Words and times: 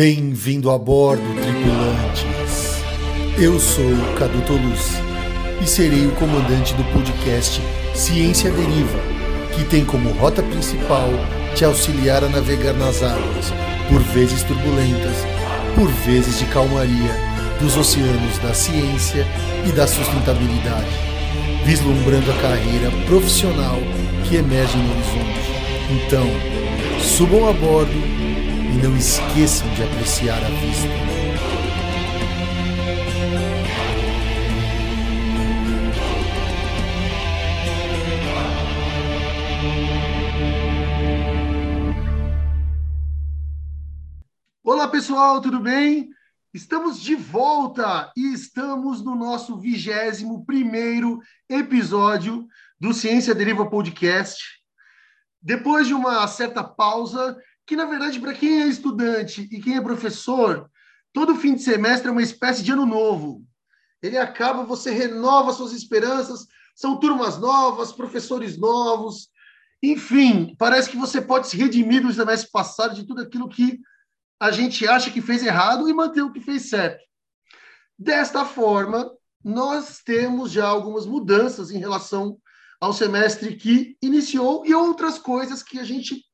Bem-vindo 0.00 0.70
a 0.70 0.78
bordo, 0.78 1.22
tripulantes. 1.42 2.82
Eu 3.38 3.60
sou 3.60 3.84
o 3.84 4.14
Cadu 4.14 4.40
Toluz 4.46 4.94
e 5.62 5.66
serei 5.66 6.06
o 6.06 6.12
comandante 6.12 6.72
do 6.72 6.82
podcast 6.84 7.60
Ciência 7.94 8.50
Deriva, 8.50 8.98
que 9.54 9.62
tem 9.64 9.84
como 9.84 10.08
rota 10.12 10.42
principal 10.42 11.10
te 11.54 11.66
auxiliar 11.66 12.24
a 12.24 12.30
navegar 12.30 12.72
nas 12.72 13.02
águas, 13.02 13.52
por 13.90 14.00
vezes 14.14 14.42
turbulentas, 14.44 15.16
por 15.74 15.88
vezes 16.06 16.38
de 16.38 16.46
calmaria, 16.46 17.14
dos 17.60 17.76
oceanos 17.76 18.38
da 18.38 18.54
ciência 18.54 19.26
e 19.68 19.70
da 19.70 19.86
sustentabilidade, 19.86 20.96
vislumbrando 21.66 22.30
a 22.30 22.40
carreira 22.40 22.90
profissional 23.04 23.76
que 24.26 24.36
emerge 24.36 24.78
no 24.78 24.92
horizonte. 24.92 25.40
Então, 25.90 26.26
subam 27.02 27.50
a 27.50 27.52
bordo 27.52 28.09
e 28.70 28.82
não 28.82 28.96
esqueçam 28.96 29.68
de 29.74 29.82
apreciar 29.82 30.38
a 30.38 30.48
vista. 30.48 30.88
Olá 44.62 44.86
pessoal, 44.86 45.40
tudo 45.40 45.58
bem? 45.58 46.10
Estamos 46.54 47.00
de 47.00 47.16
volta 47.16 48.12
e 48.16 48.32
estamos 48.32 49.02
no 49.02 49.16
nosso 49.16 49.58
vigésimo 49.58 50.44
primeiro 50.44 51.18
episódio 51.48 52.46
do 52.78 52.94
Ciência 52.94 53.34
Deriva 53.34 53.68
Podcast. 53.68 54.60
Depois 55.42 55.88
de 55.88 55.94
uma 55.94 56.24
certa 56.28 56.62
pausa, 56.62 57.36
que 57.66 57.76
na 57.76 57.84
verdade 57.84 58.18
para 58.18 58.34
quem 58.34 58.62
é 58.62 58.66
estudante 58.66 59.48
e 59.50 59.60
quem 59.60 59.76
é 59.76 59.80
professor, 59.80 60.70
todo 61.12 61.36
fim 61.36 61.54
de 61.54 61.62
semestre 61.62 62.08
é 62.08 62.12
uma 62.12 62.22
espécie 62.22 62.62
de 62.62 62.72
ano 62.72 62.86
novo. 62.86 63.44
Ele 64.02 64.16
acaba, 64.16 64.64
você 64.64 64.90
renova 64.90 65.52
suas 65.52 65.72
esperanças, 65.72 66.46
são 66.74 66.98
turmas 66.98 67.38
novas, 67.38 67.92
professores 67.92 68.56
novos, 68.56 69.28
enfim, 69.82 70.54
parece 70.58 70.90
que 70.90 70.96
você 70.96 71.20
pode 71.20 71.48
se 71.48 71.56
redimir 71.56 72.02
do 72.02 72.12
semestre 72.12 72.50
passado 72.50 72.94
de 72.94 73.04
tudo 73.04 73.22
aquilo 73.22 73.48
que 73.48 73.80
a 74.38 74.50
gente 74.50 74.86
acha 74.86 75.10
que 75.10 75.20
fez 75.20 75.42
errado 75.42 75.88
e 75.88 75.92
manter 75.92 76.22
o 76.22 76.32
que 76.32 76.40
fez 76.40 76.68
certo. 76.68 77.02
Desta 77.98 78.44
forma, 78.44 79.10
nós 79.44 80.00
temos 80.04 80.50
já 80.50 80.66
algumas 80.66 81.06
mudanças 81.06 81.70
em 81.70 81.78
relação 81.78 82.38
ao 82.80 82.92
semestre 82.92 83.56
que 83.56 83.96
iniciou 84.02 84.64
e 84.66 84.74
outras 84.74 85.18
coisas 85.18 85.62
que 85.62 85.78
a 85.78 85.84
gente 85.84 86.24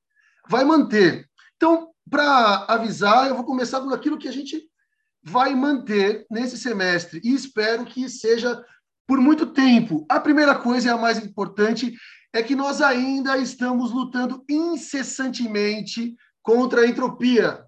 vai 0.48 0.64
manter. 0.64 1.28
Então, 1.56 1.90
para 2.10 2.64
avisar, 2.68 3.28
eu 3.28 3.34
vou 3.34 3.44
começar 3.44 3.80
com 3.80 3.90
aquilo 3.90 4.18
que 4.18 4.28
a 4.28 4.32
gente 4.32 4.62
vai 5.22 5.54
manter 5.54 6.24
nesse 6.30 6.56
semestre 6.56 7.20
e 7.24 7.34
espero 7.34 7.84
que 7.84 8.08
seja 8.08 8.64
por 9.06 9.18
muito 9.18 9.46
tempo. 9.46 10.06
A 10.08 10.20
primeira 10.20 10.54
coisa 10.54 10.88
e 10.88 10.90
a 10.90 10.96
mais 10.96 11.18
importante 11.18 11.96
é 12.32 12.42
que 12.42 12.54
nós 12.54 12.80
ainda 12.80 13.36
estamos 13.38 13.90
lutando 13.90 14.44
incessantemente 14.48 16.14
contra 16.42 16.82
a 16.82 16.86
entropia. 16.86 17.64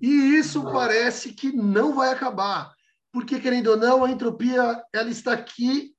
E 0.00 0.08
isso 0.08 0.62
parece 0.64 1.32
que 1.32 1.52
não 1.52 1.94
vai 1.94 2.10
acabar, 2.10 2.72
porque 3.12 3.38
querendo 3.38 3.68
ou 3.68 3.76
não, 3.76 4.04
a 4.04 4.10
entropia 4.10 4.82
ela 4.92 5.10
está 5.10 5.32
aqui 5.32 5.94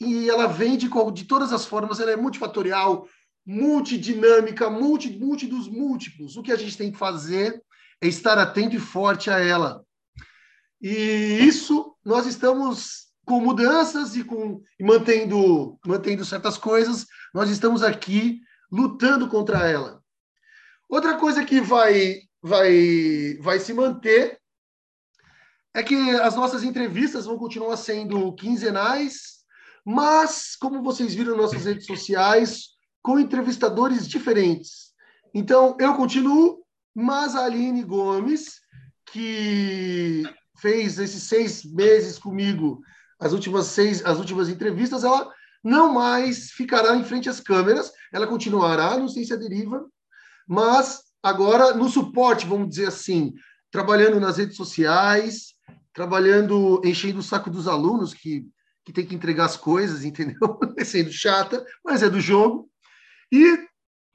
e 0.00 0.28
ela 0.28 0.46
vem 0.46 0.76
de, 0.76 0.88
de 1.12 1.24
todas 1.24 1.52
as 1.52 1.64
formas, 1.64 1.98
ela 1.98 2.12
é 2.12 2.16
multifatorial, 2.16 3.08
multidinâmica, 3.46 4.68
multi, 4.68 5.16
multi 5.16 5.46
dos 5.46 5.68
múltiplos. 5.68 6.36
O 6.36 6.42
que 6.42 6.50
a 6.50 6.56
gente 6.56 6.76
tem 6.76 6.90
que 6.90 6.98
fazer 6.98 7.62
é 8.00 8.08
estar 8.08 8.36
atento 8.38 8.74
e 8.74 8.80
forte 8.80 9.30
a 9.30 9.38
ela. 9.38 9.84
E 10.82 11.38
isso 11.42 11.96
nós 12.04 12.26
estamos 12.26 13.06
com 13.24 13.40
mudanças 13.40 14.14
e 14.16 14.24
com 14.24 14.62
e 14.78 14.84
mantendo 14.84 15.78
mantendo 15.84 16.24
certas 16.24 16.58
coisas, 16.58 17.06
nós 17.34 17.50
estamos 17.50 17.82
aqui 17.82 18.40
lutando 18.70 19.28
contra 19.28 19.68
ela. 19.68 20.00
Outra 20.88 21.16
coisa 21.16 21.44
que 21.44 21.60
vai 21.60 22.20
vai 22.42 23.36
vai 23.40 23.58
se 23.58 23.72
manter 23.72 24.40
é 25.74 25.82
que 25.82 25.94
as 26.20 26.34
nossas 26.34 26.62
entrevistas 26.62 27.26
vão 27.26 27.36
continuar 27.36 27.76
sendo 27.76 28.32
quinzenais, 28.34 29.44
mas 29.84 30.56
como 30.56 30.82
vocês 30.82 31.14
viram 31.14 31.36
nas 31.36 31.52
nossas 31.52 31.64
redes 31.64 31.86
sociais, 31.86 32.75
com 33.06 33.20
entrevistadores 33.20 34.08
diferentes. 34.08 34.92
Então, 35.32 35.76
eu 35.78 35.94
continuo, 35.94 36.64
mas 36.92 37.36
a 37.36 37.44
Aline 37.44 37.84
Gomes, 37.84 38.58
que 39.12 40.24
fez 40.58 40.98
esses 40.98 41.22
seis 41.22 41.62
meses 41.64 42.18
comigo, 42.18 42.80
as 43.20 43.32
últimas 43.32 43.66
seis, 43.66 44.04
as 44.04 44.18
últimas 44.18 44.48
entrevistas, 44.48 45.04
ela 45.04 45.32
não 45.62 45.94
mais 45.94 46.50
ficará 46.50 46.96
em 46.96 47.04
frente 47.04 47.28
às 47.28 47.38
câmeras, 47.38 47.92
ela 48.12 48.26
continuará 48.26 48.98
no 48.98 49.08
Ciência 49.08 49.36
Deriva, 49.36 49.86
mas 50.44 51.04
agora 51.22 51.74
no 51.74 51.88
suporte, 51.88 52.44
vamos 52.44 52.70
dizer 52.70 52.88
assim, 52.88 53.34
trabalhando 53.70 54.18
nas 54.18 54.38
redes 54.38 54.56
sociais, 54.56 55.54
trabalhando, 55.92 56.82
enchendo 56.84 57.20
o 57.20 57.22
saco 57.22 57.50
dos 57.50 57.68
alunos 57.68 58.12
que, 58.12 58.48
que 58.84 58.92
tem 58.92 59.06
que 59.06 59.14
entregar 59.14 59.44
as 59.44 59.56
coisas, 59.56 60.02
entendeu? 60.04 60.58
Sendo 60.84 61.12
chata, 61.12 61.64
mas 61.84 62.02
é 62.02 62.10
do 62.10 62.20
jogo. 62.20 62.68
E 63.32 63.66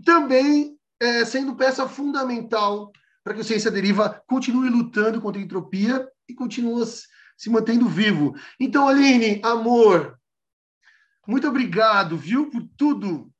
também 0.03 0.77
é, 0.99 1.25
sendo 1.25 1.55
peça 1.55 1.87
fundamental 1.87 2.91
para 3.23 3.33
que 3.33 3.41
o 3.41 3.43
Ciência 3.43 3.71
Deriva 3.71 4.23
continue 4.27 4.69
lutando 4.69 5.21
contra 5.21 5.41
a 5.41 5.43
entropia 5.43 6.07
e 6.27 6.33
continue 6.33 6.85
se 7.37 7.49
mantendo 7.49 7.87
vivo. 7.87 8.35
Então, 8.59 8.87
Aline, 8.87 9.41
amor, 9.43 10.19
muito 11.27 11.47
obrigado, 11.47 12.17
viu, 12.17 12.49
por 12.49 12.63
tudo 12.77 13.31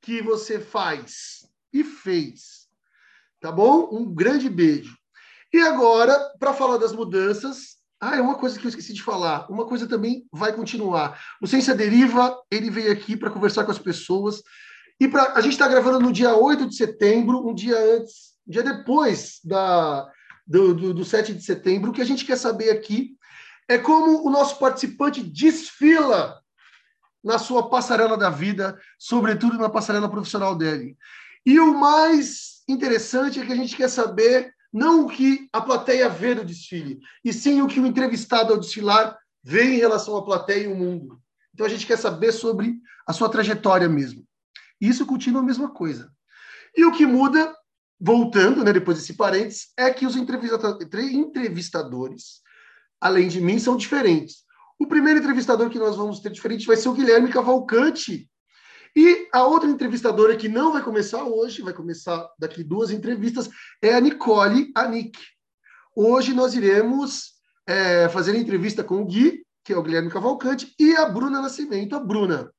que 0.00 0.22
você 0.22 0.60
faz 0.60 1.46
e 1.72 1.82
fez. 1.84 2.68
Tá 3.40 3.50
bom? 3.50 3.88
Um 3.92 4.14
grande 4.14 4.48
beijo. 4.48 4.96
E 5.52 5.60
agora, 5.60 6.18
para 6.38 6.54
falar 6.54 6.78
das 6.78 6.92
mudanças, 6.92 7.76
ah, 8.00 8.16
é 8.16 8.20
uma 8.20 8.36
coisa 8.36 8.58
que 8.58 8.66
eu 8.66 8.68
esqueci 8.68 8.92
de 8.92 9.02
falar. 9.02 9.50
Uma 9.50 9.66
coisa 9.66 9.86
também 9.86 10.26
vai 10.32 10.52
continuar. 10.52 11.22
O 11.40 11.46
Ciência 11.46 11.74
Deriva, 11.74 12.36
ele 12.50 12.70
veio 12.70 12.92
aqui 12.92 13.16
para 13.16 13.30
conversar 13.30 13.64
com 13.64 13.70
as 13.70 13.78
pessoas 13.78 14.42
e 15.02 15.08
pra, 15.08 15.32
a 15.34 15.40
gente 15.40 15.54
está 15.54 15.66
gravando 15.66 15.98
no 15.98 16.12
dia 16.12 16.36
8 16.36 16.68
de 16.68 16.76
setembro, 16.76 17.44
um 17.44 17.52
dia 17.52 17.76
antes, 17.76 18.34
um 18.46 18.52
dia 18.52 18.62
depois 18.62 19.40
da, 19.42 20.08
do, 20.46 20.72
do, 20.72 20.94
do 20.94 21.04
7 21.04 21.34
de 21.34 21.42
setembro. 21.42 21.90
O 21.90 21.92
que 21.92 22.00
a 22.00 22.04
gente 22.04 22.24
quer 22.24 22.36
saber 22.36 22.70
aqui 22.70 23.16
é 23.68 23.76
como 23.78 24.24
o 24.24 24.30
nosso 24.30 24.60
participante 24.60 25.20
desfila 25.20 26.40
na 27.22 27.36
sua 27.36 27.68
passarela 27.68 28.16
da 28.16 28.30
vida, 28.30 28.78
sobretudo 28.96 29.58
na 29.58 29.68
passarela 29.68 30.08
profissional 30.08 30.54
dele. 30.54 30.96
E 31.44 31.58
o 31.58 31.74
mais 31.74 32.62
interessante 32.68 33.40
é 33.40 33.44
que 33.44 33.52
a 33.52 33.56
gente 33.56 33.74
quer 33.74 33.88
saber 33.88 34.54
não 34.72 35.06
o 35.06 35.08
que 35.08 35.48
a 35.52 35.60
plateia 35.60 36.08
vê 36.08 36.32
no 36.32 36.44
desfile, 36.44 37.00
e 37.24 37.32
sim 37.32 37.60
o 37.60 37.66
que 37.66 37.80
o 37.80 37.86
entrevistado 37.86 38.52
ao 38.52 38.60
desfilar 38.60 39.18
vê 39.42 39.64
em 39.64 39.78
relação 39.78 40.16
à 40.16 40.24
plateia 40.24 40.62
e 40.62 40.68
o 40.68 40.76
mundo. 40.76 41.20
Então 41.52 41.66
a 41.66 41.68
gente 41.68 41.88
quer 41.88 41.98
saber 41.98 42.30
sobre 42.30 42.76
a 43.04 43.12
sua 43.12 43.28
trajetória 43.28 43.88
mesmo. 43.88 44.24
Isso 44.82 45.06
continua 45.06 45.42
a 45.42 45.44
mesma 45.44 45.70
coisa. 45.70 46.10
E 46.76 46.84
o 46.84 46.90
que 46.90 47.06
muda, 47.06 47.54
voltando, 48.00 48.64
né, 48.64 48.72
depois 48.72 48.98
desse 48.98 49.14
parênteses, 49.14 49.68
é 49.76 49.92
que 49.92 50.04
os 50.04 50.16
entrevistadores, 50.16 52.40
além 53.00 53.28
de 53.28 53.40
mim, 53.40 53.60
são 53.60 53.76
diferentes. 53.76 54.38
O 54.80 54.88
primeiro 54.88 55.20
entrevistador 55.20 55.70
que 55.70 55.78
nós 55.78 55.96
vamos 55.96 56.18
ter 56.18 56.30
diferente 56.30 56.66
vai 56.66 56.76
ser 56.76 56.88
o 56.88 56.94
Guilherme 56.94 57.30
Cavalcante. 57.30 58.28
E 58.96 59.28
a 59.32 59.46
outra 59.46 59.70
entrevistadora 59.70 60.36
que 60.36 60.48
não 60.48 60.72
vai 60.72 60.82
começar 60.82 61.22
hoje, 61.22 61.62
vai 61.62 61.72
começar 61.72 62.28
daqui 62.36 62.64
duas 62.64 62.90
entrevistas, 62.90 63.48
é 63.80 63.94
a 63.94 64.00
Nicole 64.00 64.72
Anick. 64.74 65.16
Hoje 65.94 66.34
nós 66.34 66.54
iremos 66.54 67.34
é, 67.68 68.08
fazer 68.08 68.32
a 68.32 68.36
entrevista 68.36 68.82
com 68.82 69.00
o 69.00 69.06
Gui, 69.06 69.46
que 69.64 69.72
é 69.72 69.76
o 69.76 69.82
Guilherme 69.82 70.10
Cavalcante, 70.10 70.74
e 70.76 70.96
a 70.96 71.08
Bruna 71.08 71.40
Nascimento, 71.40 71.94
a 71.94 72.00
Bruna. 72.00 72.50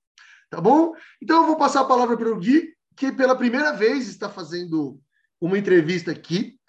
Tá 0.54 0.62
bom? 0.62 0.94
Então 1.20 1.42
eu 1.42 1.48
vou 1.48 1.58
passar 1.58 1.82
a 1.82 1.86
palavra 1.86 2.16
para 2.16 2.30
o 2.30 2.38
Gui, 2.38 2.76
que 2.96 3.12
pela 3.12 3.36
primeira 3.36 3.74
vez 3.74 4.08
está 4.08 4.30
fazendo 4.30 5.00
uma 5.42 5.58
entrevista 5.58 6.12
aqui. 6.12 6.60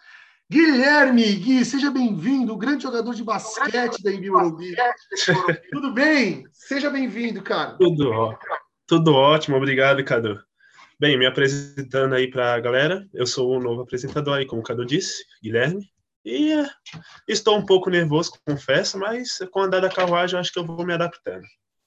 Guilherme, 0.50 1.30
Gui, 1.34 1.62
seja 1.66 1.90
bem-vindo, 1.90 2.56
grande 2.56 2.84
jogador 2.84 3.14
de 3.14 3.22
basquete 3.22 4.02
da 4.02 4.10
NBA 4.10 4.32
Morumbi. 4.32 4.74
Tudo 5.70 5.92
bem? 5.92 6.46
Seja 6.50 6.88
bem-vindo, 6.88 7.42
cara. 7.42 7.76
Tudo, 7.76 8.10
ó, 8.10 8.34
tudo 8.86 9.12
ótimo, 9.12 9.58
obrigado, 9.58 10.02
Cadu. 10.02 10.40
Bem, 10.98 11.18
me 11.18 11.26
apresentando 11.26 12.14
aí 12.14 12.30
para 12.30 12.54
a 12.54 12.60
galera, 12.60 13.06
eu 13.12 13.26
sou 13.26 13.50
o 13.50 13.60
novo 13.60 13.82
apresentador 13.82 14.38
aí, 14.38 14.46
como 14.46 14.62
o 14.62 14.64
Cadu 14.64 14.86
disse, 14.86 15.26
Guilherme. 15.42 15.86
E 16.24 16.52
é, 16.52 16.70
estou 17.28 17.58
um 17.58 17.66
pouco 17.66 17.90
nervoso, 17.90 18.32
confesso, 18.46 18.98
mas 18.98 19.40
com 19.52 19.60
a 19.60 19.64
andar 19.64 19.80
da 19.80 19.90
carruagem 19.90 20.36
eu 20.36 20.40
acho 20.40 20.50
que 20.50 20.58
eu 20.58 20.64
vou 20.64 20.86
me 20.86 20.94
adaptando. 20.94 21.44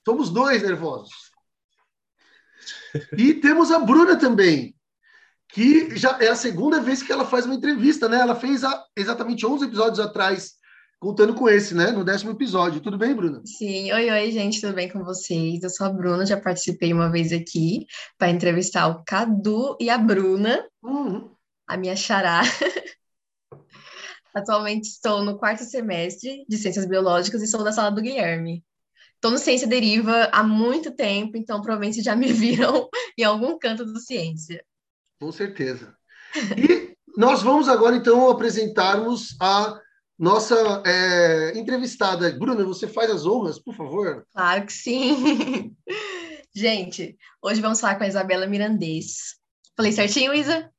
Somos 0.07 0.29
dois 0.29 0.61
nervosos. 0.61 1.26
E 3.17 3.33
temos 3.35 3.71
a 3.71 3.79
Bruna 3.79 4.17
também, 4.17 4.75
que 5.49 5.95
já 5.95 6.17
é 6.19 6.27
a 6.27 6.35
segunda 6.35 6.81
vez 6.81 7.01
que 7.01 7.11
ela 7.11 7.25
faz 7.25 7.45
uma 7.45 7.55
entrevista, 7.55 8.07
né? 8.09 8.19
Ela 8.19 8.35
fez 8.35 8.63
há 8.63 8.85
exatamente 8.95 9.45
11 9.45 9.65
episódios 9.65 9.99
atrás, 9.99 10.53
contando 10.99 11.33
com 11.33 11.47
esse, 11.47 11.73
né? 11.73 11.91
No 11.91 12.03
décimo 12.03 12.31
episódio. 12.31 12.81
Tudo 12.81 12.97
bem, 12.97 13.15
Bruna? 13.15 13.41
Sim, 13.45 13.91
oi, 13.91 14.09
oi, 14.09 14.31
gente, 14.31 14.61
tudo 14.61 14.73
bem 14.73 14.89
com 14.89 15.03
vocês? 15.03 15.63
Eu 15.63 15.69
sou 15.69 15.87
a 15.87 15.89
Bruna, 15.89 16.25
já 16.25 16.39
participei 16.39 16.93
uma 16.93 17.09
vez 17.09 17.31
aqui 17.31 17.85
para 18.17 18.29
entrevistar 18.29 18.87
o 18.87 19.03
Cadu 19.05 19.77
e 19.79 19.89
a 19.89 19.97
Bruna, 19.97 20.65
uhum. 20.83 21.29
a 21.67 21.77
minha 21.77 21.95
xará. 21.95 22.41
Atualmente 24.35 24.87
estou 24.87 25.23
no 25.23 25.37
quarto 25.37 25.63
semestre 25.63 26.45
de 26.47 26.57
Ciências 26.57 26.85
Biológicas 26.85 27.41
e 27.41 27.47
sou 27.47 27.63
da 27.63 27.71
sala 27.71 27.89
do 27.89 28.01
Guilherme. 28.01 28.63
Estou 29.17 29.31
no 29.31 29.39
Ciência 29.39 29.67
Deriva 29.67 30.29
há 30.31 30.43
muito 30.43 30.91
tempo, 30.91 31.37
então 31.37 31.59
provavelmente 31.59 32.03
já 32.03 32.15
me 32.15 32.31
viram 32.31 32.87
em 33.17 33.23
algum 33.23 33.57
canto 33.57 33.83
do 33.83 33.99
Ciência. 33.99 34.63
Com 35.19 35.31
certeza. 35.31 35.95
E 36.55 36.95
nós 37.17 37.41
vamos 37.41 37.67
agora, 37.67 37.95
então, 37.95 38.29
apresentarmos 38.29 39.35
a 39.41 39.79
nossa 40.19 40.83
é, 40.85 41.57
entrevistada. 41.57 42.31
Bruna, 42.31 42.63
você 42.63 42.87
faz 42.87 43.09
as 43.09 43.25
honras, 43.25 43.57
por 43.57 43.75
favor? 43.75 44.23
Claro 44.31 44.65
que 44.67 44.73
sim. 44.73 45.75
Gente, 46.55 47.17
hoje 47.41 47.59
vamos 47.59 47.79
falar 47.79 47.95
com 47.95 48.03
a 48.03 48.07
Isabela 48.07 48.45
Mirandês. 48.45 49.35
Falei 49.75 49.91
certinho, 49.91 50.33
Isa? 50.33 50.71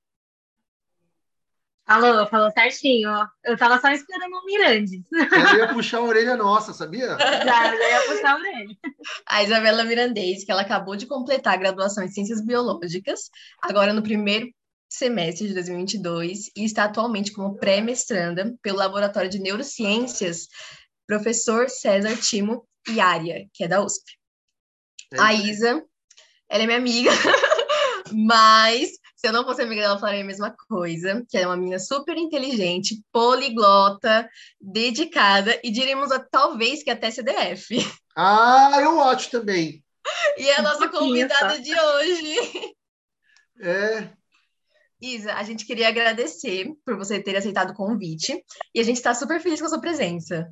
Falou, 1.88 2.26
falou 2.26 2.50
certinho. 2.50 3.08
Eu 3.42 3.56
tava 3.56 3.80
só 3.80 3.88
esperando 3.90 4.34
o 4.34 4.44
Mirandes. 4.44 5.00
Ela 5.10 5.56
ia 5.56 5.72
puxar 5.72 5.98
a 5.98 6.02
orelha 6.02 6.36
nossa, 6.36 6.74
sabia? 6.74 7.16
Já, 7.16 7.74
já 7.74 7.90
ia 7.90 8.06
puxar 8.06 8.32
a 8.32 8.36
orelha. 8.36 8.76
A 9.26 9.42
Isabela 9.42 9.84
Mirandês, 9.84 10.44
que 10.44 10.52
ela 10.52 10.60
acabou 10.60 10.96
de 10.96 11.06
completar 11.06 11.54
a 11.54 11.56
graduação 11.56 12.04
em 12.04 12.08
Ciências 12.08 12.44
Biológicas, 12.44 13.30
agora 13.62 13.94
no 13.94 14.02
primeiro 14.02 14.52
semestre 14.86 15.48
de 15.48 15.54
2022, 15.54 16.50
e 16.54 16.64
está 16.64 16.84
atualmente 16.84 17.32
como 17.32 17.56
pré-mestranda 17.56 18.54
pelo 18.60 18.78
Laboratório 18.78 19.30
de 19.30 19.38
Neurociências 19.38 20.48
Professor 21.06 21.70
César 21.70 22.16
Timo 22.18 22.68
Iaria, 22.86 23.46
que 23.54 23.64
é 23.64 23.68
da 23.68 23.82
USP. 23.82 24.12
É 25.14 25.20
a 25.20 25.32
Isa, 25.32 25.82
ela 26.50 26.64
é 26.64 26.66
minha 26.66 26.78
amiga, 26.78 27.10
mas 28.12 28.90
se 29.18 29.26
eu 29.26 29.32
não 29.32 29.44
fosse 29.44 29.62
amiga 29.62 29.82
dela, 29.82 29.96
eu 29.96 29.98
falaria 29.98 30.22
a 30.22 30.26
mesma 30.26 30.54
coisa, 30.68 31.26
que 31.28 31.36
é 31.36 31.44
uma 31.44 31.56
menina 31.56 31.80
super 31.80 32.16
inteligente, 32.16 33.02
poliglota, 33.12 34.30
dedicada, 34.60 35.60
e 35.64 35.72
diríamos 35.72 36.10
talvez 36.30 36.84
que 36.84 36.90
até 36.90 37.10
CDF. 37.10 37.76
Ah, 38.16 38.78
eu 38.80 39.00
acho 39.00 39.30
também. 39.30 39.84
E 40.36 40.48
é 40.48 40.58
a 40.58 40.62
nossa 40.62 40.88
convidada 40.88 41.54
tá? 41.54 41.56
de 41.56 41.72
hoje. 41.72 42.74
É. 43.60 44.08
Isa, 45.00 45.34
a 45.34 45.42
gente 45.42 45.66
queria 45.66 45.88
agradecer 45.88 46.72
por 46.84 46.96
você 46.96 47.20
ter 47.20 47.36
aceitado 47.36 47.70
o 47.70 47.74
convite 47.74 48.40
e 48.74 48.80
a 48.80 48.84
gente 48.84 48.96
está 48.96 49.14
super 49.14 49.40
feliz 49.40 49.60
com 49.60 49.66
a 49.66 49.70
sua 49.70 49.80
presença. 49.80 50.48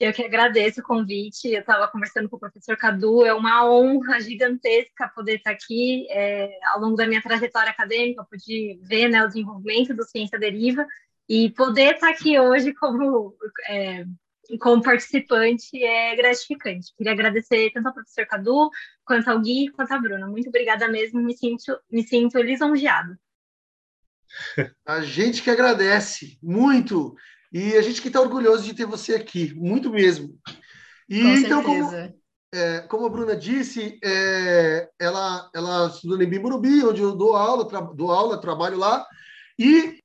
Eu 0.00 0.12
que 0.12 0.24
agradeço 0.24 0.80
o 0.80 0.84
convite. 0.84 1.48
Eu 1.48 1.60
estava 1.60 1.86
conversando 1.88 2.28
com 2.28 2.36
o 2.36 2.40
professor 2.40 2.76
Cadu. 2.76 3.24
É 3.24 3.32
uma 3.32 3.68
honra 3.70 4.20
gigantesca 4.20 5.10
poder 5.14 5.36
estar 5.36 5.52
aqui. 5.52 6.06
É, 6.10 6.58
ao 6.72 6.80
longo 6.80 6.96
da 6.96 7.06
minha 7.06 7.22
trajetória 7.22 7.70
acadêmica, 7.70 8.24
pude 8.24 8.80
ver 8.82 9.08
né, 9.08 9.22
o 9.22 9.28
desenvolvimento 9.28 9.94
do 9.94 10.04
Ciência 10.04 10.38
Deriva 10.38 10.86
e 11.28 11.50
poder 11.50 11.94
estar 11.94 12.10
aqui 12.10 12.38
hoje 12.38 12.74
como, 12.74 13.36
é, 13.68 14.04
como 14.60 14.82
participante 14.82 15.82
é 15.82 16.16
gratificante. 16.16 16.92
Queria 16.96 17.12
agradecer 17.12 17.70
tanto 17.72 17.86
ao 17.86 17.94
professor 17.94 18.26
Cadu, 18.26 18.70
quanto 19.04 19.28
ao 19.28 19.40
Gui, 19.40 19.70
quanto 19.70 19.92
à 19.92 19.98
Bruna. 19.98 20.26
Muito 20.26 20.48
obrigada 20.48 20.88
mesmo. 20.88 21.22
Me 21.22 21.36
sinto, 21.36 21.78
me 21.90 22.02
sinto 22.02 22.38
lisonjeado. 22.38 23.16
A 24.84 25.00
gente 25.00 25.42
que 25.42 25.50
agradece 25.50 26.38
muito. 26.42 27.14
E 27.52 27.76
a 27.76 27.82
gente 27.82 28.00
que 28.00 28.08
está 28.08 28.20
orgulhoso 28.20 28.64
de 28.64 28.74
ter 28.74 28.86
você 28.86 29.14
aqui, 29.14 29.52
muito 29.54 29.90
mesmo. 29.90 30.38
E 31.08 31.22
Com 31.22 31.28
então, 31.28 31.62
como, 31.62 32.14
é, 32.54 32.80
como 32.82 33.06
a 33.06 33.08
Bruna 33.10 33.36
disse, 33.36 33.98
é, 34.02 34.88
ela, 34.98 35.50
ela 35.54 35.88
estudou 35.88 36.20
em 36.22 36.26
Bimburubi, 36.26 36.84
onde 36.84 37.02
eu 37.02 37.14
dou 37.14 37.36
aula, 37.36 37.64
dou 37.94 38.10
aula, 38.10 38.40
trabalho 38.40 38.78
lá. 38.78 39.06
E 39.58 39.98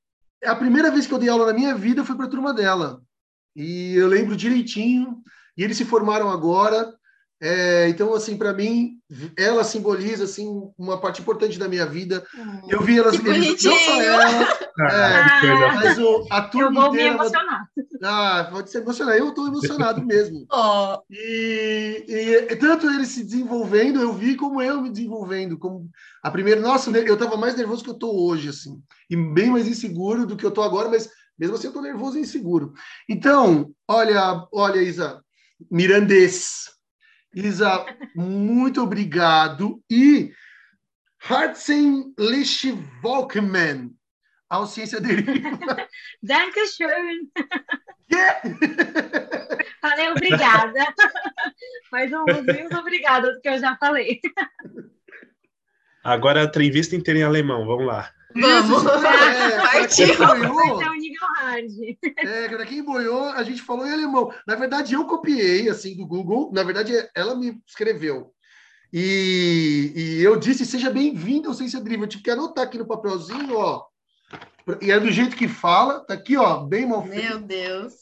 a 0.44 0.56
primeira 0.56 0.92
vez 0.92 1.08
que 1.08 1.14
eu 1.14 1.20
dei 1.20 1.30
aula 1.30 1.46
na 1.46 1.54
minha 1.54 1.74
vida 1.76 2.04
foi 2.04 2.16
para 2.16 2.26
a 2.26 2.30
turma 2.30 2.54
dela. 2.54 3.02
E 3.56 3.96
eu 3.96 4.08
lembro 4.08 4.36
direitinho. 4.36 5.24
E 5.58 5.64
eles 5.64 5.78
se 5.78 5.86
formaram 5.86 6.30
agora. 6.30 6.94
É, 7.42 7.88
então, 7.90 8.14
assim, 8.14 8.38
para 8.38 8.54
mim, 8.54 8.97
ela 9.38 9.63
simboliza 9.63 10.25
assim 10.25 10.69
uma 10.77 11.00
parte 11.00 11.21
importante 11.21 11.57
da 11.57 11.69
minha 11.69 11.86
vida. 11.86 12.25
Hum, 12.36 12.62
eu 12.68 12.81
vi 12.81 13.00
elas, 13.00 13.15
eles, 13.15 13.63
não 13.63 13.77
só 13.77 14.01
ela, 14.01 14.48
ah, 14.81 15.42
é, 15.45 15.75
mas 15.75 15.98
o, 15.98 16.27
a 16.30 16.42
turma 16.42 16.68
Eu 16.68 16.74
vou 16.74 16.88
inteira, 16.94 17.09
me 17.12 17.15
emocionar. 17.15 17.69
Ah, 18.04 18.48
pode 18.51 18.69
se 18.69 18.77
emocionar. 18.77 19.18
Eu 19.18 19.30
estou 19.30 19.48
emocionado 19.48 20.04
mesmo. 20.06 20.45
oh. 20.51 21.00
e, 21.09 22.06
e, 22.50 22.56
tanto 22.57 22.89
eles 22.89 23.07
se 23.07 23.24
desenvolvendo, 23.24 24.01
eu 24.01 24.12
vi 24.12 24.36
como 24.36 24.62
eu 24.62 24.81
me 24.81 24.89
desenvolvendo. 24.89 25.57
Como 25.57 25.89
a 26.21 26.30
primeira, 26.30 26.60
nossa, 26.60 26.89
eu 26.92 27.13
estava 27.13 27.38
mais 27.38 27.56
nervoso 27.56 27.83
que 27.83 27.89
eu 27.89 27.95
estou 27.95 28.27
hoje, 28.27 28.50
assim, 28.50 28.81
e 29.10 29.15
bem 29.15 29.50
mais 29.50 29.68
inseguro 29.68 30.25
do 30.25 30.36
que 30.36 30.45
eu 30.45 30.50
estou 30.50 30.63
agora, 30.63 30.89
mas 30.89 31.10
mesmo 31.39 31.56
assim 31.56 31.68
eu 31.68 31.71
estou 31.71 31.83
nervoso 31.83 32.18
e 32.18 32.21
inseguro. 32.21 32.74
Então, 33.10 33.71
olha, 33.88 34.45
olha, 34.51 34.81
Isa, 34.81 35.21
Mirandês. 35.71 36.76
Isa, 37.38 37.86
muito 38.16 38.81
obrigado. 38.81 39.80
E 39.92 40.34
Hartsen 41.30 42.12
Lichvolkman, 42.18 43.92
ao 44.50 44.66
Ciência 44.66 45.00
Deriva. 45.00 45.88
Dankeschön. 46.24 47.30
Yeah. 48.10 48.42
Falei 49.81 50.10
obrigada. 50.12 50.80
Mais 51.92 52.10
um 52.13 52.24
mil 52.24 52.80
obrigada 52.80 53.34
do 53.34 53.42
que 53.42 53.50
eu 53.50 53.60
já 53.60 53.75
falei. 53.75 54.22
Agora 56.06 56.39
a 56.39 56.45
entrevista 56.45 56.95
inteira 56.95 57.19
em 57.19 57.24
alemão, 57.24 57.66
vamos 57.66 57.86
lá. 57.86 58.10
Vamos, 58.33 58.85
é, 59.03 59.57
partiu. 59.62 60.17
Boiou, 60.17 60.81
é 60.81 60.89
um 60.89 60.96
nível 60.96 61.27
hard. 61.38 61.72
É, 62.17 62.50
para 62.50 62.65
quem 62.65 62.84
boiou, 62.84 63.29
a 63.29 63.43
gente 63.43 63.62
falou 63.62 63.88
em 63.88 63.91
alemão. 63.91 64.34
Na 64.46 64.55
verdade, 64.55 64.93
eu 64.93 65.05
copiei, 65.05 65.69
assim, 65.69 65.96
do 65.96 66.05
Google. 66.05 66.51
Na 66.53 66.63
verdade, 66.63 66.93
ela 67.15 67.36
me 67.36 67.60
escreveu. 67.65 68.34
E, 68.91 69.91
e 69.96 70.24
eu 70.24 70.38
disse, 70.38 70.65
seja 70.65 70.89
bem-vindo 70.89 71.50
ao 71.50 71.53
Ciência 71.53 71.79
Driva. 71.79 72.03
Eu 72.03 72.07
tive 72.07 72.24
que 72.24 72.31
anotar 72.31 72.63
aqui 72.63 72.77
no 72.77 72.88
papelzinho, 72.88 73.57
ó. 73.57 73.86
E 74.81 74.91
é 74.91 75.00
do 75.00 75.10
jeito 75.10 75.36
que 75.36 75.48
fala, 75.48 76.01
tá 76.01 76.13
aqui, 76.13 76.36
ó, 76.36 76.60
bem 76.60 76.86
mal 76.86 77.05
feito. 77.07 77.24
Meu 77.24 77.39
Deus. 77.39 77.93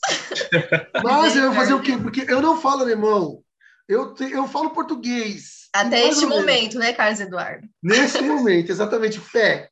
Mas 1.04 1.36
eu 1.36 1.44
vou 1.44 1.54
fazer 1.54 1.74
o 1.74 1.82
quê? 1.82 1.96
Porque 2.02 2.26
eu 2.28 2.42
não 2.42 2.60
falo 2.60 2.82
alemão. 2.82 3.44
Eu, 3.88 4.16
te, 4.16 4.24
eu 4.32 4.48
falo 4.48 4.72
português. 4.72 5.70
Até 5.72 6.08
este 6.08 6.26
momento, 6.26 6.80
né, 6.80 6.94
Carlos 6.94 7.20
Eduardo? 7.20 7.68
Nesse 7.84 8.22
momento, 8.22 8.72
exatamente. 8.72 9.20
Fé. 9.20 9.70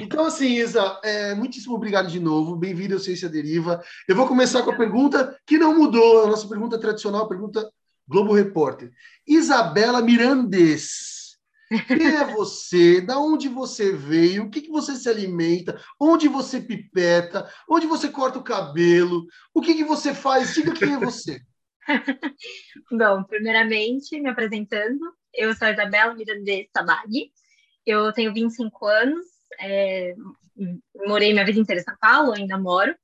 Então, 0.00 0.26
assim, 0.26 0.56
Isa, 0.56 1.00
é, 1.02 1.34
muitíssimo 1.34 1.74
obrigado 1.74 2.08
de 2.08 2.20
novo. 2.20 2.56
Bem-vindo 2.56 2.94
ao 2.94 3.00
Ciência 3.00 3.28
Deriva. 3.28 3.82
Eu 4.08 4.16
vou 4.16 4.26
começar 4.26 4.62
com 4.62 4.70
a 4.70 4.76
pergunta 4.76 5.38
que 5.46 5.58
não 5.58 5.76
mudou, 5.76 6.24
a 6.24 6.26
nossa 6.26 6.48
pergunta 6.48 6.78
tradicional, 6.78 7.24
a 7.24 7.28
pergunta 7.28 7.70
Globo 8.06 8.34
Repórter. 8.34 8.92
Isabela 9.26 10.02
Mirandes. 10.02 11.36
Quem 11.88 12.06
é 12.06 12.24
você? 12.24 13.00
Da 13.00 13.18
onde 13.18 13.48
você 13.48 13.92
veio? 13.92 14.44
O 14.44 14.50
que, 14.50 14.60
que 14.60 14.70
você 14.70 14.94
se 14.94 15.08
alimenta? 15.08 15.80
Onde 15.98 16.28
você 16.28 16.60
pipeta? 16.60 17.50
Onde 17.68 17.86
você 17.86 18.08
corta 18.08 18.38
o 18.38 18.44
cabelo? 18.44 19.26
O 19.52 19.60
que, 19.60 19.74
que 19.74 19.84
você 19.84 20.14
faz? 20.14 20.54
Diga 20.54 20.72
quem 20.72 20.94
é 20.94 20.98
você. 20.98 21.40
Bom, 22.90 23.24
primeiramente, 23.24 24.20
me 24.20 24.28
apresentando, 24.28 25.00
eu 25.34 25.54
sou 25.54 25.68
a 25.68 25.72
Isabela 25.72 26.14
Mirandes 26.14 26.68
Tabag, 26.72 27.32
eu 27.84 28.12
tenho 28.12 28.34
25 28.34 28.86
anos, 28.86 29.35
é, 29.60 30.14
morei 31.06 31.32
minha 31.32 31.44
vida 31.44 31.58
inteira 31.58 31.80
em 31.80 31.84
São 31.84 31.96
Paulo, 32.00 32.32
ainda 32.32 32.58
moro. 32.58 32.94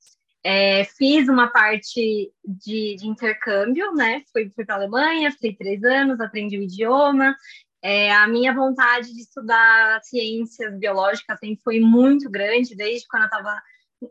É, 0.45 0.85
fiz 0.85 1.29
uma 1.29 1.49
parte 1.49 2.33
de, 2.45 2.97
de 2.97 3.07
intercâmbio, 3.07 3.95
né? 3.95 4.23
Fui, 4.33 4.51
fui 4.51 4.65
para 4.65 4.75
a 4.75 4.79
Alemanha, 4.79 5.31
fiquei 5.31 5.55
três 5.55 5.85
anos, 5.85 6.21
aprendi 6.21 6.59
o 6.59 6.63
idioma. 6.63 7.37
É, 7.81 8.13
a 8.13 8.27
minha 8.27 8.55
vontade 8.55 9.13
de 9.13 9.21
estudar 9.21 10.01
ciências 10.03 10.77
biológicas 10.79 11.39
sempre 11.39 11.61
foi 11.63 11.81
muito 11.81 12.31
grande, 12.31 12.77
desde 12.77 13.07
quando 13.09 13.23
eu 13.23 13.27
estava 13.27 13.63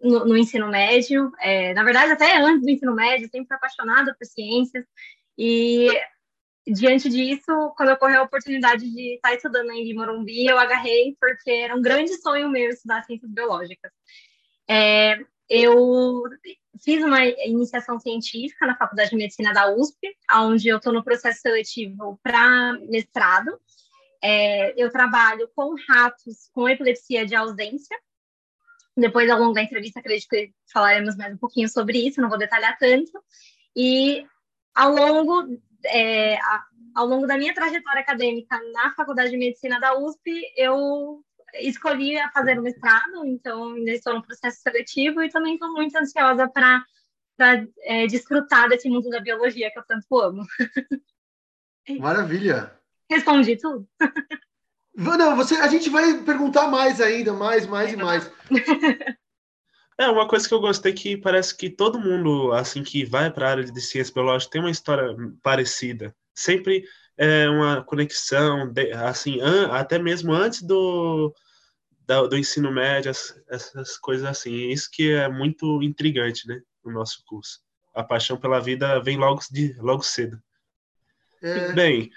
no, 0.04 0.26
no, 0.26 0.38
ensino 0.38 0.68
médio. 0.68 1.32
É, 1.40 1.74
na 1.74 1.84
verdade, 1.84 2.12
até 2.14 2.38
antes 2.38 2.62
do 2.62 2.70
ensino 2.70 2.94
médio, 2.94 3.30
sempre 3.30 3.48
fui 3.48 3.58
apaixonada 3.58 4.16
por 4.18 4.26
ciências. 4.26 4.86
E 5.38 5.88
diante 6.74 7.10
disso, 7.10 7.74
quando 7.76 7.92
ocorreu 7.92 8.22
a 8.22 8.24
oportunidade 8.24 8.90
de 8.90 9.16
estar 9.16 9.34
estudando 9.34 9.72
em 9.72 9.94
Morumbi, 9.94 10.46
eu 10.46 10.58
agarrei 10.58 11.16
porque 11.20 11.52
era 11.52 11.76
um 11.76 11.82
grande 11.82 12.14
sonho 12.22 12.50
meu 12.50 12.70
estudar 12.70 13.04
ciências 13.04 13.32
biológicas. 13.32 13.92
É, 14.68 15.20
eu 15.50 16.24
fiz 16.84 17.04
uma 17.04 17.26
iniciação 17.26 18.00
científica 18.00 18.66
na 18.66 18.78
Faculdade 18.78 19.10
de 19.10 19.16
Medicina 19.18 19.52
da 19.52 19.74
USP, 19.74 20.16
onde 20.34 20.68
eu 20.70 20.78
estou 20.78 20.94
no 20.94 21.04
processo 21.04 21.42
seletivo 21.42 22.20
para 22.24 22.74
mestrado. 22.90 23.60
É, 24.24 24.74
eu 24.82 24.92
trabalho 24.92 25.50
com 25.56 25.76
ratos 25.90 26.50
com 26.54 26.70
epilepsia 26.70 27.26
de 27.26 27.36
ausência. 27.36 27.98
Depois, 28.96 29.30
ao 29.30 29.40
longo 29.40 29.54
da 29.54 29.64
entrevista, 29.64 30.00
acredito 30.00 30.30
que 30.30 30.54
falaremos 30.72 31.16
mais 31.16 31.34
um 31.34 31.38
pouquinho 31.38 31.68
sobre 31.68 31.98
isso, 32.08 32.22
não 32.22 32.30
vou 32.30 32.38
detalhar 32.38 32.78
tanto. 32.78 33.12
E 33.76 34.26
ao 34.76 34.94
longo, 34.94 35.48
é, 35.86 36.38
ao 36.96 37.06
longo 37.06 37.28
da 37.28 37.38
minha 37.38 37.54
trajetória 37.54 38.02
acadêmica 38.02 38.60
na 38.74 38.94
Faculdade 38.94 39.32
de 39.32 39.38
Medicina 39.38 39.80
da 39.80 39.98
USP, 39.98 40.42
eu 40.58 41.24
escolhi 41.56 42.18
fazer 42.34 42.60
o 42.60 42.62
mestrado, 42.62 43.26
então 43.26 43.74
ainda 43.74 43.92
estou 43.92 44.14
no 44.14 44.22
processo 44.22 44.62
seletivo 44.62 45.22
e 45.22 45.30
também 45.30 45.54
estou 45.54 45.72
muito 45.74 45.96
ansiosa 45.96 46.48
para 46.48 46.84
é, 47.84 48.08
desfrutar 48.08 48.70
desse 48.70 48.90
mundo 48.90 49.10
da 49.10 49.20
biologia 49.20 49.72
que 49.72 49.80
eu 49.80 49.84
tanto 49.86 50.20
amo. 50.20 50.46
Maravilha! 52.00 52.72
Respondi 53.10 53.58
tudo. 53.58 53.88
Não, 54.96 55.36
você, 55.36 55.56
a 55.56 55.68
gente 55.68 55.90
vai 55.90 56.22
perguntar 56.24 56.68
mais 56.68 57.02
ainda, 57.02 57.34
mais, 57.34 57.66
mais 57.66 57.92
e 57.92 57.98
mais. 57.98 58.32
É, 60.02 60.10
uma 60.10 60.28
coisa 60.28 60.48
que 60.48 60.54
eu 60.56 60.60
gostei 60.60 60.94
que 60.94 61.16
parece 61.16 61.56
que 61.56 61.70
todo 61.70 62.00
mundo, 62.00 62.54
assim, 62.54 62.82
que 62.82 63.06
vai 63.06 63.30
para 63.30 63.48
a 63.48 63.52
área 63.52 63.64
de 63.64 63.82
ciência 63.82 64.12
biológica 64.12 64.52
tem 64.52 64.60
uma 64.60 64.72
história 64.72 65.16
parecida. 65.44 66.16
Sempre 66.34 66.86
é 67.16 67.48
uma 67.48 67.84
conexão, 67.84 68.68
de, 68.74 68.92
assim, 68.94 69.40
an, 69.42 69.68
até 69.68 70.00
mesmo 70.00 70.34
antes 70.34 70.64
do, 70.64 71.32
da, 72.08 72.24
do 72.24 72.36
ensino 72.36 72.72
médio, 72.72 73.12
essas 73.48 73.96
coisas 74.00 74.26
assim. 74.26 74.70
Isso 74.72 74.90
que 74.92 75.12
é 75.12 75.30
muito 75.30 75.84
intrigante, 75.84 76.48
né, 76.48 76.60
no 76.84 76.92
nosso 76.92 77.24
curso. 77.28 77.60
A 77.94 78.04
paixão 78.04 78.38
pela 78.38 78.60
vida 78.60 79.00
vem 79.04 79.18
logo, 79.18 79.40
de, 79.52 79.76
logo 79.78 80.02
cedo. 80.02 80.42
É... 81.44 81.74
Bem, 81.74 82.10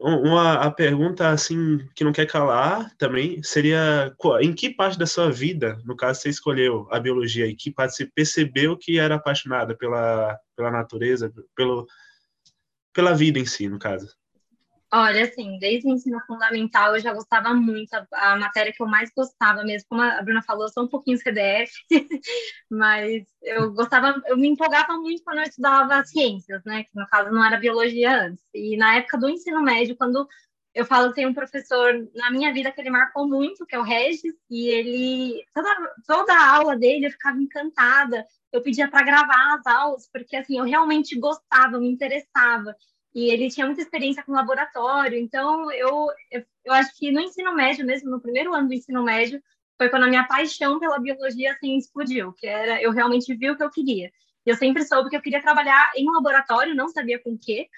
uma 0.00 0.54
a 0.54 0.70
pergunta 0.70 1.28
assim 1.28 1.86
que 1.94 2.04
não 2.04 2.12
quer 2.12 2.26
calar 2.26 2.94
também 2.96 3.42
seria 3.42 4.14
em 4.40 4.52
que 4.52 4.70
parte 4.70 4.98
da 4.98 5.06
sua 5.06 5.30
vida, 5.30 5.80
no 5.84 5.96
caso 5.96 6.20
você 6.20 6.28
escolheu 6.28 6.86
a 6.90 7.00
biologia, 7.00 7.46
em 7.46 7.56
que 7.56 7.70
parte 7.70 7.96
você 7.96 8.06
percebeu 8.06 8.76
que 8.76 8.98
era 8.98 9.16
apaixonada 9.16 9.76
pela 9.76 10.38
pela 10.56 10.70
natureza, 10.70 11.32
pelo 11.56 11.86
pela 12.92 13.14
vida 13.14 13.38
em 13.38 13.46
si, 13.46 13.68
no 13.68 13.78
caso? 13.78 14.08
Olha, 14.90 15.24
assim, 15.24 15.58
desde 15.58 15.86
o 15.86 15.92
ensino 15.92 16.18
fundamental 16.26 16.94
eu 16.96 17.00
já 17.00 17.12
gostava 17.12 17.52
muito, 17.52 17.92
a, 17.92 18.06
a, 18.32 18.38
matéria 18.38 18.72
que 18.72 18.82
eu 18.82 18.86
mais 18.86 19.10
gostava 19.14 19.62
mesmo, 19.62 19.86
como 19.90 20.00
a 20.00 20.22
Bruna 20.22 20.42
falou, 20.42 20.64
eu 20.64 20.70
sou 20.70 20.84
um 20.84 20.88
pouquinho 20.88 21.18
CDF, 21.18 21.70
mas 22.70 23.26
eu 23.42 23.70
gostava, 23.74 24.22
eu 24.26 24.36
me 24.38 24.48
empolgava 24.48 24.94
muito 24.94 25.22
quando 25.22 25.38
eu 25.38 25.44
estudava 25.44 26.02
ciências, 26.06 26.64
né, 26.64 26.84
que 26.84 26.90
no 26.94 27.06
caso 27.06 27.30
não 27.30 27.44
era 27.44 27.58
biologia 27.58 28.28
antes. 28.28 28.42
E 28.54 28.78
na 28.78 28.96
época 28.96 29.18
do 29.18 29.28
ensino 29.28 29.62
médio, 29.62 29.94
quando 29.94 30.26
eu 30.74 30.86
falo 30.86 31.12
tem 31.12 31.26
um 31.26 31.34
professor 31.34 31.92
na 32.14 32.30
minha 32.30 32.52
vida 32.52 32.72
que 32.72 32.80
ele 32.80 32.88
marcou 32.88 33.28
muito, 33.28 33.66
que 33.66 33.74
é 33.74 33.78
o 33.78 33.82
Regis, 33.82 34.34
e 34.50 34.68
ele, 34.68 35.44
toda, 35.54 35.68
toda 36.06 36.32
a 36.32 36.56
aula 36.56 36.76
dele 36.78 37.06
eu 37.06 37.10
ficava 37.10 37.36
encantada, 37.38 38.24
eu 38.50 38.62
pedia 38.62 38.88
para 38.88 39.04
gravar 39.04 39.56
as 39.56 39.66
aulas, 39.66 40.08
porque 40.10 40.34
assim, 40.36 40.58
eu 40.58 40.64
realmente 40.64 41.18
gostava, 41.18 41.78
me 41.78 41.90
interessava 41.90 42.74
e 43.18 43.32
ele 43.32 43.50
tinha 43.50 43.66
muita 43.66 43.82
experiência 43.82 44.22
com 44.22 44.30
laboratório, 44.30 45.18
então 45.18 45.72
eu, 45.72 46.06
eu, 46.30 46.44
eu, 46.64 46.72
acho 46.72 46.96
que 46.96 47.10
no 47.10 47.20
ensino 47.20 47.52
médio 47.52 47.84
mesmo, 47.84 48.08
no 48.08 48.20
primeiro 48.20 48.54
ano 48.54 48.68
do 48.68 48.74
ensino 48.74 49.02
médio, 49.02 49.42
foi 49.76 49.88
quando 49.88 50.04
a 50.04 50.08
minha 50.08 50.22
paixão 50.22 50.78
pela 50.78 51.00
biologia 51.00 51.52
assim 51.52 51.76
explodiu, 51.76 52.32
que 52.32 52.46
era 52.46 52.80
eu 52.80 52.92
realmente 52.92 53.34
vi 53.34 53.50
o 53.50 53.56
que 53.56 53.62
eu 53.64 53.70
queria. 53.70 54.12
Eu 54.46 54.54
sempre 54.54 54.84
soube 54.84 55.10
que 55.10 55.16
eu 55.16 55.20
queria 55.20 55.42
trabalhar 55.42 55.90
em 55.96 56.08
laboratório, 56.08 56.76
não 56.76 56.88
sabia 56.88 57.18
com 57.18 57.36
quê, 57.36 57.68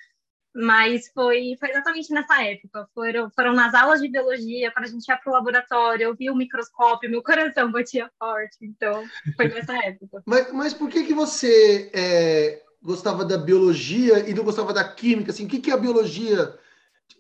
mas 0.55 1.09
foi, 1.09 1.57
foi 1.59 1.71
exatamente 1.71 2.13
nessa 2.13 2.43
época. 2.43 2.87
Foram, 2.93 3.31
foram 3.31 3.55
nas 3.55 3.73
aulas 3.73 4.03
de 4.03 4.09
biologia, 4.09 4.71
quando 4.71 4.85
a 4.85 4.89
gente 4.89 5.09
ia 5.09 5.17
para 5.17 5.31
o 5.31 5.35
laboratório, 5.35 6.05
eu 6.05 6.15
vi 6.15 6.31
o 6.31 6.37
microscópio, 6.37 7.11
meu 7.11 7.23
coração 7.23 7.73
batia 7.73 8.11
forte, 8.19 8.59
então 8.61 9.05
foi 9.37 9.49
nessa 9.49 9.75
época. 9.87 10.23
Mas, 10.27 10.53
mas 10.53 10.75
por 10.75 10.91
que 10.91 11.05
que 11.05 11.15
você 11.15 11.91
é 11.95 12.63
gostava 12.83 13.25
da 13.25 13.37
biologia 13.37 14.29
e 14.29 14.35
não 14.35 14.45
gostava 14.45 14.73
da 14.73 14.85
química? 14.85 15.31
Assim, 15.31 15.45
o 15.45 15.49
que, 15.49 15.61
que 15.61 15.71
é 15.71 15.75
a 15.75 15.79
biologia? 15.79 16.59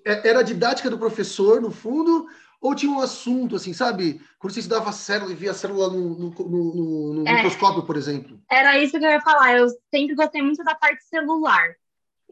É, 0.04 0.28
era 0.28 0.40
a 0.40 0.44
didática 0.44 0.88
do 0.88 0.98
professor, 0.98 1.60
no 1.60 1.70
fundo, 1.70 2.26
ou 2.60 2.74
tinha 2.74 2.92
um 2.92 3.00
assunto, 3.00 3.56
assim, 3.56 3.72
sabe? 3.72 4.20
Quando 4.38 4.52
você 4.52 4.60
estudava 4.60 4.90
a 4.90 4.92
célula 4.92 5.32
e 5.32 5.34
via 5.34 5.50
a 5.50 5.54
célula 5.54 5.90
no, 5.90 6.10
no, 6.10 6.30
no, 6.30 7.14
no 7.14 7.28
é, 7.28 7.34
microscópio, 7.34 7.84
por 7.84 7.96
exemplo. 7.96 8.40
Era 8.50 8.78
isso 8.78 8.98
que 8.98 9.04
eu 9.04 9.10
ia 9.10 9.20
falar. 9.20 9.56
Eu 9.56 9.68
sempre 9.90 10.14
gostei 10.14 10.42
muito 10.42 10.62
da 10.62 10.74
parte 10.74 11.04
celular. 11.04 11.74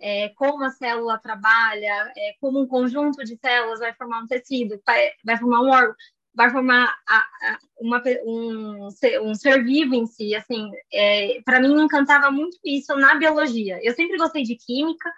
É, 0.01 0.29
como 0.37 0.65
a 0.65 0.71
célula 0.71 1.19
trabalha, 1.19 2.13
é, 2.17 2.35
como 2.41 2.61
um 2.61 2.67
conjunto 2.69 3.25
de 3.25 3.37
células 3.37 3.81
vai 3.81 3.93
formar 3.95 4.23
um 4.23 4.27
tecido, 4.27 4.81
vai, 4.87 5.11
vai 5.25 5.37
formar 5.37 5.61
um 5.61 5.71
órgão 5.71 5.95
vai 6.35 6.51
formar 6.51 6.95
a, 7.07 7.17
a, 7.17 7.59
uma, 7.81 8.03
um, 8.25 8.89
um 9.23 9.35
ser 9.35 9.65
vivo 9.65 9.95
em 9.95 10.07
si. 10.07 10.35
Assim, 10.35 10.71
é, 10.93 11.41
para 11.45 11.61
mim, 11.61 11.75
me 11.75 11.83
encantava 11.83 12.31
muito 12.31 12.57
isso 12.65 12.95
na 12.97 13.15
biologia. 13.15 13.79
Eu 13.83 13.95
sempre 13.95 14.17
gostei 14.17 14.43
de 14.43 14.57
química 14.57 15.11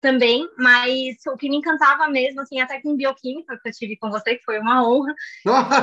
também, 0.00 0.48
mas 0.56 1.16
o 1.26 1.36
que 1.36 1.48
me 1.48 1.56
encantava 1.56 2.08
mesmo, 2.08 2.40
assim, 2.40 2.60
até 2.60 2.80
com 2.80 2.96
bioquímica 2.96 3.58
que 3.60 3.68
eu 3.68 3.72
tive 3.72 3.96
com 3.96 4.10
você, 4.10 4.36
que 4.36 4.44
foi 4.44 4.58
uma 4.58 4.86
honra, 4.88 5.12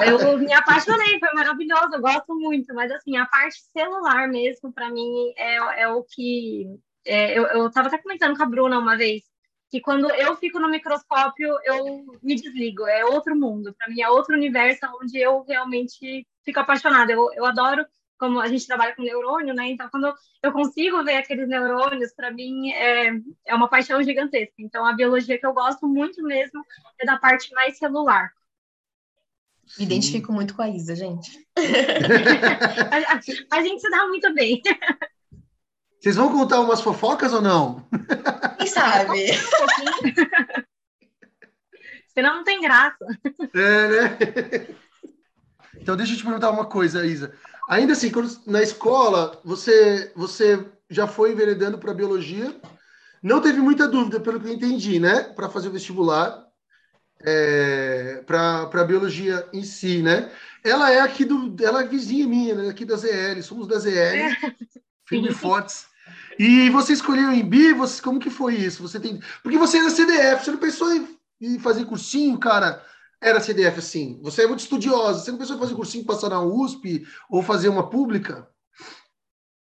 eu 0.07 0.37
me 0.37 0.53
apaixonei, 0.53 1.19
foi 1.19 1.33
maravilhoso, 1.33 1.93
eu 1.93 2.01
gosto 2.01 2.35
muito, 2.35 2.73
mas 2.73 2.91
assim, 2.91 3.17
a 3.17 3.25
parte 3.25 3.57
celular 3.75 4.27
mesmo, 4.29 4.71
para 4.71 4.89
mim, 4.89 5.33
é, 5.37 5.81
é 5.83 5.87
o 5.89 6.03
que. 6.03 6.67
É, 7.05 7.37
eu 7.37 7.67
estava 7.67 7.89
até 7.89 7.97
comentando 7.97 8.37
com 8.37 8.43
a 8.43 8.45
Bruna 8.45 8.79
uma 8.79 8.95
vez, 8.95 9.23
que 9.73 9.81
quando 9.81 10.07
eu 10.11 10.37
fico 10.37 10.59
no 10.59 10.69
microscópio, 10.69 11.57
eu 11.63 12.05
me 12.21 12.35
desligo, 12.35 12.85
é 12.85 13.03
outro 13.05 13.35
mundo, 13.35 13.73
para 13.73 13.89
mim 13.89 14.01
é 14.01 14.07
outro 14.07 14.35
universo 14.35 14.85
onde 15.01 15.17
eu 15.17 15.41
realmente 15.41 16.27
fico 16.45 16.59
apaixonada. 16.59 17.11
Eu, 17.11 17.33
eu 17.33 17.43
adoro 17.43 17.83
como 18.19 18.39
a 18.39 18.47
gente 18.47 18.67
trabalha 18.67 18.95
com 18.95 19.01
neurônio, 19.01 19.51
né? 19.51 19.69
Então, 19.69 19.89
quando 19.89 20.13
eu 20.43 20.51
consigo 20.51 21.03
ver 21.03 21.15
aqueles 21.15 21.49
neurônios, 21.49 22.13
para 22.13 22.29
mim 22.29 22.71
é, 22.71 23.19
é 23.47 23.55
uma 23.55 23.67
paixão 23.67 24.03
gigantesca. 24.03 24.53
Então, 24.59 24.85
a 24.85 24.93
biologia 24.93 25.39
que 25.39 25.45
eu 25.45 25.53
gosto 25.55 25.87
muito 25.87 26.21
mesmo 26.21 26.63
é 26.99 27.05
da 27.07 27.17
parte 27.17 27.51
mais 27.55 27.75
celular. 27.75 28.31
Me 29.79 29.85
identifico 29.85 30.31
muito 30.31 30.55
com 30.55 30.61
a 30.61 30.69
Isa, 30.69 30.95
gente. 30.95 31.47
a, 31.57 33.15
a, 33.15 33.57
a 33.57 33.63
gente 33.63 33.81
se 33.81 33.89
dá 33.89 34.05
muito 34.05 34.31
bem. 34.35 34.61
Vocês 36.03 36.17
vão 36.17 36.29
contar 36.33 36.59
umas 36.59 36.81
fofocas 36.81 37.31
ou 37.31 37.41
não? 37.41 37.87
Quem 38.57 38.67
sabe? 38.67 39.27
Senão 42.13 42.35
não 42.35 42.43
tem 42.43 42.59
graça. 42.59 42.97
É, 43.53 43.87
né? 43.87 44.17
Então, 45.77 45.95
deixa 45.95 46.11
eu 46.11 46.17
te 46.17 46.23
perguntar 46.25 46.49
uma 46.49 46.65
coisa, 46.65 47.05
Isa. 47.05 47.33
Ainda 47.69 47.93
assim, 47.93 48.11
quando, 48.11 48.37
na 48.45 48.61
escola, 48.61 49.39
você, 49.45 50.11
você 50.13 50.69
já 50.89 51.07
foi 51.07 51.31
enveredando 51.31 51.77
para 51.77 51.93
biologia, 51.93 52.53
não 53.21 53.39
teve 53.39 53.61
muita 53.61 53.87
dúvida, 53.87 54.19
pelo 54.19 54.41
que 54.41 54.49
eu 54.49 54.53
entendi, 54.53 54.99
né? 54.99 55.23
Para 55.23 55.49
fazer 55.49 55.69
o 55.69 55.71
vestibular, 55.71 56.45
é, 57.21 58.21
para 58.25 58.83
biologia 58.83 59.47
em 59.53 59.63
si, 59.63 60.01
né? 60.01 60.29
Ela 60.65 60.91
é 60.91 60.99
aqui 60.99 61.23
do. 61.23 61.55
Ela 61.63 61.83
é 61.83 61.87
vizinha 61.87 62.27
minha, 62.27 62.55
né? 62.55 62.69
Aqui 62.69 62.83
da 62.83 62.97
ZL, 62.97 63.41
somos 63.41 63.67
da 63.69 63.79
ZL, 63.79 64.17
é. 64.17 64.35
firme 65.07 65.31
fortes. 65.31 65.92
E 66.39 66.69
você 66.69 66.93
escolheu 66.93 67.31
em 67.31 67.43
bi, 67.43 67.73
você, 67.73 68.01
como 68.01 68.19
que 68.19 68.29
foi 68.29 68.55
isso? 68.55 68.81
Você 68.81 68.99
tem, 68.99 69.19
porque 69.41 69.57
você 69.57 69.77
era 69.77 69.89
CDF, 69.89 70.43
você 70.43 70.51
não 70.51 70.57
pensou 70.57 70.93
em, 70.93 71.17
em 71.41 71.59
fazer 71.59 71.85
cursinho, 71.85 72.37
cara? 72.39 72.83
Era 73.21 73.39
CDF 73.39 73.79
assim. 73.79 74.19
Você 74.21 74.43
é 74.43 74.47
muito 74.47 74.59
estudiosa, 74.59 75.19
você 75.19 75.31
não 75.31 75.37
pensou 75.37 75.55
em 75.55 75.59
fazer 75.59 75.75
cursinho, 75.75 76.05
passar 76.05 76.29
na 76.29 76.41
USP 76.41 77.05
ou 77.29 77.41
fazer 77.41 77.69
uma 77.69 77.89
pública? 77.89 78.49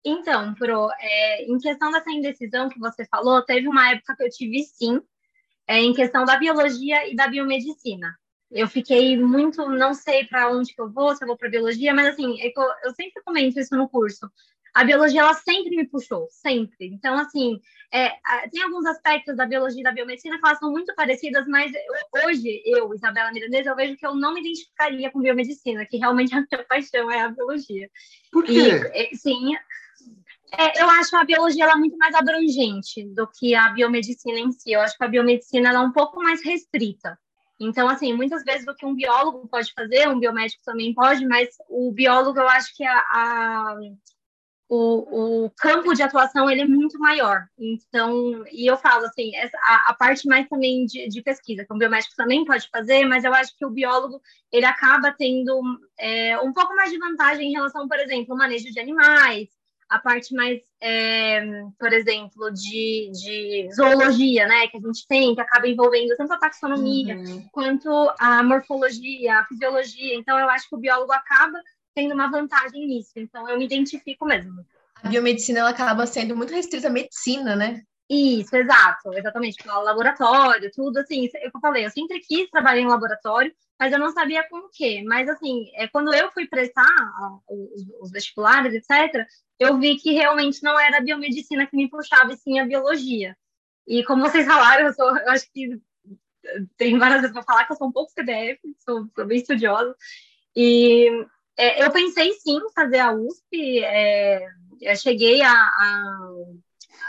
Então, 0.03 0.53
Pro, 0.55 0.89
é, 0.99 1.45
em 1.45 1.57
questão 1.59 1.91
dessa 1.91 2.11
indecisão 2.11 2.69
que 2.69 2.79
você 2.79 3.05
falou, 3.05 3.43
teve 3.43 3.67
uma 3.67 3.91
época 3.91 4.15
que 4.15 4.23
eu 4.23 4.29
tive 4.29 4.63
sim, 4.63 4.99
é, 5.67 5.79
em 5.79 5.93
questão 5.93 6.25
da 6.25 6.37
biologia 6.37 7.07
e 7.11 7.15
da 7.15 7.27
biomedicina. 7.27 8.17
Eu 8.51 8.67
fiquei 8.67 9.17
muito, 9.17 9.67
não 9.69 9.93
sei 9.93 10.25
para 10.25 10.49
onde 10.51 10.73
que 10.73 10.81
eu 10.81 10.89
vou, 10.89 11.15
se 11.15 11.23
eu 11.23 11.27
vou 11.27 11.37
para 11.37 11.49
biologia, 11.49 11.93
mas 11.93 12.07
assim, 12.07 12.39
é 12.41 12.47
eu, 12.47 12.63
eu 12.83 12.93
sempre 12.93 13.21
comento 13.23 13.59
isso 13.59 13.75
no 13.75 13.87
curso 13.87 14.29
a 14.73 14.83
biologia 14.83 15.21
ela 15.21 15.33
sempre 15.33 15.75
me 15.75 15.87
puxou, 15.87 16.27
sempre. 16.29 16.87
Então, 16.87 17.17
assim, 17.17 17.59
é, 17.91 18.11
tem 18.49 18.63
alguns 18.63 18.85
aspectos 18.85 19.35
da 19.35 19.45
biologia 19.45 19.81
e 19.81 19.83
da 19.83 19.91
biomedicina 19.91 20.39
que 20.39 20.45
elas 20.45 20.59
são 20.59 20.71
muito 20.71 20.93
parecidas, 20.95 21.45
mas 21.47 21.71
eu, 21.73 22.25
hoje, 22.25 22.61
eu, 22.65 22.93
Isabela 22.93 23.31
Mirandes, 23.31 23.65
eu 23.65 23.75
vejo 23.75 23.97
que 23.97 24.05
eu 24.05 24.15
não 24.15 24.33
me 24.33 24.39
identificaria 24.39 25.11
com 25.11 25.19
biomedicina, 25.19 25.85
que 25.85 25.97
realmente 25.97 26.33
a 26.35 26.37
minha 26.37 26.65
paixão 26.67 27.11
é 27.11 27.21
a 27.21 27.29
biologia. 27.29 27.89
Por 28.31 28.45
quê? 28.45 28.69
E, 28.93 29.15
sim, 29.15 29.55
é, 30.57 30.81
eu 30.81 30.89
acho 30.89 31.15
a 31.15 31.25
biologia 31.25 31.65
ela 31.65 31.75
muito 31.75 31.97
mais 31.97 32.15
abrangente 32.15 33.03
do 33.13 33.27
que 33.27 33.53
a 33.53 33.69
biomedicina 33.69 34.39
em 34.39 34.51
si. 34.51 34.71
Eu 34.71 34.81
acho 34.81 34.97
que 34.97 35.03
a 35.03 35.07
biomedicina 35.07 35.69
ela 35.69 35.79
é 35.79 35.81
um 35.81 35.91
pouco 35.91 36.21
mais 36.21 36.43
restrita. 36.43 37.17
Então, 37.63 37.87
assim, 37.87 38.11
muitas 38.13 38.43
vezes 38.43 38.67
o 38.67 38.75
que 38.75 38.85
um 38.85 38.95
biólogo 38.95 39.47
pode 39.47 39.71
fazer, 39.73 40.09
um 40.09 40.19
biomédico 40.19 40.63
também 40.65 40.93
pode, 40.93 41.25
mas 41.27 41.49
o 41.69 41.91
biólogo, 41.91 42.39
eu 42.39 42.49
acho 42.49 42.75
que 42.75 42.83
a, 42.83 42.97
a 42.97 43.77
o, 44.67 45.45
o 45.45 45.49
campo 45.51 45.93
de 45.93 46.01
atuação 46.01 46.49
ele 46.49 46.61
é 46.61 46.65
muito 46.65 46.97
maior. 46.97 47.45
Então, 47.59 48.45
e 48.49 48.65
eu 48.65 48.77
falo 48.77 49.05
assim, 49.05 49.35
essa, 49.35 49.57
a, 49.57 49.91
a 49.91 49.93
parte 49.93 50.25
mais 50.27 50.47
também 50.47 50.85
de, 50.85 51.09
de, 51.09 51.21
pesquisa, 51.21 51.65
que 51.65 51.73
o 51.73 51.77
biomédico 51.77 52.15
também 52.15 52.45
pode 52.45 52.69
fazer, 52.69 53.05
mas 53.05 53.25
eu 53.25 53.33
acho 53.33 53.55
que 53.57 53.65
o 53.65 53.69
biólogo 53.69 54.21
ele 54.49 54.65
acaba 54.65 55.11
tendo 55.11 55.61
é, 55.99 56.39
um 56.39 56.53
pouco 56.53 56.73
mais 56.73 56.89
de 56.89 56.97
vantagem 56.97 57.49
em 57.49 57.51
relação, 57.51 57.85
por 57.85 57.99
exemplo, 57.99 58.31
ao 58.31 58.37
manejo 58.37 58.71
de 58.71 58.79
animais, 58.79 59.49
a 59.91 59.99
parte 59.99 60.33
mais, 60.33 60.61
é, 60.79 61.41
por 61.77 61.91
exemplo, 61.91 62.49
de, 62.49 63.11
de, 63.11 63.69
zoologia, 63.75 64.47
né, 64.47 64.65
que 64.67 64.77
a 64.77 64.79
gente 64.79 65.05
tem, 65.05 65.35
que 65.35 65.41
acaba 65.41 65.67
envolvendo 65.67 66.15
tanto 66.15 66.31
a 66.31 66.37
taxonomia 66.37 67.17
uhum. 67.17 67.45
quanto 67.51 67.89
a 68.17 68.41
morfologia, 68.41 69.39
a 69.39 69.45
fisiologia. 69.45 70.15
Então, 70.15 70.39
eu 70.39 70.49
acho 70.49 70.69
que 70.69 70.75
o 70.75 70.79
biólogo 70.79 71.11
acaba 71.11 71.59
tendo 71.93 72.13
uma 72.13 72.31
vantagem 72.31 72.87
nisso. 72.87 73.11
Então, 73.17 73.49
eu 73.49 73.57
me 73.57 73.65
identifico 73.65 74.25
mesmo. 74.25 74.65
A 75.03 75.09
biomedicina 75.09 75.59
ela 75.59 75.71
acaba 75.71 76.07
sendo 76.07 76.37
muito 76.37 76.53
restrita 76.53 76.87
à 76.87 76.91
medicina, 76.91 77.53
né? 77.53 77.81
Isso, 78.09 78.55
exato, 78.55 79.13
exatamente. 79.13 79.57
Tipo, 79.57 79.73
laboratório, 79.81 80.71
tudo 80.73 80.99
assim. 80.99 81.27
É 81.35 81.47
eu 81.47 81.51
falei, 81.61 81.85
eu 81.85 81.89
sempre 81.89 82.21
quis 82.21 82.49
trabalhar 82.49 82.79
em 82.79 82.87
laboratório, 82.87 83.53
mas 83.81 83.91
eu 83.91 83.97
não 83.97 84.11
sabia 84.11 84.47
com 84.47 84.57
o 84.59 84.69
quê. 84.69 85.03
Mas, 85.03 85.27
assim, 85.27 85.71
é, 85.73 85.87
quando 85.87 86.13
eu 86.13 86.31
fui 86.31 86.47
prestar 86.47 86.85
os, 87.49 87.81
os, 87.99 88.11
vestibulares, 88.11 88.75
etc., 88.75 89.25
eu 89.57 89.79
vi 89.79 89.97
que 89.97 90.11
realmente 90.11 90.61
não 90.61 90.79
era 90.79 90.99
a 90.99 91.01
biomedicina 91.01 91.65
que 91.65 91.75
me 91.75 91.89
puxava, 91.89 92.31
e 92.31 92.37
sim 92.37 92.59
a 92.59 92.65
biologia. 92.67 93.35
E 93.87 94.03
como 94.03 94.21
vocês 94.21 94.45
falaram, 94.45 94.85
eu, 94.85 94.93
sou, 94.93 95.17
eu 95.17 95.31
acho 95.31 95.51
que 95.51 95.81
tem 96.77 96.99
várias 96.99 97.21
vezes 97.21 97.33
para 97.33 97.41
falar 97.41 97.65
que 97.65 97.73
eu 97.73 97.75
sou 97.75 97.87
um 97.87 97.91
pouco 97.91 98.11
CDF, 98.11 98.61
sou, 98.85 99.07
sou 99.15 99.25
bem 99.25 99.39
estudiosa. 99.39 99.95
E 100.55 101.09
é, 101.57 101.83
eu 101.83 101.89
pensei 101.89 102.33
sim 102.33 102.59
fazer 102.75 102.99
a 102.99 103.11
USP, 103.11 103.83
é, 103.83 104.45
eu 104.79 104.95
cheguei 104.95 105.41
a, 105.41 105.51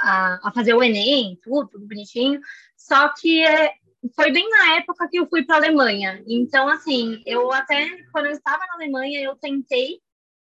a, 0.00 0.40
a, 0.44 0.52
fazer 0.54 0.72
o 0.72 0.82
Enem, 0.82 1.38
tudo, 1.42 1.68
tudo 1.68 1.86
bonitinho, 1.86 2.40
só 2.78 3.12
que 3.12 3.44
é, 3.44 3.74
foi 4.16 4.32
bem 4.32 4.48
na 4.48 4.76
época 4.76 5.08
que 5.08 5.18
eu 5.18 5.26
fui 5.28 5.44
para 5.44 5.56
a 5.56 5.58
Alemanha. 5.58 6.22
Então, 6.26 6.68
assim, 6.68 7.22
eu 7.24 7.52
até, 7.52 7.88
quando 8.12 8.26
eu 8.26 8.32
estava 8.32 8.64
na 8.66 8.74
Alemanha, 8.74 9.20
eu 9.20 9.36
tentei 9.36 10.00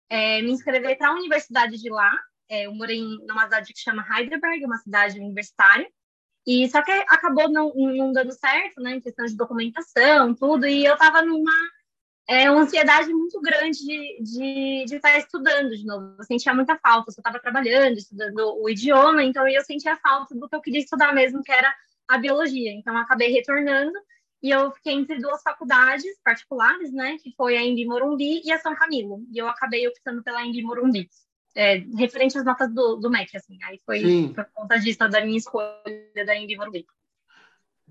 é, 0.10 0.41
me 0.41 0.51
inscrever 0.51 0.98
para 0.98 1.10
a 1.10 1.13
universidade 1.13 1.77
de 1.77 1.89
lá. 1.89 2.12
É, 2.50 2.65
eu 2.65 2.74
morei 2.74 3.01
numa 3.01 3.44
cidade 3.44 3.74
que 3.74 3.80
chama 3.80 4.06
Heidelberg, 4.10 4.65
uma 4.65 4.77
cidade 4.77 5.20
universitária. 5.20 5.88
E 6.46 6.68
só 6.70 6.82
que 6.82 6.91
acabou 6.91 7.50
não, 7.50 7.72
não 7.75 8.12
dando 8.12 8.32
certo, 8.32 8.82
né, 8.82 8.96
em 8.96 9.01
questão 9.01 9.25
de 9.25 9.38
documentação, 9.38 10.34
tudo. 10.34 10.65
E 10.65 10.84
eu 10.84 10.96
estava 10.96 11.22
numa 11.22 11.53
é 12.27 12.48
ansiedade 12.48 13.13
muito 13.13 13.41
grande 13.41 13.80
de, 13.80 14.24
de, 14.24 14.86
de 14.86 14.96
estar 14.96 15.18
estudando 15.18 15.75
de 15.75 15.86
novo. 15.86 16.15
Eu 16.18 16.24
sentia 16.24 16.53
muita 16.53 16.77
falta, 16.77 17.12
eu 17.12 17.12
estava 17.12 17.39
trabalhando, 17.39 17.98
estudando 17.98 18.58
o 18.62 18.70
idioma, 18.70 19.24
então 19.24 19.48
eu 19.48 19.62
sentia 19.63 19.98
falta 19.98 20.34
do 20.34 20.48
que 20.48 20.56
eu 20.56 20.62
queria 20.62 20.80
estudar 20.80 21.13
mesmo, 21.13 21.44
que 21.44 21.51
era 21.51 21.74
a 22.13 22.18
biologia. 22.18 22.72
Então, 22.72 22.98
acabei 22.98 23.32
retornando 23.32 23.98
e 24.41 24.50
eu 24.50 24.72
fiquei 24.72 24.94
entre 24.94 25.20
duas 25.20 25.41
faculdades 25.41 26.20
particulares, 26.24 26.91
né, 26.91 27.18
que 27.22 27.34
foi 27.36 27.56
a 27.58 27.63
Embi 27.63 27.86
Morumbi 27.86 28.41
e 28.44 28.51
a 28.51 28.60
São 28.60 28.75
Camilo. 28.75 29.24
E 29.32 29.38
eu 29.38 29.48
acabei 29.48 29.88
optando 29.88 30.24
pela 30.24 30.44
Embi 30.44 30.63
Morumbi. 30.63 31.10
É, 31.53 31.80
referente 31.98 32.38
às 32.38 32.46
notas 32.46 32.74
do, 32.74 32.96
do 32.96 33.10
MEC, 33.10 33.36
assim. 33.36 33.58
Aí 33.63 33.80
foi 33.86 34.32
por 34.34 34.46
conta 34.53 34.80
disso, 34.80 35.00
da 35.00 35.24
minha 35.24 35.38
escolha 35.38 35.75
da 36.25 36.36
Embi 36.36 36.56
Morumbi. 36.56 36.86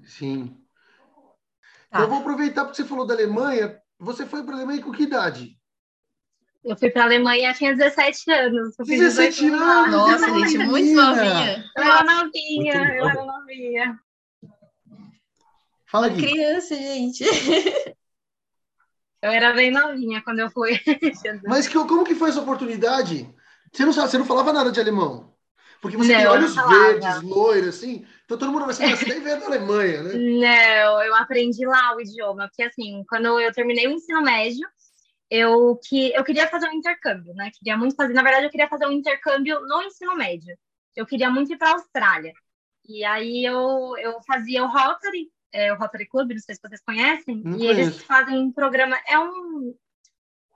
Sim. 0.02 0.56
Tá. 1.90 2.00
Eu 2.00 2.08
vou 2.08 2.20
aproveitar 2.20 2.64
porque 2.64 2.76
você 2.76 2.88
falou 2.88 3.06
da 3.06 3.14
Alemanha 3.14 3.80
você 4.00 4.24
foi 4.24 4.42
para 4.42 4.54
a 4.54 4.56
Alemanha 4.56 4.82
com 4.82 4.92
que 4.92 5.02
idade? 5.02 5.58
Eu 6.64 6.76
fui 6.76 6.90
para 6.90 7.02
a 7.02 7.04
Alemanha, 7.04 7.52
tinha 7.52 7.76
17 7.76 8.32
anos. 8.32 8.74
17 8.78 9.48
anos? 9.48 9.92
Nossa, 9.92 10.26
gente, 10.26 10.58
muito 10.58 10.94
novinha. 10.94 11.70
Eu 11.76 11.84
era 11.84 12.02
novinha, 12.02 12.74
eu 12.96 13.08
era 13.08 13.24
novinha. 13.24 14.00
Fala 15.90 16.06
aqui. 16.06 16.20
Criança, 16.20 16.74
gente. 16.74 17.24
Eu 19.22 19.30
era 19.30 19.52
bem 19.52 19.70
novinha 19.70 20.22
quando 20.22 20.38
eu 20.38 20.50
fui. 20.50 20.80
Mas 21.46 21.68
que, 21.68 21.74
como 21.74 22.04
que 22.04 22.14
foi 22.14 22.30
essa 22.30 22.40
oportunidade? 22.40 23.28
Você 23.70 23.84
não, 23.84 23.92
você 23.92 24.16
não 24.16 24.24
falava 24.24 24.50
nada 24.50 24.72
de 24.72 24.80
alemão? 24.80 25.34
Porque 25.82 25.94
você 25.94 26.12
não, 26.12 26.20
tem 26.20 26.26
olhos 26.26 26.54
verdes, 26.54 27.22
loiros, 27.22 27.68
assim. 27.68 28.06
Então 28.24 28.38
todo 28.38 28.50
mundo 28.50 28.64
vai 28.64 28.74
ser 28.74 28.88
você 28.88 29.04
nem 29.06 29.20
veio 29.20 29.38
da 29.38 29.44
Alemanha, 29.44 30.02
né? 30.02 30.14
Não, 30.14 31.02
eu 31.02 31.14
aprendi 31.14 31.66
lá 31.66 31.94
o 31.94 32.00
idioma. 32.00 32.48
Porque 32.48 32.62
assim, 32.62 33.04
quando 33.08 33.38
eu 33.38 33.52
terminei 33.52 33.86
o 33.86 33.90
ensino 33.90 34.22
médio, 34.22 34.66
eu, 35.30 35.78
que, 35.86 36.14
eu 36.14 36.24
queria 36.24 36.48
fazer 36.48 36.68
um 36.68 36.72
intercâmbio, 36.72 37.34
né? 37.34 37.50
Queria 37.52 37.76
muito 37.76 37.94
fazer. 37.94 38.14
Na 38.14 38.22
verdade, 38.22 38.46
eu 38.46 38.50
queria 38.50 38.68
fazer 38.68 38.86
um 38.86 38.92
intercâmbio 38.92 39.60
no 39.66 39.82
ensino 39.82 40.16
médio. 40.16 40.56
Eu 40.96 41.04
queria 41.04 41.30
muito 41.30 41.52
ir 41.52 41.58
para 41.58 41.70
a 41.70 41.72
Austrália. 41.74 42.32
E 42.88 43.04
aí 43.04 43.44
eu, 43.44 43.94
eu 43.98 44.20
fazia 44.26 44.64
o 44.64 44.68
Rotary, 44.68 45.30
é, 45.52 45.72
o 45.72 45.76
Rotary 45.76 46.06
Club, 46.06 46.32
não 46.32 46.38
sei 46.38 46.54
se 46.54 46.60
vocês 46.62 46.82
conhecem. 46.82 47.42
Não 47.44 47.56
e 47.56 47.58
conheço. 47.58 47.80
eles 47.80 48.02
fazem 48.02 48.38
um 48.38 48.52
programa. 48.52 48.98
É 49.06 49.18
um. 49.18 49.74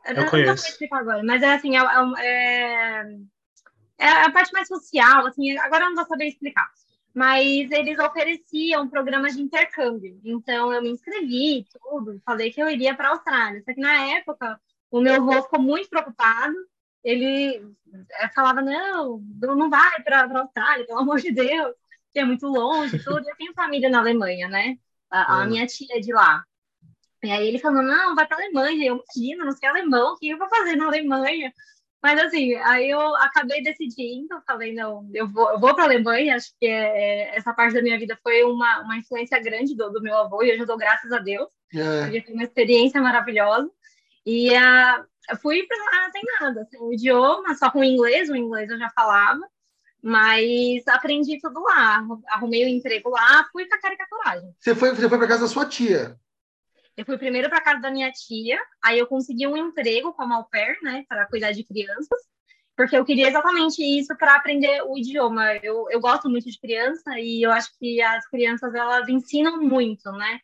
Eu, 0.07 0.15
eu 0.17 0.31
conheço. 0.31 0.49
Não 0.49 0.57
vou 0.57 0.69
explicar 0.69 0.99
agora, 0.99 1.23
mas 1.25 1.43
é 1.43 1.55
assim, 1.55 1.77
é, 1.77 1.81
é, 2.19 3.05
é 3.99 4.09
a 4.09 4.31
parte 4.31 4.53
mais 4.53 4.69
social, 4.69 5.27
assim, 5.27 5.57
agora 5.59 5.85
eu 5.85 5.89
não 5.89 5.97
vou 5.97 6.07
saber 6.07 6.27
explicar. 6.27 6.69
Mas 7.15 7.71
eles 7.71 7.99
ofereciam 7.99 8.89
programas 8.89 9.37
de 9.37 9.43
intercâmbio. 9.43 10.21
Então 10.25 10.73
eu 10.73 10.83
me 10.83 10.91
inscrevi, 10.91 11.65
tudo, 11.73 12.21
falei 12.25 12.53
que 12.53 12.61
eu 12.61 12.69
iria 12.69 12.95
para 12.95 13.09
a 13.09 13.13
Austrália. 13.13 13.63
Só 13.65 13.73
que 13.73 13.81
na 13.81 14.17
época 14.17 14.61
o 14.91 15.01
meu 15.01 15.15
avô 15.15 15.43
ficou 15.43 15.61
muito 15.61 15.89
preocupado. 15.89 16.55
Ele 17.05 17.63
eh, 18.19 18.29
falava: 18.35 18.61
não, 18.63 19.21
não 19.41 19.71
vai 19.71 20.03
para 20.03 20.23
a 20.23 20.41
Austrália, 20.41 20.87
pelo 20.87 21.01
amor 21.01 21.21
de 21.21 21.31
Deus, 21.31 21.75
que 22.13 22.19
é 22.19 22.25
muito 22.25 22.47
longe, 22.47 22.99
tudo. 22.99 23.29
Eu 23.29 23.37
tenho 23.37 23.55
família 23.55 23.89
na 23.89 24.01
Alemanha, 24.01 24.49
né? 24.49 24.77
A, 25.15 25.43
a 25.43 25.47
minha 25.47 25.67
tia 25.67 25.97
é 25.97 26.01
de 26.01 26.13
lá. 26.13 26.43
E 27.23 27.31
aí 27.31 27.47
ele 27.47 27.59
falou: 27.59 27.83
não, 27.83 28.15
vai 28.15 28.27
para 28.27 28.37
Alemanha. 28.37 28.87
Eu, 28.87 29.03
imagino, 29.17 29.45
não 29.45 29.53
sei 29.53 29.69
alemão, 29.69 30.13
o 30.13 30.17
que 30.17 30.29
eu 30.29 30.39
vou 30.39 30.49
fazer 30.49 30.77
na 30.77 30.87
Alemanha? 30.87 31.53
Mas 32.03 32.21
assim, 32.21 32.55
aí 32.57 32.91
eu 32.91 33.01
acabei 33.17 33.63
decidindo, 33.63 34.39
falei, 34.47 34.75
não, 34.75 35.09
eu 35.15 35.27
vou, 35.27 35.53
eu 35.53 35.59
vou 35.59 35.75
para 35.75 35.85
a 35.85 35.87
Alemanha, 35.87 36.37
acho 36.37 36.53
que 36.61 36.67
é, 36.67 37.31
é, 37.31 37.37
essa 37.39 37.55
parte 37.55 37.73
da 37.73 37.81
minha 37.81 37.99
vida 37.99 38.19
foi 38.23 38.43
uma, 38.43 38.81
uma 38.81 38.99
influência 38.99 39.41
grande 39.41 39.75
do, 39.75 39.89
do 39.89 40.03
meu 40.03 40.15
avô, 40.15 40.43
e 40.43 40.53
hoje 40.53 40.61
eu 40.61 40.67
dou 40.67 40.77
graças 40.77 41.11
a 41.11 41.19
Deus, 41.19 41.49
é. 41.75 42.03
porque 42.03 42.21
foi 42.21 42.35
uma 42.35 42.43
experiência 42.43 43.01
maravilhosa. 43.01 43.71
E 44.27 44.51
uh, 44.51 45.39
fui 45.41 45.63
para 45.63 45.79
lá 45.79 46.11
sem 46.11 46.23
nada, 46.41 46.61
assim, 46.61 46.77
o 46.79 46.93
idioma, 46.93 47.55
só 47.55 47.71
com 47.71 47.79
o 47.81 47.85
inglês, 47.85 48.29
o 48.29 48.37
inglês 48.37 48.69
eu 48.69 48.79
já 48.79 48.91
falava, 48.91 49.41
mas 50.05 50.87
aprendi 50.87 51.39
tudo 51.41 51.63
lá, 51.63 52.07
arrumei 52.29 52.63
o 52.63 52.67
um 52.67 52.77
emprego 52.77 53.09
lá, 53.09 53.49
fui 53.51 53.67
com 53.67 53.75
a 53.75 53.79
cara 53.79 53.95
e 53.95 53.97
com 53.97 54.03
a 54.03 54.09
coragem. 54.09 54.55
Você 54.61 54.75
foi, 54.75 54.91
você 54.91 55.09
foi 55.09 55.17
para 55.17 55.27
casa 55.27 55.41
da 55.41 55.49
sua 55.49 55.65
tia? 55.65 56.21
Eu 56.95 57.07
fui 57.07 57.17
primeiro 57.17 57.49
para 57.49 57.63
casa 57.63 57.81
da 57.81 57.91
minha 57.91 58.13
tia, 58.13 58.61
aí 58.85 58.99
eu 58.99 59.07
consegui 59.07 59.47
um 59.47 59.57
emprego 59.57 60.13
como 60.13 60.35
au 60.35 60.45
pair, 60.45 60.77
né, 60.83 61.07
para 61.09 61.27
cuidar 61.27 61.53
de 61.53 61.65
crianças, 61.65 62.21
porque 62.77 62.95
eu 62.95 63.05
queria 63.05 63.29
exatamente 63.29 63.83
isso 63.83 64.15
para 64.19 64.35
aprender 64.35 64.83
o 64.83 64.99
idioma. 64.99 65.55
Eu, 65.63 65.87
eu 65.91 66.01
gosto 66.01 66.29
muito 66.29 66.51
de 66.51 66.61
criança 66.61 67.19
e 67.19 67.43
eu 67.43 67.51
acho 67.51 67.71
que 67.79 68.03
as 68.03 68.29
crianças 68.29 68.75
elas 68.75 69.09
ensinam 69.09 69.59
muito, 69.63 70.13
né? 70.13 70.39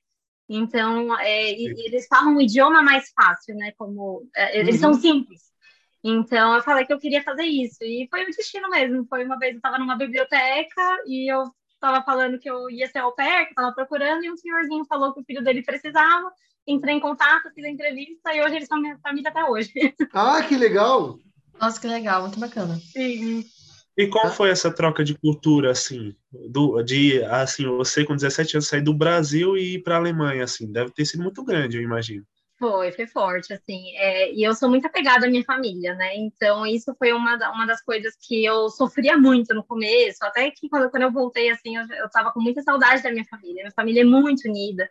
Então, 0.49 1.19
é, 1.21 1.51
eles 1.53 2.07
falam 2.07 2.37
o 2.37 2.41
idioma 2.41 2.83
mais 2.83 3.13
fácil, 3.15 3.55
né? 3.57 3.73
Como 3.77 4.27
é, 4.35 4.59
eles 4.59 4.77
uhum. 4.77 4.81
são 4.81 4.95
simples. 4.95 5.50
Então, 6.03 6.55
eu 6.55 6.63
falei 6.63 6.87
que 6.87 6.93
eu 6.93 6.99
queria 6.99 7.23
fazer 7.23 7.45
isso. 7.45 7.79
E 7.83 8.09
foi 8.11 8.23
o 8.25 8.27
destino 8.27 8.71
mesmo. 8.71 9.07
Foi 9.07 9.25
uma 9.25 9.39
vez 9.39 9.53
eu 9.53 9.59
estava 9.59 9.79
numa 9.79 9.97
biblioteca 9.97 10.83
e 11.07 11.31
eu 11.31 11.45
estava 11.75 12.03
falando 12.03 12.39
que 12.39 12.51
eu 12.51 12.69
ia 12.71 12.87
ser 12.89 12.99
au 12.99 13.13
pair, 13.13 13.45
que 13.47 13.51
estava 13.51 13.73
procurando, 13.73 14.23
e 14.23 14.31
um 14.31 14.37
senhorzinho 14.37 14.85
falou 14.85 15.15
que 15.15 15.21
o 15.21 15.25
filho 15.25 15.43
dele 15.43 15.63
precisava, 15.63 16.31
entrei 16.67 16.95
em 16.95 17.01
contato, 17.01 17.51
fiz 17.55 17.65
a 17.65 17.71
entrevista, 17.71 18.35
e 18.35 18.43
hoje 18.43 18.57
eles 18.57 18.69
são 18.69 18.79
minha 18.79 18.99
família 18.99 19.31
até 19.31 19.43
hoje. 19.45 19.73
Ah, 20.13 20.43
que 20.43 20.57
legal! 20.57 21.19
Nossa, 21.59 21.81
que 21.81 21.87
legal, 21.87 22.23
muito 22.23 22.39
bacana. 22.39 22.79
Sim. 22.93 23.45
E 23.97 24.07
qual 24.07 24.31
foi 24.31 24.51
essa 24.51 24.71
troca 24.71 25.05
de 25.05 25.15
cultura, 25.15 25.71
assim, 25.71 26.15
do, 26.49 26.83
de, 26.83 27.23
assim, 27.25 27.67
você 27.67 28.05
com 28.05 28.15
17 28.15 28.57
anos 28.57 28.69
sair 28.69 28.83
do 28.83 28.95
Brasil 28.95 29.57
e 29.57 29.75
ir 29.75 29.83
para 29.83 29.97
a 29.97 29.99
Alemanha, 29.99 30.45
assim, 30.45 30.71
deve 30.71 30.91
ter 30.93 31.05
sido 31.05 31.23
muito 31.23 31.45
grande, 31.45 31.77
eu 31.77 31.83
imagino. 31.83 32.25
Foi, 32.61 32.93
foi 32.93 33.07
forte, 33.07 33.55
assim. 33.55 33.97
É, 33.97 34.35
e 34.35 34.43
eu 34.43 34.53
sou 34.55 34.69
muito 34.69 34.87
apegada 34.87 35.27
à 35.27 35.31
minha 35.31 35.43
família, 35.43 35.95
né? 35.95 36.15
Então, 36.15 36.67
isso 36.67 36.95
foi 36.99 37.11
uma, 37.11 37.35
uma 37.53 37.67
das 37.67 37.83
coisas 37.83 38.15
que 38.21 38.45
eu 38.45 38.69
sofria 38.69 39.17
muito 39.17 39.55
no 39.55 39.65
começo. 39.65 40.19
Até 40.23 40.51
que 40.51 40.69
quando, 40.69 40.91
quando 40.91 41.05
eu 41.05 41.11
voltei, 41.11 41.49
assim, 41.49 41.79
eu, 41.79 41.87
eu 41.89 42.11
tava 42.11 42.31
com 42.33 42.41
muita 42.41 42.61
saudade 42.61 43.03
da 43.03 43.11
minha 43.11 43.25
família. 43.25 43.63
Minha 43.63 43.73
família 43.73 44.03
é 44.03 44.05
muito 44.05 44.47
unida. 44.47 44.87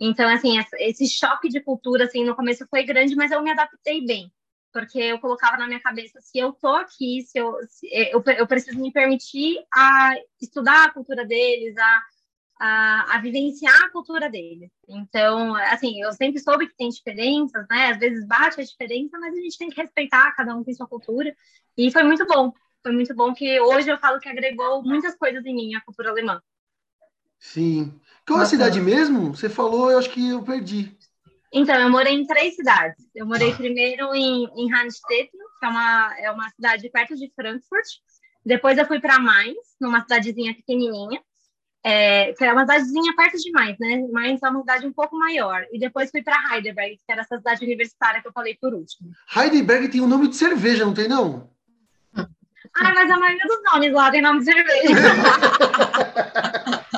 Então, 0.00 0.30
assim, 0.30 0.54
esse 0.78 1.06
choque 1.10 1.50
de 1.50 1.60
cultura, 1.60 2.04
assim, 2.04 2.24
no 2.24 2.34
começo 2.34 2.66
foi 2.70 2.84
grande, 2.84 3.14
mas 3.14 3.30
eu 3.30 3.42
me 3.42 3.50
adaptei 3.50 4.02
bem. 4.02 4.32
Porque 4.72 4.98
eu 4.98 5.18
colocava 5.18 5.58
na 5.58 5.66
minha 5.66 5.80
cabeça, 5.80 6.18
se 6.22 6.38
eu 6.38 6.54
tô 6.54 6.68
aqui, 6.68 7.20
se 7.22 7.38
eu, 7.38 7.54
se 7.68 7.86
eu, 7.92 8.22
eu 8.38 8.46
preciso 8.46 8.80
me 8.80 8.90
permitir 8.90 9.58
a 9.74 10.14
estudar 10.40 10.84
a 10.84 10.90
cultura 10.90 11.26
deles, 11.26 11.76
a 11.76 12.02
a, 12.60 13.16
a, 13.16 13.18
vivenciar 13.18 13.84
a 13.84 13.90
cultura 13.90 14.28
dele. 14.28 14.70
Então, 14.86 15.54
assim, 15.54 16.02
eu 16.02 16.12
sempre 16.12 16.38
soube 16.38 16.68
que 16.68 16.76
tem 16.76 16.90
diferenças, 16.90 17.66
né? 17.70 17.86
Às 17.86 17.98
vezes 17.98 18.26
bate 18.26 18.60
a 18.60 18.64
diferença, 18.64 19.18
mas 19.18 19.32
a 19.32 19.40
gente 19.40 19.56
tem 19.56 19.70
que 19.70 19.80
respeitar, 19.80 20.34
cada 20.36 20.54
um 20.54 20.62
tem 20.62 20.74
sua 20.74 20.86
cultura. 20.86 21.34
E 21.74 21.90
foi 21.90 22.02
muito 22.02 22.26
bom. 22.26 22.52
foi 22.82 22.92
muito 22.92 23.14
bom 23.14 23.32
que 23.32 23.58
hoje 23.60 23.88
eu 23.90 23.98
falo 23.98 24.20
que 24.20 24.28
agregou 24.28 24.82
muitas 24.82 25.16
coisas 25.16 25.44
em 25.46 25.54
mim 25.54 25.74
a 25.74 25.80
cultura 25.80 26.10
alemã. 26.10 26.42
Sim. 27.38 27.98
Qual 28.26 28.40
a 28.40 28.44
cidade 28.44 28.78
mesmo? 28.78 29.34
Você 29.34 29.48
falou, 29.48 29.90
eu 29.90 29.98
acho 29.98 30.10
que 30.10 30.28
eu 30.28 30.42
perdi. 30.42 30.94
Então, 31.50 31.74
eu 31.76 31.88
morei 31.88 32.12
em 32.12 32.26
três 32.26 32.56
cidades. 32.56 33.06
Eu 33.14 33.24
morei 33.24 33.52
ah. 33.52 33.56
primeiro 33.56 34.14
em, 34.14 34.44
em 34.54 34.70
Randstetten, 34.70 35.40
que 35.58 35.64
é 35.64 35.68
uma, 35.68 36.14
é 36.18 36.30
uma 36.30 36.50
cidade 36.50 36.90
perto 36.90 37.16
de 37.16 37.32
Frankfurt. 37.34 37.86
Depois 38.44 38.76
eu 38.76 38.86
fui 38.86 39.00
para 39.00 39.18
Mainz, 39.18 39.56
numa 39.80 40.02
cidadezinha 40.02 40.54
pequenininha, 40.54 41.22
é, 41.82 42.32
que 42.34 42.44
é 42.44 42.52
uma 42.52 42.62
cidadezinha 42.62 43.14
perto 43.16 43.38
de 43.38 43.50
Mainz, 43.52 43.78
né? 43.78 44.06
Mainz 44.12 44.42
é 44.42 44.48
uma 44.48 44.60
cidade 44.60 44.86
um 44.86 44.92
pouco 44.92 45.16
maior. 45.16 45.64
E 45.72 45.78
depois 45.78 46.10
fui 46.10 46.22
para 46.22 46.54
Heidelberg, 46.54 46.96
que 46.96 47.12
era 47.12 47.22
essa 47.22 47.38
cidade 47.38 47.64
universitária 47.64 48.20
que 48.20 48.28
eu 48.28 48.32
falei 48.32 48.56
por 48.60 48.74
último. 48.74 49.10
Heidelberg 49.34 49.88
tem 49.88 50.00
o 50.00 50.04
um 50.04 50.08
nome 50.08 50.28
de 50.28 50.36
cerveja, 50.36 50.84
não 50.84 50.94
tem 50.94 51.08
não? 51.08 51.50
Ah, 52.76 52.94
mas 52.94 53.10
a 53.10 53.16
maioria 53.18 53.46
dos 53.46 53.62
nomes 53.64 53.92
lá 53.92 54.10
tem 54.10 54.22
nome 54.22 54.40
de 54.40 54.44
cerveja. 54.44 54.94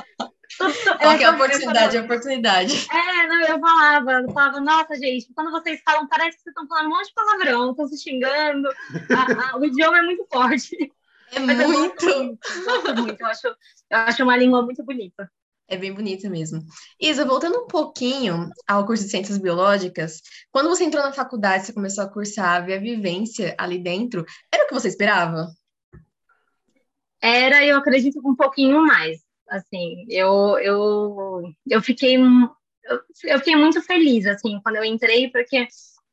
Qual 1.00 1.12
é 1.14 1.24
a 1.24 1.30
oportunidade? 1.30 1.98
A 1.98 2.02
oportunidade. 2.02 2.86
É, 2.92 3.26
não, 3.26 3.40
eu 3.40 3.58
falava, 3.58 4.12
eu 4.12 4.32
falava, 4.32 4.60
nossa, 4.60 4.94
gente, 4.96 5.32
quando 5.34 5.50
vocês 5.50 5.80
falam, 5.84 6.06
parece 6.06 6.36
que 6.36 6.42
vocês 6.42 6.52
estão 6.52 6.68
falando 6.68 6.86
um 6.86 6.90
monte 6.90 7.08
de 7.08 7.14
palavrão, 7.14 7.70
estão 7.70 7.88
se 7.88 7.98
xingando. 7.98 8.68
A, 8.68 9.54
a, 9.54 9.58
o 9.58 9.64
idioma 9.64 9.98
é 9.98 10.02
muito 10.02 10.26
forte. 10.30 10.92
É 11.32 11.40
Mas 11.40 11.66
muito. 11.66 12.06
Eu 12.06 12.36
gosto 12.64 12.94
muito, 12.94 13.20
eu 13.20 13.26
acho, 13.26 13.46
eu 13.46 13.56
acho 13.90 14.22
uma 14.22 14.36
língua 14.36 14.62
muito 14.62 14.84
bonita. 14.84 15.30
É 15.66 15.76
bem 15.76 15.92
bonita 15.92 16.28
mesmo. 16.28 16.60
Isa, 17.00 17.24
voltando 17.24 17.56
um 17.58 17.66
pouquinho 17.66 18.50
ao 18.68 18.84
curso 18.84 19.04
de 19.04 19.10
Ciências 19.10 19.38
Biológicas, 19.38 20.20
quando 20.50 20.68
você 20.68 20.84
entrou 20.84 21.02
na 21.02 21.12
faculdade, 21.12 21.64
você 21.64 21.72
começou 21.72 22.04
a 22.04 22.08
cursar, 22.08 22.62
a 22.62 22.78
vivência 22.78 23.54
ali 23.58 23.78
dentro, 23.78 24.24
era 24.52 24.64
o 24.64 24.68
que 24.68 24.74
você 24.74 24.88
esperava? 24.88 25.48
Era, 27.22 27.64
eu 27.64 27.78
acredito, 27.78 28.20
um 28.22 28.36
pouquinho 28.36 28.84
mais. 28.84 29.20
Assim, 29.48 30.04
eu, 30.08 30.58
eu, 30.58 31.42
eu 31.66 31.80
fiquei 31.80 32.16
eu, 32.16 33.00
eu 33.24 33.38
fiquei 33.38 33.54
muito 33.54 33.80
feliz 33.82 34.26
assim 34.26 34.60
quando 34.62 34.76
eu 34.76 34.84
entrei 34.84 35.30
porque 35.30 35.66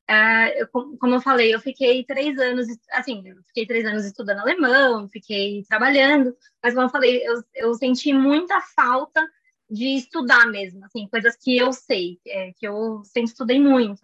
Uh, 0.09 0.49
eu, 0.57 0.67
como 0.67 1.13
eu 1.13 1.21
falei, 1.21 1.53
eu 1.53 1.59
fiquei 1.59 2.03
três 2.03 2.35
anos, 2.39 2.65
assim, 2.93 3.23
fiquei 3.45 3.67
três 3.67 3.85
anos 3.85 4.05
estudando 4.05 4.39
alemão, 4.39 5.07
fiquei 5.07 5.63
trabalhando, 5.69 6.35
mas 6.63 6.73
como 6.73 6.87
eu 6.87 6.89
falei, 6.89 7.21
eu, 7.23 7.43
eu 7.53 7.73
senti 7.75 8.11
muita 8.11 8.59
falta 8.75 9.23
de 9.69 9.97
estudar 9.97 10.47
mesmo, 10.47 10.83
assim, 10.83 11.07
coisas 11.07 11.35
que 11.37 11.55
eu 11.55 11.71
sei, 11.71 12.19
é, 12.25 12.51
que 12.57 12.67
eu 12.67 13.03
sempre 13.03 13.29
estudei 13.29 13.61
muito. 13.61 14.01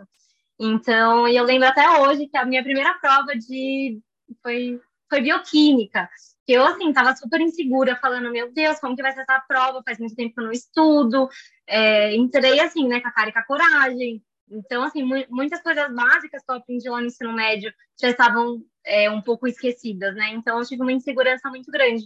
Então, 0.59 1.27
eu 1.27 1.43
lembro 1.43 1.67
até 1.67 1.89
hoje 1.99 2.27
que 2.27 2.37
a 2.37 2.45
minha 2.45 2.63
primeira 2.63 2.93
prova 2.99 3.35
de 3.35 3.99
foi, 4.43 4.79
foi 5.09 5.21
bioquímica, 5.21 6.07
que 6.45 6.53
eu, 6.53 6.63
assim, 6.63 6.93
tava 6.93 7.15
super 7.15 7.41
insegura, 7.41 7.95
falando, 7.95 8.31
meu 8.31 8.51
Deus, 8.53 8.79
como 8.79 8.95
que 8.95 9.01
vai 9.01 9.11
ser 9.11 9.21
essa 9.21 9.39
prova? 9.47 9.81
Faz 9.83 9.97
muito 9.97 10.15
tempo 10.15 10.35
que 10.35 10.39
eu 10.39 10.45
não 10.45 10.51
estudo. 10.51 11.27
É, 11.65 12.15
entrei, 12.15 12.59
assim, 12.59 12.87
né, 12.87 13.01
com 13.01 13.07
a 13.07 13.11
cara 13.11 13.29
e 13.29 13.33
com 13.33 13.39
a 13.39 13.43
coragem. 13.43 14.23
Então, 14.49 14.83
assim, 14.83 15.03
mu 15.03 15.15
muitas 15.29 15.61
coisas 15.61 15.93
básicas 15.93 16.43
que 16.43 16.51
eu 16.51 16.55
aprendi 16.55 16.89
lá 16.89 16.99
no 17.01 17.07
ensino 17.07 17.33
médio 17.33 17.73
já 17.99 18.09
estavam 18.09 18.63
é, 18.85 19.09
um 19.09 19.21
pouco 19.21 19.47
esquecidas, 19.47 20.15
né? 20.15 20.29
Então, 20.33 20.59
eu 20.59 20.65
tive 20.65 20.81
uma 20.81 20.91
insegurança 20.91 21.49
muito 21.49 21.71
grande. 21.71 22.03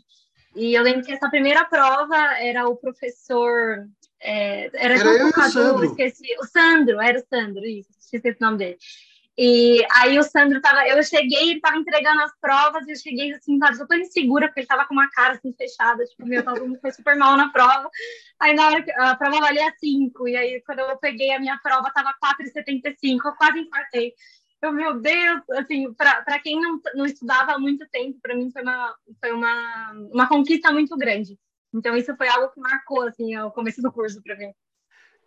E 0.55 0.73
eu 0.73 0.83
lembro 0.83 1.03
que 1.03 1.11
essa 1.11 1.29
primeira 1.29 1.65
prova 1.65 2.17
era 2.39 2.67
o 2.67 2.75
professor. 2.75 3.87
É, 4.21 4.65
era, 4.73 4.95
era 4.95 5.03
eu 5.03 5.27
e 5.27 5.29
o 5.29 5.33
Sandro. 5.33 5.85
Esqueci, 5.85 6.35
o 6.39 6.45
Sandro, 6.45 7.01
era 7.01 7.19
o 7.19 7.25
Sandro, 7.27 7.65
isso, 7.65 7.91
esqueci 7.99 8.29
o 8.29 8.35
nome 8.39 8.57
dele. 8.57 8.77
E 9.41 9.85
aí 9.93 10.19
o 10.19 10.23
Sandro 10.23 10.59
tava, 10.59 10.85
eu 10.85 11.01
cheguei, 11.01 11.51
ele 11.51 11.61
tava 11.61 11.77
entregando 11.77 12.21
as 12.23 12.37
provas, 12.41 12.85
e 12.85 12.91
eu 12.91 12.95
cheguei 12.97 13.31
assim, 13.31 13.57
tava 13.57 13.73
super 13.73 13.97
insegura, 13.97 14.47
porque 14.47 14.59
ele 14.59 14.67
tava 14.67 14.85
com 14.85 14.93
uma 14.93 15.09
cara 15.11 15.35
assim 15.35 15.53
fechada, 15.53 16.03
tipo, 16.03 16.25
meu, 16.27 16.43
todo 16.43 16.77
foi 16.81 16.91
super 16.91 17.15
mal 17.15 17.37
na 17.37 17.47
prova. 17.49 17.89
Aí 18.37 18.53
na 18.53 18.67
hora 18.67 18.83
que 18.83 18.91
a 18.91 19.15
prova 19.15 19.39
valia 19.39 19.73
5, 19.79 20.27
e 20.27 20.35
aí 20.35 20.61
quando 20.65 20.79
eu 20.79 20.97
peguei 20.97 21.31
a 21.31 21.39
minha 21.39 21.57
prova, 21.63 21.89
tava 21.93 22.13
4,75, 22.21 23.19
eu 23.23 23.31
quase 23.37 23.59
infartei. 23.59 24.13
Eu, 24.61 24.73
meu 24.73 24.99
Deus, 24.99 25.41
assim, 25.51 25.93
para 25.93 26.39
quem 26.41 26.59
não, 26.59 26.77
não 26.95 27.05
estudava 27.05 27.53
há 27.53 27.57
muito 27.57 27.87
tempo, 27.89 28.19
para 28.21 28.35
mim 28.35 28.51
foi 28.51 28.61
uma, 28.61 28.93
foi 29.21 29.31
uma, 29.31 29.91
uma 30.11 30.27
conquista 30.27 30.69
muito 30.69 30.97
grande. 30.97 31.39
Então 31.73 31.95
isso 31.95 32.13
foi 32.17 32.27
algo 32.27 32.51
que 32.51 32.59
marcou, 32.59 33.03
assim, 33.03 33.37
o 33.37 33.51
começo 33.51 33.81
do 33.81 33.89
curso 33.89 34.21
para 34.21 34.35
mim. 34.35 34.51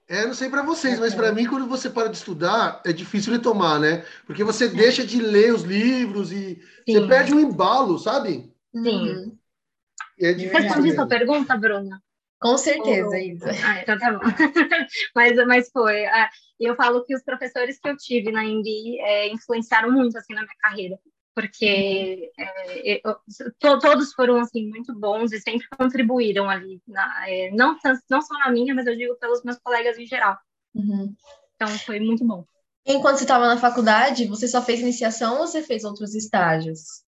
É, 0.09 0.27
não 0.27 0.35
sei 0.35 0.51
para 0.51 0.63
vocês, 0.63 0.99
mas 0.99 1.15
para 1.15 1.33
mim, 1.33 1.47
quando 1.47 1.67
você 1.67 1.89
para 1.89 2.09
de 2.09 2.17
estudar, 2.17 2.83
é 2.85 2.93
difícil 2.93 3.33
retomar, 3.33 3.81
né? 3.81 4.05
Porque 4.27 4.45
você 4.45 4.69
deixa 4.69 5.07
de 5.07 5.21
ler 5.21 5.55
os 5.55 5.63
livros 5.63 6.33
e 6.33 6.61
Sim. 6.87 6.95
você 6.95 7.07
perde 7.07 7.35
um 7.35 7.41
embalo, 7.41 7.99
sabe? 7.99 8.53
Sim. 8.75 9.09
Uhum. 9.09 9.39
É 10.21 10.33
Respondi 10.33 10.95
sua 10.95 11.07
pergunta, 11.07 11.57
Bruna? 11.57 12.03
Com 12.41 12.59
certeza, 12.59 13.19
Isa. 13.19 13.51
Ah, 13.65 13.81
então 13.81 13.99
tá 13.99 14.13
bom. 14.13 14.19
mas, 15.15 15.47
mas 15.47 15.71
foi. 15.71 16.05
Ah, 16.07 16.29
eu 16.59 16.75
falo 16.75 17.05
que 17.05 17.15
os 17.15 17.23
professores 17.23 17.79
que 17.79 17.89
eu 17.89 17.97
tive 17.97 18.33
na 18.33 18.45
Embi 18.45 18.99
é, 19.01 19.29
influenciaram 19.29 19.91
muito 19.93 20.19
assim 20.19 20.35
na 20.35 20.43
minha 20.43 20.57
carreira 20.61 20.99
porque 21.35 22.31
é, 22.39 23.01
eu, 23.05 23.15
to, 23.59 23.79
todos 23.79 24.13
foram 24.13 24.39
assim 24.41 24.69
muito 24.69 24.95
bons 24.95 25.33
e 25.33 25.41
sempre 25.41 25.67
contribuíram 25.77 26.49
ali, 26.49 26.81
na, 26.87 27.29
é, 27.29 27.51
não, 27.51 27.77
não 28.11 28.23
só 28.23 28.35
na 28.39 28.51
minha, 28.51 28.75
mas 28.75 28.87
eu 28.87 28.97
digo 28.97 29.17
pelos 29.17 29.43
meus 29.43 29.59
colegas 29.59 29.99
em 29.99 30.07
geral. 30.07 30.39
Uhum. 30.75 31.15
Então 31.55 31.69
foi 31.79 32.01
muito 32.01 32.25
bom. 32.25 32.45
Enquanto 32.85 33.19
você 33.19 33.25
estava 33.25 33.47
na 33.47 33.57
faculdade, 33.57 34.27
você 34.27 34.49
só 34.49 34.61
fez 34.61 34.81
iniciação 34.81 35.39
ou 35.41 35.47
você 35.47 35.63
fez 35.63 35.85
outros 35.85 36.15
estágios? 36.15 37.05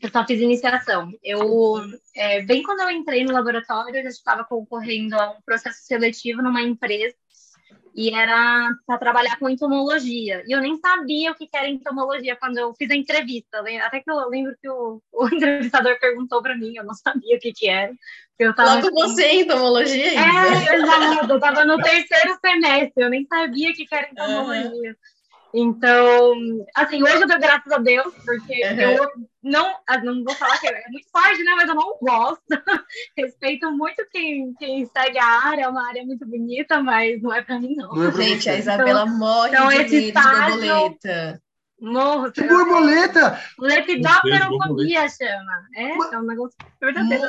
Eu 0.00 0.10
só 0.10 0.26
fiz 0.26 0.40
iniciação. 0.40 1.12
Eu, 1.22 1.78
é, 2.14 2.40
bem 2.42 2.62
quando 2.62 2.80
eu 2.80 2.90
entrei 2.90 3.24
no 3.24 3.32
laboratório, 3.32 3.96
eu 3.96 4.02
já 4.04 4.08
estava 4.08 4.44
concorrendo 4.44 5.14
a 5.14 5.32
um 5.32 5.42
processo 5.42 5.80
seletivo 5.82 6.42
numa 6.42 6.62
empresa 6.62 7.14
e 7.94 8.14
era 8.14 8.70
para 8.86 8.98
trabalhar 8.98 9.38
com 9.38 9.48
entomologia. 9.48 10.42
E 10.46 10.52
eu 10.52 10.60
nem 10.60 10.76
sabia 10.78 11.32
o 11.32 11.34
que 11.34 11.48
era 11.52 11.68
entomologia 11.68 12.36
quando 12.36 12.58
eu 12.58 12.74
fiz 12.74 12.90
a 12.90 12.94
entrevista. 12.94 13.62
Até 13.82 14.00
que 14.00 14.10
eu 14.10 14.28
lembro 14.28 14.54
que 14.60 14.68
o, 14.68 15.02
o 15.12 15.26
entrevistador 15.34 15.98
perguntou 15.98 16.42
para 16.42 16.56
mim, 16.56 16.74
eu 16.76 16.84
não 16.84 16.94
sabia 16.94 17.36
o 17.36 17.40
que, 17.40 17.52
que 17.52 17.68
era. 17.68 17.92
Eu 18.38 18.54
tava, 18.54 18.76
Logo 18.76 18.90
você 18.90 19.26
em 19.26 19.40
entomologia? 19.40 20.06
É, 20.06 20.74
exato. 20.74 21.30
Eu 21.30 21.36
estava 21.36 21.64
no 21.64 21.76
terceiro 21.82 22.38
semestre, 22.40 23.04
eu 23.04 23.10
nem 23.10 23.26
sabia 23.26 23.70
o 23.70 23.74
que, 23.74 23.84
que 23.84 23.94
era 23.94 24.08
entomologia. 24.12 24.90
Uhum. 24.90 24.96
Então, 25.52 26.34
assim, 26.76 27.02
hoje 27.02 27.22
eu 27.22 27.26
dou 27.26 27.38
graças 27.38 27.72
a 27.72 27.78
Deus, 27.78 28.14
porque 28.24 28.64
uhum. 28.66 28.80
eu 28.80 29.08
não, 29.42 29.74
ah, 29.88 29.98
não 29.98 30.22
vou 30.22 30.34
falar 30.34 30.58
que 30.58 30.68
é 30.68 30.84
muito 30.90 31.08
forte, 31.10 31.42
né? 31.42 31.54
Mas 31.56 31.68
eu 31.68 31.74
não 31.74 31.98
gosto. 32.00 32.42
Respeito 33.16 33.70
muito 33.72 34.06
quem, 34.10 34.54
quem 34.58 34.86
segue 34.86 35.18
a 35.18 35.46
área, 35.46 35.64
é 35.64 35.68
uma 35.68 35.88
área 35.88 36.04
muito 36.04 36.26
bonita, 36.26 36.80
mas 36.80 37.20
não 37.20 37.32
é 37.32 37.42
para 37.42 37.58
mim, 37.58 37.74
não. 37.74 37.92
não 37.92 38.08
é 38.08 38.12
Gente, 38.12 38.48
a 38.48 38.56
Isabela 38.56 39.02
então, 39.02 39.18
morre 39.18 39.48
então, 39.48 39.68
de 39.68 39.76
esse 39.76 39.96
estágio, 40.08 40.60
de 40.60 40.68
borboleta. 40.68 41.42
Morro. 41.80 42.32
Que 42.32 42.42
borboleta! 42.42 43.40
Lepidopterofobia 43.58 45.08
chama. 45.08 45.66
É, 45.74 46.14
é 46.14 46.18
um 46.18 46.26
negócio 46.26 46.56
verdadeiro. 46.80 47.24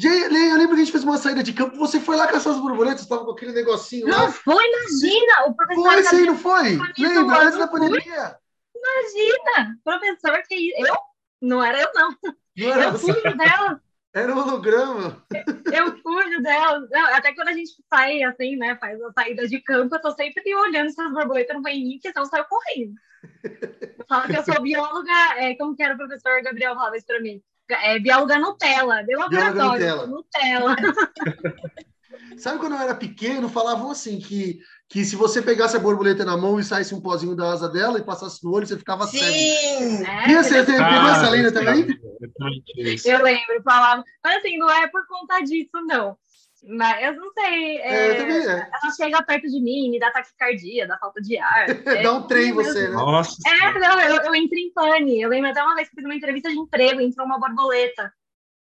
Lepidopterofobia. 0.00 0.50
Eu 0.50 0.56
lembro 0.56 0.74
que 0.74 0.82
a 0.82 0.84
gente 0.84 0.92
fez 0.92 1.04
uma 1.04 1.18
saída 1.18 1.42
de 1.42 1.52
campo, 1.52 1.76
você 1.76 2.00
foi 2.00 2.16
lá 2.16 2.26
caçar 2.26 2.52
as 2.52 2.60
borboletas, 2.60 3.02
estava 3.02 3.24
com 3.24 3.32
aquele 3.32 3.52
negocinho 3.52 4.06
não 4.06 4.18
lá. 4.18 4.24
Não 4.24 4.32
foi, 4.32 4.64
imagina! 4.64 5.46
O 5.46 5.54
professor. 5.54 5.92
Foi, 5.92 6.02
sim, 6.04 6.26
não 6.26 6.36
foi? 6.36 6.78
Lembra, 6.98 7.42
antes 7.42 7.58
da 7.58 7.68
pandemia. 7.68 8.36
Imagina! 8.74 9.78
Professor, 9.84 10.42
que 10.48 10.72
eu? 10.78 10.96
Não 11.40 11.62
era 11.62 11.80
eu, 11.80 11.90
não. 11.94 12.16
não 12.56 12.72
era 12.72 12.84
eu 12.84 12.98
fujo 12.98 13.36
dela. 13.36 13.80
Era 14.12 14.34
um 14.34 14.38
holograma. 14.38 15.24
Eu 15.72 15.96
fujo 15.98 16.42
dela. 16.42 16.86
Não, 16.90 17.14
até 17.14 17.32
quando 17.32 17.48
a 17.48 17.52
gente 17.52 17.70
sai, 17.88 18.22
assim, 18.24 18.56
né, 18.56 18.76
faz 18.80 19.00
a 19.00 19.12
saída 19.12 19.46
de 19.46 19.60
campo, 19.60 19.94
eu 19.94 20.00
tô 20.00 20.10
sempre 20.12 20.42
olhando 20.54 20.90
se 20.90 21.00
as 21.00 21.12
borboletas 21.12 21.54
não 21.54 21.62
vêm 21.62 21.80
em 21.80 21.84
mim, 21.84 21.92
porque 21.94 22.08
senão 22.08 22.24
eu 22.24 22.30
saio 22.30 22.46
correndo. 22.48 22.94
Eu 23.98 24.04
falo 24.08 24.26
que 24.26 24.36
eu 24.36 24.44
sou 24.44 24.62
bióloga, 24.62 25.12
é, 25.36 25.54
como 25.54 25.76
que 25.76 25.82
era 25.82 25.94
o 25.94 25.96
professor 25.96 26.42
Gabriel 26.42 26.74
falava 26.74 26.96
isso 26.96 27.06
pra 27.06 27.20
mim? 27.20 27.40
É, 27.74 27.98
bióloga 27.98 28.38
Nutella, 28.38 29.02
de 29.02 29.16
laboratório. 29.16 30.06
Nutella. 30.06 30.76
Nutella. 30.76 30.76
Sabe 32.38 32.58
quando 32.58 32.74
eu 32.74 32.78
era 32.78 32.94
pequeno, 32.94 33.48
falavam 33.48 33.90
assim 33.90 34.18
que, 34.18 34.60
que 34.88 35.04
se 35.04 35.14
você 35.14 35.42
pegasse 35.42 35.76
a 35.76 35.80
borboleta 35.80 36.24
na 36.24 36.36
mão 36.36 36.58
e 36.58 36.64
saísse 36.64 36.94
um 36.94 37.00
pozinho 37.00 37.36
da 37.36 37.50
asa 37.52 37.68
dela 37.68 37.98
e 37.98 38.04
passasse 38.04 38.42
no 38.42 38.52
olho, 38.52 38.66
você 38.66 38.78
ficava 38.78 39.06
Sim. 39.06 39.18
cego. 39.18 40.04
É, 40.06 40.30
e 40.30 40.34
você 40.34 40.64
tem, 40.64 40.78
ah, 40.78 41.10
essa 41.10 41.28
lenda 41.28 41.52
também? 41.52 41.86
Eu 43.04 43.22
lembro, 43.22 43.62
falava. 43.62 44.02
Mas 44.24 44.38
assim, 44.38 44.56
não 44.56 44.70
é 44.70 44.88
por 44.88 45.06
conta 45.06 45.40
disso, 45.40 45.70
não. 45.84 46.16
Mas 46.62 47.02
eu 47.02 47.16
não 47.16 47.32
sei. 47.32 47.78
É, 47.78 48.10
é, 48.10 48.14
também, 48.14 48.36
é. 48.36 48.70
Ela 48.70 48.92
chega 48.94 49.22
perto 49.22 49.48
de 49.48 49.60
mim, 49.60 49.90
me 49.90 49.98
dá 49.98 50.10
taquicardia, 50.10 50.86
dá 50.86 50.98
falta 50.98 51.20
de 51.20 51.38
ar. 51.38 51.66
dá 52.02 52.12
um 52.12 52.26
trem 52.26 52.52
você, 52.52 52.88
né? 52.88 52.94
Nossa. 52.94 53.36
É, 53.46 53.78
não, 53.78 54.00
eu, 54.00 54.16
eu 54.22 54.34
entro 54.34 54.58
em 54.58 54.72
pane. 54.72 55.20
Eu 55.20 55.30
lembro 55.30 55.50
até 55.50 55.62
uma 55.62 55.74
vez 55.74 55.88
que 55.88 55.94
fiz 55.94 56.04
uma 56.04 56.14
entrevista 56.14 56.50
de 56.50 56.58
emprego, 56.58 57.00
entrou 57.00 57.26
uma 57.26 57.38
borboleta. 57.38 58.12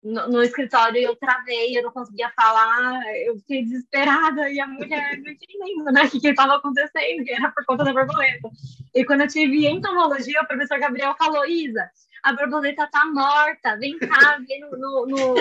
no, 0.03 0.29
no, 0.29 0.43
escritório 0.43 1.01
eu 1.01 1.15
travei, 1.17 1.77
eu 1.77 1.83
não 1.83 1.93
conseguia 1.93 2.31
falar, 2.35 3.01
eu 3.19 3.37
fiquei 3.39 3.65
desesperada 3.65 4.49
e 4.49 4.59
a 4.59 4.67
mulher 4.67 5.19
não 5.19 5.31
entendendo, 5.31 5.93
né, 5.93 6.05
o 6.05 6.11
que 6.11 6.29
estava 6.29 6.57
acontecendo, 6.57 7.25
que 7.25 7.31
era 7.31 7.51
por 7.51 7.65
conta 7.67 7.85
da 7.85 7.93
borboleta. 7.93 8.49
E 8.95 9.05
quando 9.05 9.21
eu 9.23 9.29
tive 9.29 9.67
entomologia, 9.67 10.41
o 10.41 10.47
professor 10.47 10.79
Gabriel 10.79 11.15
falou, 11.19 11.47
Isa, 11.47 11.89
a 12.23 12.33
borboleta 12.33 12.89
tá 12.91 13.05
morta, 13.07 13.77
vem 13.77 13.99
cá, 13.99 14.39
vem 14.47 14.61
no, 14.61 14.71
no, 14.71 15.07
no 15.07 15.35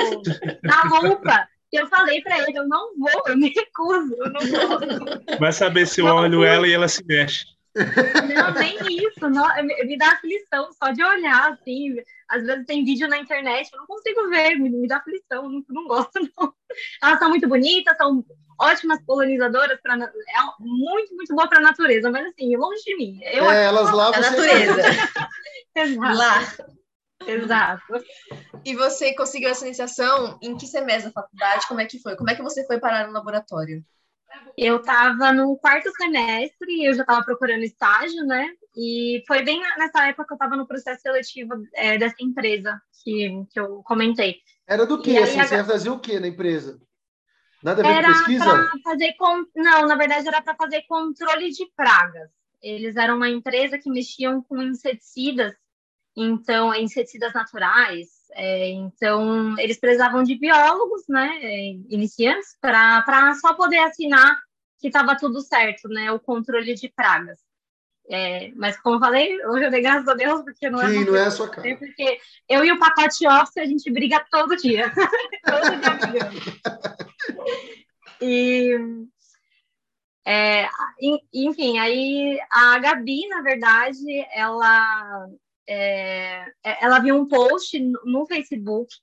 na 0.63 0.81
roupa. 0.81 1.47
E 1.71 1.77
eu 1.77 1.87
falei 1.87 2.21
para 2.21 2.39
ele, 2.39 2.57
eu 2.57 2.67
não 2.67 2.91
vou, 2.97 3.23
eu 3.27 3.37
me 3.37 3.49
recuso, 3.49 4.13
eu 4.17 4.29
não 4.29 4.41
vou. 4.41 5.39
Vai 5.39 5.53
saber 5.53 5.87
se 5.87 6.01
eu 6.01 6.05
olho 6.05 6.43
ela 6.43 6.67
e 6.67 6.73
ela 6.73 6.87
se 6.87 7.03
mexe. 7.05 7.45
Não, 7.73 8.53
nem 8.53 8.75
isso, 8.97 9.29
não, 9.29 9.47
me 9.63 9.97
dá 9.97 10.11
aflição 10.11 10.69
só 10.73 10.91
de 10.91 11.01
olhar, 11.01 11.51
assim. 11.51 11.95
Às 12.27 12.43
vezes 12.43 12.65
tem 12.65 12.83
vídeo 12.83 13.07
na 13.07 13.17
internet, 13.17 13.69
eu 13.71 13.79
não 13.79 13.87
consigo 13.87 14.29
ver, 14.29 14.55
me, 14.57 14.69
me 14.69 14.87
dá 14.87 14.97
aflição, 14.97 15.49
não, 15.49 15.63
não 15.69 15.87
gosto, 15.87 16.19
não. 16.37 16.53
Elas 17.01 17.19
são 17.19 17.29
muito 17.29 17.47
bonitas, 17.47 17.95
são 17.95 18.23
ótimas 18.59 19.01
polinizadoras, 19.05 19.79
pra, 19.81 19.95
é 19.95 20.09
muito, 20.59 21.15
muito 21.15 21.33
boa 21.33 21.47
para 21.47 21.59
a 21.59 21.63
natureza, 21.63 22.11
mas 22.11 22.27
assim, 22.27 22.55
longe 22.55 22.83
de 22.83 22.97
mim. 22.97 23.19
Eu, 23.23 23.49
é, 23.49 23.65
elas 23.65 23.91
lá 23.91 24.07
a 24.07 24.19
natureza. 24.19 24.81
Exato. 25.75 26.17
Lá. 26.17 26.39
Exato. 27.27 27.83
E 28.65 28.75
você 28.75 29.13
conseguiu 29.15 29.49
essa 29.49 29.65
iniciação 29.65 30.37
em 30.41 30.55
que 30.55 30.67
semestre 30.67 31.11
da 31.11 31.21
faculdade? 31.21 31.67
Como 31.67 31.79
é 31.79 31.85
que 31.85 31.99
foi? 31.99 32.15
Como 32.15 32.29
é 32.29 32.35
que 32.35 32.43
você 32.43 32.65
foi 32.65 32.79
parar 32.79 33.07
no 33.07 33.13
laboratório? 33.13 33.83
Eu 34.57 34.77
estava 34.77 35.33
no 35.33 35.57
quarto 35.57 35.91
semestre, 35.91 36.85
eu 36.85 36.93
já 36.93 37.01
estava 37.01 37.23
procurando 37.23 37.63
estágio, 37.63 38.25
né? 38.25 38.47
E 38.75 39.23
foi 39.27 39.43
bem 39.43 39.59
nessa 39.77 40.07
época 40.07 40.25
que 40.25 40.33
eu 40.33 40.35
estava 40.35 40.55
no 40.55 40.67
processo 40.67 41.01
seletivo 41.01 41.53
é, 41.73 41.97
dessa 41.97 42.15
empresa 42.19 42.81
que, 43.03 43.45
que 43.51 43.59
eu 43.59 43.81
comentei. 43.83 44.37
Era 44.67 44.85
do 44.85 45.01
que? 45.01 45.17
Assim, 45.17 45.39
a... 45.39 45.45
Você 45.45 45.55
ia 45.55 45.65
fazer 45.65 45.89
o 45.89 45.99
que 45.99 46.19
na 46.19 46.27
empresa? 46.27 46.79
Nada 47.63 47.81
a 47.81 47.85
ver 47.85 47.97
era 47.97 48.07
com 48.07 48.13
pesquisa? 48.13 48.71
Fazer 48.83 49.13
com... 49.13 49.45
Não, 49.55 49.85
na 49.85 49.95
verdade 49.95 50.27
era 50.27 50.41
para 50.41 50.55
fazer 50.55 50.83
controle 50.87 51.51
de 51.51 51.65
pragas. 51.75 52.29
Eles 52.61 52.95
eram 52.95 53.17
uma 53.17 53.29
empresa 53.29 53.77
que 53.77 53.89
mexiam 53.89 54.41
com 54.43 54.61
inseticidas, 54.61 55.53
então, 56.15 56.73
inseticidas 56.75 57.33
naturais, 57.33 58.09
é, 58.33 58.69
então, 58.69 59.57
eles 59.59 59.79
precisavam 59.79 60.23
de 60.23 60.35
biólogos, 60.35 61.03
né, 61.07 61.39
é, 61.41 61.71
iniciantes, 61.89 62.57
para 62.59 63.33
só 63.35 63.53
poder 63.53 63.79
assinar 63.79 64.39
que 64.79 64.87
estava 64.87 65.15
tudo 65.15 65.41
certo, 65.41 65.87
né, 65.87 66.11
o 66.11 66.19
controle 66.19 66.73
de 66.73 66.89
pragas. 66.89 67.39
É, 68.09 68.51
mas, 68.55 68.79
como 68.81 68.99
falei, 68.99 69.45
hoje 69.45 69.65
eu 69.65 69.71
dei 69.71 69.81
graças 69.81 70.07
a 70.07 70.13
Deus, 70.13 70.41
porque 70.41 70.69
não 70.69 70.79
Sim, 70.79 71.01
é. 71.01 71.05
não 71.05 71.15
é 71.15 71.25
a 71.25 71.31
sua 71.31 71.47
cara. 71.47 71.77
Porque 71.77 72.19
eu 72.49 72.65
e 72.65 72.71
o 72.71 72.79
pacote 72.79 73.27
office, 73.27 73.57
a 73.57 73.65
gente 73.65 73.89
briga 73.91 74.25
todo 74.29 74.57
dia. 74.57 74.91
todo 75.45 75.79
dia 75.79 75.93
brigando. 75.93 76.41
E. 78.21 78.77
É, 80.25 80.67
enfim, 81.33 81.79
aí 81.79 82.39
a 82.51 82.77
Gabi, 82.79 83.27
na 83.27 83.41
verdade, 83.41 84.27
ela 84.33 85.27
é, 85.71 86.45
é, 86.65 86.83
ela 86.83 86.99
viu 86.99 87.15
um 87.15 87.25
post 87.25 87.79
no 88.03 88.25
Facebook 88.25 88.93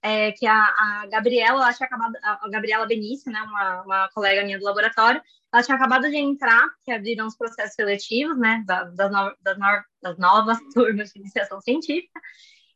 é, 0.00 0.30
que 0.32 0.46
a, 0.46 0.54
a, 0.54 1.06
Gabriela, 1.10 1.62
ela 1.62 1.72
tinha 1.72 1.86
acabado, 1.86 2.16
a 2.22 2.48
Gabriela 2.48 2.86
Benício, 2.86 3.30
né, 3.30 3.40
uma, 3.42 3.82
uma, 3.82 4.08
colega 4.10 4.44
minha 4.44 4.58
do 4.58 4.64
laboratório, 4.64 5.20
ela 5.52 5.62
tinha 5.62 5.76
acabado 5.76 6.08
de 6.08 6.16
entrar, 6.16 6.68
que 6.84 6.92
abriram 6.92 7.26
os 7.26 7.36
processos 7.36 7.74
seletivos, 7.74 8.38
né, 8.38 8.62
das, 8.66 8.94
no, 8.96 9.36
das, 9.40 9.58
no, 9.58 9.84
das 10.00 10.18
novas 10.18 10.58
turmas 10.74 11.10
de 11.10 11.20
iniciação 11.20 11.60
científica, 11.60 12.20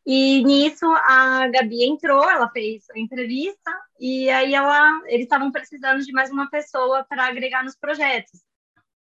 e 0.05 0.45
nisso 0.45 0.87
a 0.87 1.49
Gabi 1.49 1.85
entrou, 1.85 2.29
ela 2.29 2.49
fez 2.51 2.85
a 2.91 2.99
entrevista, 2.99 3.71
e 3.99 4.29
aí 4.31 4.55
ela, 4.55 4.89
eles 5.07 5.25
estavam 5.25 5.51
precisando 5.53 6.05
de 6.05 6.13
mais 6.13 6.31
uma 6.31 6.49
pessoa 6.49 7.05
para 7.09 7.27
agregar 7.27 7.65
nos 7.65 7.77
projetos. 7.77 8.41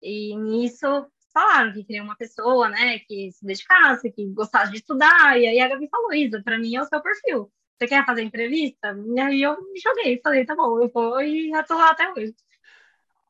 E 0.03 0.37
nisso 0.37 1.07
falaram 1.35 1.73
que 1.73 1.83
queria 1.83 2.03
uma 2.03 2.17
pessoa, 2.17 2.69
né, 2.69 3.01
que 3.01 3.33
se 3.33 3.45
dedicasse, 3.45 4.11
que 4.13 4.25
gostasse 4.27 4.71
de 4.71 4.79
estudar, 4.79 5.39
e 5.39 5.47
aí 5.49 5.61
a 5.61 5.69
Gabi 5.69 5.89
falou, 5.89 6.15
Isa, 6.15 6.41
para 6.43 6.59
mim 6.59 6.77
é 6.77 6.81
o 6.81 6.87
seu 6.87 7.03
perfil. 7.03 7.51
Você 7.77 7.89
quer 7.89 8.07
fazer 8.07 8.23
entrevista? 8.23 8.97
E 9.05 9.21
aí 9.21 9.43
eu 9.43 9.61
me 9.73 9.81
joguei, 9.81 10.21
falei, 10.23 10.47
tá 10.47 10.55
bom, 10.55 10.81
eu 10.81 10.89
vou 10.89 11.21
e 11.21 11.51
já 11.51 11.65
tô 11.65 11.77
lá 11.77 11.91
até 11.91 12.09
hoje. 12.13 12.35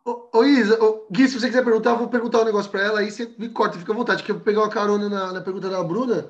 Ô, 0.04 0.28
ô 0.34 0.44
Isa, 0.44 0.78
ô, 0.84 1.08
Gui, 1.10 1.26
se 1.26 1.40
você 1.40 1.46
quiser 1.46 1.64
perguntar, 1.64 1.92
eu 1.92 1.98
vou 1.98 2.08
perguntar 2.08 2.42
um 2.42 2.44
negócio 2.44 2.70
para 2.70 2.82
ela, 2.82 3.00
aí 3.00 3.10
você 3.10 3.34
me 3.38 3.48
corta, 3.48 3.78
fica 3.78 3.90
à 3.90 3.96
vontade, 3.96 4.22
que 4.22 4.30
eu 4.30 4.36
vou 4.36 4.44
pegar 4.44 4.60
uma 4.60 4.70
carona 4.70 5.08
na, 5.08 5.32
na 5.32 5.40
pergunta 5.40 5.70
da 5.70 5.82
Bruna. 5.82 6.28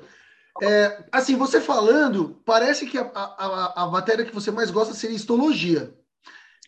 É, 0.61 1.03
assim, 1.11 1.35
você 1.35 1.59
falando, 1.59 2.41
parece 2.45 2.85
que 2.85 2.97
a, 2.97 3.11
a, 3.13 3.83
a, 3.83 3.87
matéria 3.87 4.23
que 4.23 4.33
você 4.33 4.49
mais 4.49 4.71
gosta 4.71 4.93
seria 4.93 5.17
histologia. 5.17 5.93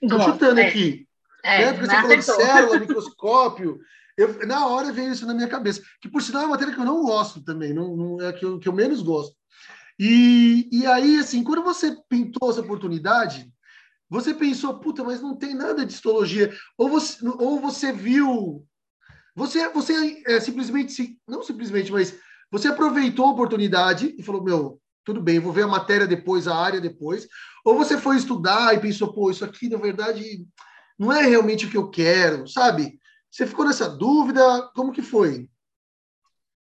Estou 0.01 0.19
chutando 0.19 0.59
é. 0.59 0.67
aqui. 0.67 1.07
É, 1.41 1.65
né? 1.65 1.73
Porque 1.73 1.85
você 1.85 1.95
falou 1.95 2.17
de 2.17 2.23
célula, 2.23 2.79
microscópio, 2.79 3.79
eu, 4.17 4.47
na 4.47 4.65
hora 4.67 4.91
veio 4.91 5.11
isso 5.11 5.27
na 5.27 5.33
minha 5.33 5.47
cabeça, 5.47 5.81
que 6.01 6.09
por 6.09 6.21
sinal 6.21 6.41
é 6.41 6.45
uma 6.45 6.51
matéria 6.51 6.73
que 6.73 6.79
eu 6.79 6.85
não 6.85 7.03
gosto 7.03 7.43
também, 7.43 7.73
não, 7.73 7.95
não 7.95 8.21
é 8.21 8.29
a 8.29 8.33
que 8.33 8.43
eu, 8.43 8.57
que 8.57 8.67
eu 8.67 8.73
menos 8.73 9.01
gosto. 9.01 9.35
E, 9.99 10.67
e 10.71 10.85
aí, 10.85 11.19
assim, 11.19 11.43
quando 11.43 11.63
você 11.63 11.95
pintou 12.09 12.49
essa 12.49 12.61
oportunidade, 12.61 13.51
você 14.09 14.33
pensou, 14.33 14.79
puta, 14.79 15.03
mas 15.03 15.21
não 15.21 15.35
tem 15.35 15.53
nada 15.53 15.85
de 15.85 15.93
histologia. 15.93 16.51
Ou 16.77 16.89
você, 16.89 17.17
ou 17.27 17.59
você 17.59 17.91
viu. 17.91 18.65
Você, 19.35 19.69
você 19.69 20.23
é, 20.25 20.39
simplesmente, 20.39 21.19
não 21.27 21.43
simplesmente, 21.43 21.91
mas 21.91 22.17
você 22.51 22.69
aproveitou 22.69 23.25
a 23.25 23.31
oportunidade 23.31 24.15
e 24.17 24.23
falou, 24.23 24.43
meu, 24.43 24.81
tudo 25.03 25.21
bem, 25.21 25.39
vou 25.39 25.53
ver 25.53 25.63
a 25.63 25.67
matéria 25.67 26.07
depois, 26.07 26.47
a 26.47 26.55
área 26.55 26.81
depois. 26.81 27.27
Ou 27.63 27.77
você 27.77 27.97
foi 27.97 28.17
estudar 28.17 28.73
e 28.73 28.79
pensou, 28.79 29.13
pô, 29.13 29.29
isso 29.29 29.45
aqui, 29.45 29.69
na 29.69 29.77
verdade, 29.77 30.45
não 30.97 31.11
é 31.11 31.21
realmente 31.25 31.65
o 31.65 31.69
que 31.69 31.77
eu 31.77 31.89
quero, 31.89 32.47
sabe? 32.47 32.99
Você 33.29 33.45
ficou 33.45 33.65
nessa 33.65 33.89
dúvida? 33.89 34.71
Como 34.75 34.91
que 34.91 35.01
foi? 35.01 35.49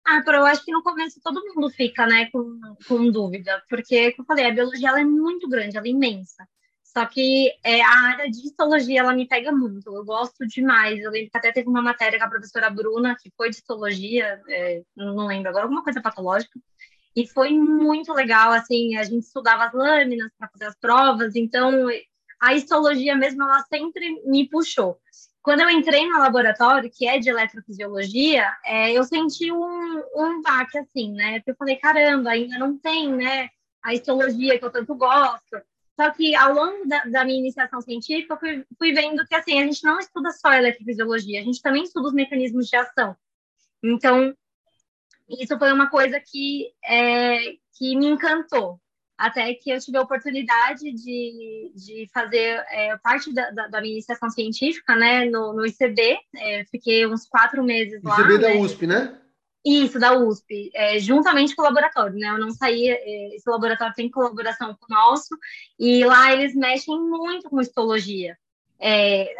Ah, 0.06 0.22
eu 0.26 0.46
acho 0.46 0.64
que 0.64 0.72
no 0.72 0.82
começo 0.82 1.20
todo 1.22 1.44
mundo 1.54 1.68
fica, 1.70 2.06
né, 2.06 2.30
com, 2.32 2.58
com 2.86 3.10
dúvida, 3.10 3.62
porque, 3.68 4.12
como 4.12 4.22
eu 4.22 4.26
falei, 4.26 4.46
a 4.46 4.54
biologia 4.54 4.88
ela 4.88 5.00
é 5.00 5.04
muito 5.04 5.46
grande, 5.46 5.76
ela 5.76 5.86
é 5.86 5.90
imensa. 5.90 6.48
Só 6.82 7.04
que 7.04 7.52
é, 7.62 7.82
a 7.82 7.90
área 7.90 8.30
de 8.30 8.38
histologia, 8.38 9.00
ela 9.00 9.14
me 9.14 9.28
pega 9.28 9.52
muito, 9.52 9.94
eu 9.94 10.04
gosto 10.04 10.46
demais. 10.46 10.98
Eu 11.00 11.10
lembro 11.10 11.30
que 11.30 11.36
até 11.36 11.52
teve 11.52 11.68
uma 11.68 11.82
matéria 11.82 12.18
com 12.18 12.24
a 12.24 12.30
professora 12.30 12.70
Bruna, 12.70 13.14
que 13.20 13.30
foi 13.36 13.50
de 13.50 13.56
histologia, 13.56 14.40
é, 14.48 14.82
não 14.96 15.26
lembro 15.26 15.50
agora, 15.50 15.64
alguma 15.64 15.84
coisa 15.84 16.00
patológica, 16.00 16.58
e 17.14 17.26
foi 17.26 17.50
muito 17.52 18.12
legal, 18.14 18.52
assim, 18.52 18.96
a 18.96 19.04
gente 19.04 19.24
estudava 19.24 19.64
as 19.66 19.74
lâminas 19.74 20.30
para 20.38 20.48
fazer 20.48 20.64
as 20.64 20.76
provas, 20.76 21.36
então 21.36 21.86
a 22.40 22.54
histologia 22.54 23.14
mesmo, 23.16 23.42
ela 23.42 23.62
sempre 23.64 24.22
me 24.24 24.48
puxou 24.48 24.98
quando 25.48 25.62
eu 25.62 25.70
entrei 25.70 26.06
no 26.06 26.18
laboratório, 26.18 26.90
que 26.90 27.08
é 27.08 27.18
de 27.18 27.30
eletrofisiologia, 27.30 28.54
é, 28.66 28.92
eu 28.92 29.02
senti 29.02 29.50
um, 29.50 30.02
um 30.14 30.42
baque, 30.42 30.76
assim, 30.76 31.10
né? 31.14 31.38
Porque 31.38 31.52
eu 31.52 31.56
falei, 31.56 31.76
caramba, 31.76 32.32
ainda 32.32 32.58
não 32.58 32.76
tem, 32.76 33.10
né? 33.10 33.48
A 33.82 33.94
histologia 33.94 34.58
que 34.58 34.64
eu 34.66 34.70
tanto 34.70 34.94
gosto. 34.94 35.58
Só 35.98 36.10
que 36.10 36.36
ao 36.36 36.52
longo 36.52 36.86
da, 36.86 37.02
da 37.04 37.24
minha 37.24 37.38
iniciação 37.38 37.80
científica, 37.80 38.34
eu 38.34 38.38
fui, 38.38 38.66
fui, 38.76 38.92
vendo 38.92 39.26
que, 39.26 39.34
assim, 39.34 39.58
a 39.58 39.64
gente 39.64 39.82
não 39.84 39.98
estuda 39.98 40.32
só 40.32 40.52
eletrofisiologia, 40.52 41.40
a 41.40 41.44
gente 41.44 41.62
também 41.62 41.82
estuda 41.82 42.08
os 42.08 42.12
mecanismos 42.12 42.66
de 42.66 42.76
ação. 42.76 43.16
Então, 43.82 44.36
isso 45.30 45.58
foi 45.58 45.72
uma 45.72 45.88
coisa 45.88 46.20
que, 46.20 46.70
é, 46.84 47.38
que 47.78 47.96
me 47.96 48.06
encantou, 48.06 48.78
até 49.18 49.52
que 49.52 49.68
eu 49.70 49.80
tive 49.80 49.98
a 49.98 50.02
oportunidade 50.02 50.92
de, 50.92 51.72
de 51.74 52.08
fazer 52.14 52.64
é, 52.70 52.96
parte 52.98 53.34
da, 53.34 53.50
da, 53.50 53.66
da, 53.66 53.80
minha 53.80 53.94
iniciação 53.94 54.30
científica, 54.30 54.94
né, 54.94 55.24
no, 55.24 55.52
no 55.52 55.66
ICB, 55.66 56.18
é, 56.36 56.64
fiquei 56.70 57.04
uns 57.04 57.26
quatro 57.28 57.64
meses 57.64 58.00
lá. 58.04 58.20
ICB 58.20 58.38
da 58.38 58.48
né? 58.50 58.56
USP, 58.56 58.86
né? 58.86 59.18
Isso, 59.66 59.98
da 59.98 60.16
USP, 60.16 60.70
é, 60.72 61.00
juntamente 61.00 61.56
com 61.56 61.62
o 61.62 61.64
laboratório, 61.64 62.16
né, 62.16 62.28
eu 62.28 62.38
não 62.38 62.50
saía, 62.50 62.94
é, 62.94 63.34
esse 63.34 63.50
laboratório 63.50 63.92
tem 63.94 64.08
colaboração 64.08 64.68
com 64.78 64.86
o 64.88 64.96
nosso, 64.96 65.36
e 65.78 66.04
lá 66.04 66.32
eles 66.32 66.54
mexem 66.54 66.96
muito 66.96 67.50
com 67.50 67.60
histologia. 67.60 68.38
É, 68.80 69.34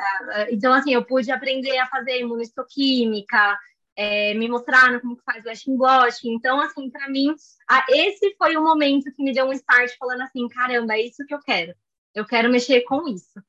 então, 0.51 0.73
assim, 0.73 0.93
eu 0.93 1.05
pude 1.05 1.31
aprender 1.31 1.79
a 1.79 1.87
fazer 1.87 2.19
imunistoquímica, 2.19 3.57
é, 3.99 4.33
me 4.35 4.49
mostraram 4.49 5.01
como 5.01 5.17
que 5.17 5.25
faz 5.25 5.45
o 5.67 5.77
Blot. 5.77 6.17
Então, 6.25 6.61
assim, 6.61 6.89
para 6.89 7.11
mim, 7.11 7.35
a, 7.69 7.85
esse 7.89 8.33
foi 8.39 8.57
o 8.57 8.63
momento 8.63 9.13
que 9.13 9.25
me 9.25 9.33
deu 9.33 9.47
um 9.47 9.53
start 9.53 9.91
falando 9.99 10.23
assim, 10.23 10.47
caramba, 10.49 10.95
é 10.95 11.03
isso 11.03 11.27
que 11.27 11.35
eu 11.35 11.41
quero. 11.41 11.75
Eu 12.15 12.25
quero 12.25 12.49
mexer 12.49 12.83
com 12.83 13.09
isso. 13.09 13.43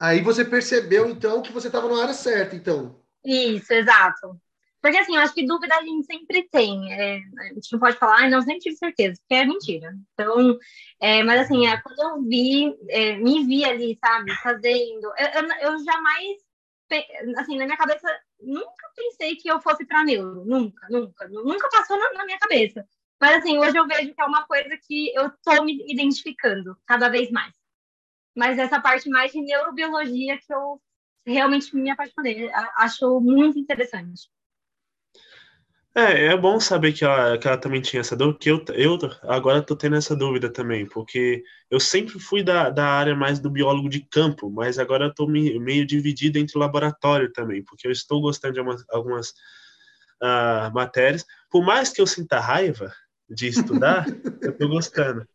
Aí 0.00 0.20
você 0.20 0.44
percebeu, 0.44 1.08
então, 1.08 1.40
que 1.40 1.52
você 1.52 1.68
estava 1.68 1.88
na 1.88 2.02
área 2.02 2.14
certa, 2.14 2.56
então. 2.56 3.00
Isso, 3.24 3.72
exato. 3.72 4.36
Porque, 4.80 4.98
assim, 4.98 5.14
eu 5.14 5.22
acho 5.22 5.32
que 5.32 5.46
dúvida 5.46 5.76
a 5.76 5.82
gente 5.82 6.04
sempre 6.04 6.48
tem. 6.50 6.92
É, 6.92 7.20
a 7.38 7.54
gente 7.54 7.72
não 7.72 7.78
pode 7.78 7.96
falar, 7.96 8.24
ah, 8.24 8.28
não, 8.28 8.42
sempre 8.42 8.58
tive 8.58 8.74
certeza, 8.74 9.20
porque 9.20 9.40
é 9.40 9.46
mentira. 9.46 9.94
Então, 10.12 10.58
é, 11.00 11.22
mas, 11.22 11.42
assim, 11.42 11.64
é, 11.68 11.80
quando 11.80 12.00
eu 12.00 12.22
vi, 12.28 12.76
é, 12.88 13.16
me 13.18 13.46
vi 13.46 13.64
ali, 13.64 13.96
sabe, 14.04 14.34
fazendo, 14.42 15.12
eu, 15.16 15.42
eu, 15.42 15.70
eu 15.70 15.84
jamais, 15.84 16.41
assim, 17.36 17.56
na 17.56 17.64
minha 17.64 17.76
cabeça, 17.76 18.08
nunca 18.40 18.90
pensei 18.96 19.36
que 19.36 19.48
eu 19.48 19.60
fosse 19.60 19.84
para 19.84 20.04
neuro, 20.04 20.44
nunca, 20.44 20.86
nunca, 20.90 21.28
nunca 21.28 21.68
passou 21.70 21.98
na, 21.98 22.12
na, 22.14 22.24
minha 22.24 22.38
cabeça. 22.38 22.86
Mas 23.20 23.36
assim, 23.36 23.58
hoje 23.58 23.76
eu 23.76 23.86
vejo 23.86 24.14
que 24.14 24.20
é 24.20 24.24
uma 24.24 24.44
coisa 24.46 24.76
que 24.86 25.14
eu 25.14 25.26
estou 25.28 25.64
me 25.64 25.84
identificando 25.90 26.76
cada 26.86 27.08
vez 27.08 27.30
mais. 27.30 27.54
Mas 28.34 28.58
essa 28.58 28.80
parte 28.80 29.08
mais 29.08 29.32
de 29.32 29.40
neurobiologia 29.40 30.38
que 30.38 30.52
eu 30.52 30.80
realmente 31.24 31.74
me 31.76 31.90
apaixonei, 31.90 32.50
acho 32.76 33.20
muito 33.20 33.58
interessante. 33.58 34.28
É, 35.94 36.26
é 36.26 36.36
bom 36.36 36.58
saber 36.58 36.94
que 36.94 37.04
ela, 37.04 37.36
que 37.36 37.46
ela 37.46 37.58
também 37.58 37.82
tinha 37.82 38.00
essa 38.00 38.16
dúvida, 38.16 38.38
porque 38.38 38.50
eu, 38.50 38.64
eu 38.74 38.98
agora 39.24 39.60
tô 39.60 39.76
tendo 39.76 39.96
essa 39.96 40.16
dúvida 40.16 40.50
também, 40.50 40.86
porque 40.86 41.44
eu 41.70 41.78
sempre 41.78 42.18
fui 42.18 42.42
da, 42.42 42.70
da 42.70 42.86
área 42.86 43.14
mais 43.14 43.38
do 43.38 43.50
biólogo 43.50 43.90
de 43.90 44.00
campo, 44.00 44.50
mas 44.50 44.78
agora 44.78 45.12
tô 45.14 45.26
me, 45.26 45.58
meio 45.58 45.84
dividido 45.84 46.38
entre 46.38 46.58
laboratório 46.58 47.30
também, 47.30 47.62
porque 47.62 47.86
eu 47.86 47.92
estou 47.92 48.22
gostando 48.22 48.54
de 48.54 48.60
algumas, 48.60 48.84
algumas 48.88 49.30
uh, 50.22 50.72
matérias, 50.72 51.26
por 51.50 51.62
mais 51.62 51.90
que 51.90 52.00
eu 52.00 52.06
sinta 52.06 52.40
raiva 52.40 52.90
de 53.28 53.48
estudar, 53.48 54.06
eu 54.40 54.56
tô 54.56 54.68
gostando. 54.68 55.26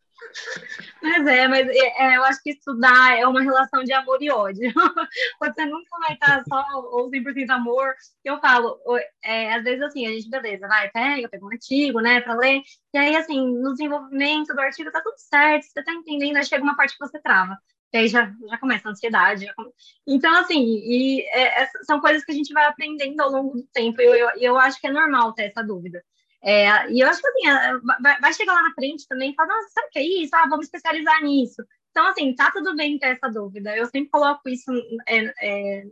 Mas 1.02 1.28
é, 1.28 1.48
mas 1.48 1.68
é, 1.68 2.14
é, 2.14 2.18
eu 2.18 2.24
acho 2.24 2.42
que 2.42 2.52
estudar 2.52 3.18
é 3.18 3.26
uma 3.28 3.42
relação 3.42 3.84
de 3.84 3.94
amor 3.94 4.22
e 4.22 4.30
ódio. 4.30 4.72
Você 5.40 5.66
nunca 5.66 6.00
vai 6.00 6.14
estar 6.14 6.44
só 6.48 6.64
ou 6.92 7.10
100% 7.10 7.50
amor. 7.50 7.94
Eu 8.24 8.40
falo, 8.40 8.80
é, 9.24 9.54
às 9.54 9.64
vezes 9.64 9.82
assim, 9.82 10.06
a 10.06 10.12
gente, 10.12 10.30
beleza, 10.30 10.68
vai, 10.68 10.90
pega, 10.90 11.30
pega 11.30 11.46
um 11.46 11.52
artigo, 11.52 12.00
né, 12.00 12.22
para 12.22 12.36
ler. 12.36 12.62
E 12.94 12.98
aí, 12.98 13.16
assim, 13.16 13.40
no 13.40 13.72
desenvolvimento 13.72 14.54
do 14.54 14.62
artigo 14.62 14.92
tá 14.92 15.02
tudo 15.02 15.18
certo, 15.18 15.64
você 15.64 15.84
tá 15.84 15.94
entendendo, 15.94 16.38
aí 16.38 16.46
chega 16.46 16.64
uma 16.64 16.76
parte 16.76 16.98
que 16.98 17.06
você 17.06 17.20
trava. 17.20 17.58
E 17.94 17.98
aí 17.98 18.08
já, 18.08 18.32
já 18.50 18.58
começa 18.58 18.88
a 18.88 18.92
ansiedade. 18.92 19.54
Come... 19.56 19.72
Então, 20.06 20.34
assim, 20.40 20.62
e, 20.62 21.22
é, 21.32 21.68
são 21.84 22.02
coisas 22.02 22.24
que 22.24 22.32
a 22.32 22.36
gente 22.36 22.54
vai 22.54 22.66
aprendendo 22.66 23.20
ao 23.22 23.32
longo 23.32 23.56
do 23.56 23.64
tempo. 23.74 24.02
E 24.02 24.06
eu, 24.06 24.14
eu, 24.14 24.30
eu 24.40 24.58
acho 24.58 24.80
que 24.80 24.88
é 24.88 24.92
normal 24.92 25.34
ter 25.34 25.44
essa 25.44 25.64
dúvida. 25.64 26.04
É, 26.44 26.92
e 26.92 27.00
eu 27.00 27.10
acho 27.10 27.22
que 27.22 27.28
assim, 27.28 27.80
vai, 28.02 28.20
vai, 28.20 28.34
chegar 28.34 28.54
lá 28.54 28.62
na 28.62 28.74
frente 28.74 29.08
também 29.08 29.32
e 29.32 29.36
falar, 29.36 29.50
nossa, 29.50 29.70
sabe 29.70 29.88
o 29.88 29.90
que 29.92 30.00
é 30.00 30.24
isso? 30.24 30.36
Ah, 30.36 30.48
vamos 30.48 30.66
especializar 30.66 31.22
nisso. 31.24 31.64
Então, 31.90 32.06
assim, 32.08 32.36
tá 32.36 32.52
tudo 32.52 32.76
bem 32.76 33.00
ter 33.00 33.08
essa 33.08 33.28
dúvida. 33.28 33.76
Eu 33.76 33.86
sempre 33.88 34.10
coloco 34.12 34.48
isso 34.48 34.72
é, 35.08 35.34
é, 35.42 35.84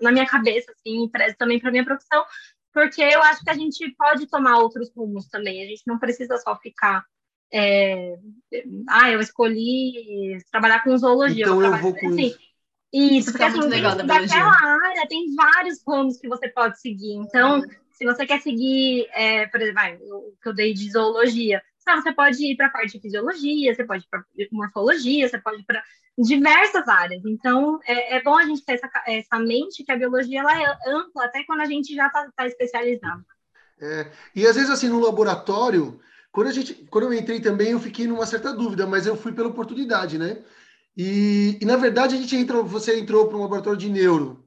na 0.00 0.12
minha 0.12 0.26
cabeça, 0.26 0.70
assim, 0.72 1.08
prezo 1.08 1.34
também 1.38 1.58
para 1.58 1.70
minha 1.70 1.84
profissão, 1.84 2.24
porque 2.74 3.00
eu 3.00 3.22
acho 3.22 3.42
que 3.42 3.48
a 3.48 3.54
gente 3.54 3.88
pode 3.96 4.26
tomar 4.26 4.58
outros 4.58 4.92
rumos 4.94 5.26
também. 5.28 5.62
A 5.62 5.66
gente 5.66 5.82
não 5.86 5.98
precisa 5.98 6.36
só 6.36 6.54
ficar. 6.58 7.02
É, 7.50 8.18
ah, 8.86 9.10
eu 9.10 9.20
escolhi 9.20 10.36
trabalhar 10.52 10.84
com 10.84 10.96
zoologia. 10.98 11.44
Então 11.44 11.62
eu, 11.62 11.72
eu 11.72 11.78
vou 11.78 11.94
com 11.94 12.08
assim, 12.08 12.26
isso. 12.26 12.38
Isso, 12.92 13.30
porque 13.30 13.44
assim, 13.44 13.60
legal 13.60 13.96
da 13.96 14.02
daquela 14.04 14.52
área 14.88 15.08
tem 15.08 15.34
vários 15.34 15.82
ramos 15.86 16.18
que 16.18 16.28
você 16.28 16.48
pode 16.48 16.78
seguir. 16.80 17.14
Então, 17.14 17.62
se 17.96 18.04
você 18.04 18.26
quer 18.26 18.42
seguir, 18.42 19.08
é, 19.14 19.46
por 19.46 19.60
exemplo, 19.60 19.80
vai, 19.80 19.96
o 19.96 20.34
que 20.42 20.48
eu 20.48 20.54
dei 20.54 20.74
de 20.74 20.90
zoologia, 20.90 21.62
sabe, 21.78 22.02
você 22.02 22.12
pode 22.12 22.44
ir 22.44 22.54
para 22.54 22.66
a 22.66 22.70
parte 22.70 22.92
de 22.92 23.00
fisiologia, 23.00 23.74
você 23.74 23.84
pode 23.84 24.04
ir 24.04 24.08
para 24.10 24.22
morfologia, 24.52 25.26
você 25.26 25.38
pode 25.38 25.62
ir 25.62 25.64
para 25.64 25.82
diversas 26.18 26.86
áreas. 26.86 27.22
Então, 27.24 27.80
é, 27.86 28.16
é, 28.16 28.22
bom 28.22 28.36
a 28.36 28.44
gente 28.44 28.62
ter 28.66 28.74
essa, 28.74 28.90
essa 29.06 29.38
mente 29.38 29.82
que 29.82 29.90
a 29.90 29.96
biologia 29.96 30.40
ela 30.40 30.62
é 30.62 30.78
ampla, 30.88 31.24
até 31.24 31.42
quando 31.44 31.62
a 31.62 31.64
gente 31.64 31.94
já 31.94 32.06
está 32.08 32.30
tá 32.36 32.46
especializado. 32.46 33.24
É, 33.80 34.10
e 34.34 34.46
às 34.46 34.56
vezes, 34.56 34.70
assim, 34.70 34.88
no 34.88 35.00
laboratório, 35.00 35.98
quando, 36.30 36.48
a 36.48 36.52
gente, 36.52 36.74
quando 36.90 37.04
eu 37.04 37.14
entrei 37.14 37.40
também, 37.40 37.70
eu 37.70 37.80
fiquei 37.80 38.06
numa 38.06 38.26
certa 38.26 38.52
dúvida, 38.52 38.86
mas 38.86 39.06
eu 39.06 39.16
fui 39.16 39.32
pela 39.32 39.48
oportunidade, 39.48 40.18
né? 40.18 40.44
E, 40.94 41.58
e 41.62 41.64
na 41.64 41.76
verdade, 41.76 42.14
a 42.14 42.18
gente 42.18 42.36
entra, 42.36 42.60
você 42.62 42.98
entrou 42.98 43.26
para 43.26 43.38
um 43.38 43.42
laboratório 43.42 43.78
de 43.78 43.88
neuro 43.88 44.45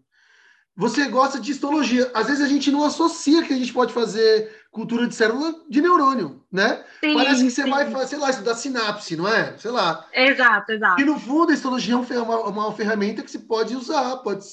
você 0.80 1.10
gosta 1.10 1.42
de 1.42 1.52
histologia. 1.52 2.10
Às 2.14 2.28
vezes 2.28 2.42
a 2.42 2.48
gente 2.48 2.72
não 2.72 2.86
associa 2.86 3.44
que 3.44 3.52
a 3.52 3.58
gente 3.58 3.74
pode 3.74 3.92
fazer 3.92 4.64
cultura 4.72 5.06
de 5.08 5.14
célula 5.14 5.54
de 5.70 5.82
neurônio, 5.82 6.42
né? 6.50 6.86
Sim, 7.02 7.16
Parece 7.16 7.44
que 7.44 7.52
você 7.52 7.64
sim. 7.64 7.70
vai, 7.70 8.08
sei 8.08 8.18
lá, 8.18 8.30
estudar 8.30 8.56
sinapse, 8.56 9.18
não 9.18 9.28
é? 9.28 9.58
Sei 9.58 9.72
lá. 9.72 10.08
Exato, 10.14 10.72
exato. 10.72 11.02
E 11.02 11.04
no 11.04 11.20
fundo, 11.20 11.52
a 11.52 11.54
histologia 11.54 11.96
é 11.96 12.20
uma, 12.22 12.48
uma 12.48 12.74
ferramenta 12.74 13.22
que 13.22 13.30
se 13.30 13.40
pode 13.40 13.76
usar, 13.76 14.16
pode, 14.20 14.46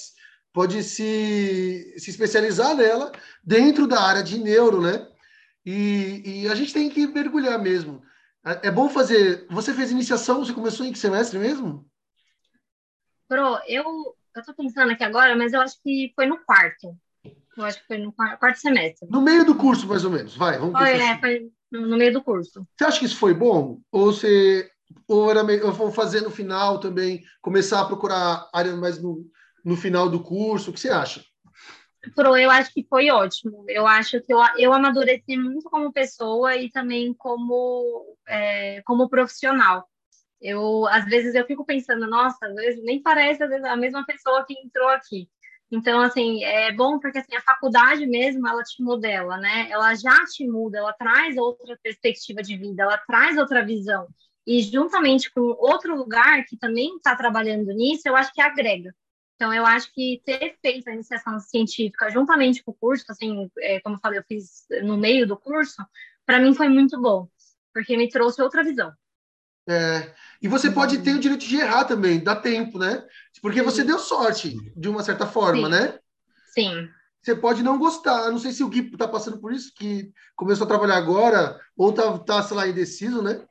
pode 0.52 0.82
se, 0.82 1.94
se 1.96 2.10
especializar 2.10 2.74
nela 2.74 3.12
dentro 3.44 3.86
da 3.86 4.02
área 4.02 4.24
de 4.24 4.36
neuro, 4.36 4.80
né? 4.80 5.06
E, 5.64 6.42
e 6.42 6.48
a 6.48 6.56
gente 6.56 6.74
tem 6.74 6.90
que 6.90 7.06
mergulhar 7.06 7.56
mesmo. 7.56 8.02
É, 8.44 8.66
é 8.66 8.70
bom 8.72 8.88
fazer. 8.88 9.46
Você 9.48 9.72
fez 9.72 9.92
iniciação, 9.92 10.44
você 10.44 10.52
começou 10.52 10.84
em 10.84 10.90
que 10.90 10.98
semestre 10.98 11.38
mesmo? 11.38 11.88
Pro, 13.28 13.60
eu 13.68 13.84
eu 14.36 14.44
tô 14.44 14.54
pensando 14.54 14.92
aqui 14.92 15.04
agora, 15.04 15.36
mas 15.36 15.52
eu 15.52 15.60
acho 15.60 15.80
que 15.82 16.12
foi 16.14 16.26
no 16.26 16.38
quarto. 16.44 16.96
Eu 17.56 17.64
acho 17.64 17.80
que 17.80 17.86
foi 17.86 17.98
no 17.98 18.12
quarto 18.12 18.56
semestre. 18.56 19.08
No 19.10 19.22
meio 19.22 19.44
do 19.44 19.54
curso, 19.54 19.86
mais 19.86 20.04
ou 20.04 20.10
menos. 20.10 20.36
Vai, 20.36 20.58
vamos 20.58 20.78
foi, 20.78 20.90
é, 20.90 21.12
assim. 21.12 21.20
foi 21.20 21.50
no 21.72 21.96
meio 21.96 22.12
do 22.12 22.22
curso. 22.22 22.66
Você 22.76 22.84
acha 22.84 22.98
que 22.98 23.06
isso 23.06 23.16
foi 23.16 23.32
bom? 23.32 23.80
Ou 23.90 24.12
você 24.12 24.70
ou 25.08 25.30
era 25.30 25.40
eu 25.40 25.72
vou 25.72 25.90
fazer 25.90 26.20
no 26.20 26.30
final 26.30 26.78
também, 26.78 27.22
começar 27.40 27.80
a 27.80 27.84
procurar 27.86 28.48
área 28.52 28.76
mais 28.76 29.02
no, 29.02 29.24
no 29.64 29.76
final 29.76 30.08
do 30.08 30.22
curso? 30.22 30.70
O 30.70 30.72
que 30.72 30.80
você 30.80 30.90
acha? 30.90 31.24
Pro, 32.14 32.36
eu 32.36 32.50
acho 32.50 32.72
que 32.72 32.86
foi 32.88 33.10
ótimo. 33.10 33.64
Eu 33.68 33.86
acho 33.86 34.20
que 34.20 34.32
eu, 34.32 34.38
eu 34.58 34.72
amadureci 34.72 35.36
muito 35.36 35.68
como 35.68 35.92
pessoa 35.92 36.56
e 36.56 36.70
também 36.70 37.12
como, 37.14 38.16
é, 38.28 38.80
como 38.82 39.08
profissional. 39.08 39.88
Eu, 40.40 40.86
às 40.88 41.04
vezes, 41.06 41.34
eu 41.34 41.46
fico 41.46 41.64
pensando, 41.64 42.06
nossa, 42.06 42.46
às 42.46 42.54
vezes 42.54 42.84
nem 42.84 43.02
parece 43.02 43.42
às 43.42 43.48
vezes, 43.48 43.64
a 43.64 43.76
mesma 43.76 44.04
pessoa 44.04 44.44
que 44.44 44.54
entrou 44.54 44.88
aqui. 44.88 45.28
Então, 45.70 46.00
assim, 46.00 46.44
é 46.44 46.72
bom 46.72 46.98
porque 47.00 47.18
assim, 47.18 47.34
a 47.34 47.40
faculdade 47.40 48.06
mesmo, 48.06 48.46
ela 48.46 48.62
te 48.62 48.82
modela, 48.82 49.36
né? 49.38 49.68
Ela 49.70 49.94
já 49.94 50.24
te 50.26 50.46
muda, 50.46 50.78
ela 50.78 50.92
traz 50.92 51.36
outra 51.36 51.76
perspectiva 51.82 52.42
de 52.42 52.56
vida, 52.56 52.84
ela 52.84 52.98
traz 52.98 53.36
outra 53.36 53.64
visão. 53.64 54.06
E 54.46 54.62
juntamente 54.62 55.30
com 55.32 55.40
outro 55.40 55.96
lugar 55.96 56.44
que 56.44 56.56
também 56.56 56.96
está 56.96 57.16
trabalhando 57.16 57.72
nisso, 57.72 58.02
eu 58.06 58.14
acho 58.14 58.32
que 58.32 58.40
agrega. 58.40 58.94
Então, 59.34 59.52
eu 59.52 59.66
acho 59.66 59.92
que 59.92 60.22
ter 60.24 60.56
feito 60.62 60.88
a 60.88 60.94
iniciação 60.94 61.38
científica 61.40 62.10
juntamente 62.10 62.62
com 62.62 62.70
o 62.70 62.74
curso, 62.74 63.04
assim, 63.10 63.50
é, 63.58 63.80
como 63.80 63.96
eu 63.96 64.00
falei, 64.00 64.18
eu 64.20 64.24
fiz 64.26 64.66
no 64.82 64.96
meio 64.96 65.26
do 65.26 65.36
curso, 65.36 65.84
para 66.24 66.38
mim 66.38 66.54
foi 66.54 66.68
muito 66.68 66.98
bom, 67.00 67.28
porque 67.74 67.96
me 67.96 68.08
trouxe 68.08 68.40
outra 68.40 68.64
visão. 68.64 68.92
É, 69.68 70.14
e 70.46 70.48
você 70.48 70.70
pode 70.70 70.98
ter 70.98 71.12
o 71.12 71.18
direito 71.18 71.44
de 71.44 71.56
errar 71.56 71.84
também, 71.86 72.22
dá 72.22 72.36
tempo, 72.36 72.78
né? 72.78 73.04
Porque 73.42 73.62
você 73.62 73.82
deu 73.82 73.98
sorte, 73.98 74.56
de 74.76 74.88
uma 74.88 75.02
certa 75.02 75.26
forma, 75.26 75.64
Sim. 75.64 75.68
né? 75.68 75.98
Sim. 76.54 76.88
Você 77.20 77.34
pode 77.34 77.64
não 77.64 77.76
gostar. 77.76 78.30
Não 78.30 78.38
sei 78.38 78.52
se 78.52 78.62
o 78.62 78.68
Gui 78.68 78.88
está 78.92 79.08
passando 79.08 79.40
por 79.40 79.52
isso, 79.52 79.74
que 79.74 80.08
começou 80.36 80.64
a 80.64 80.68
trabalhar 80.68 80.98
agora, 80.98 81.60
ou 81.76 81.92
tá, 81.92 82.16
tá 82.20 82.42
sei 82.44 82.56
lá, 82.56 82.68
indeciso, 82.68 83.22
né? 83.22 83.44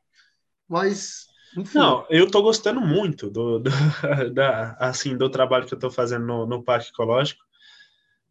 Mas. 0.70 1.28
Enfim. 1.58 1.80
Não, 1.80 2.06
eu 2.10 2.28
estou 2.28 2.42
gostando 2.42 2.80
muito 2.80 3.30
do, 3.30 3.60
do, 3.60 3.70
da, 4.34 4.78
assim, 4.80 5.18
do 5.18 5.30
trabalho 5.30 5.66
que 5.66 5.74
eu 5.74 5.78
estou 5.78 5.92
fazendo 5.92 6.26
no, 6.26 6.46
no 6.46 6.64
Parque 6.64 6.92
Ecológico, 6.92 7.44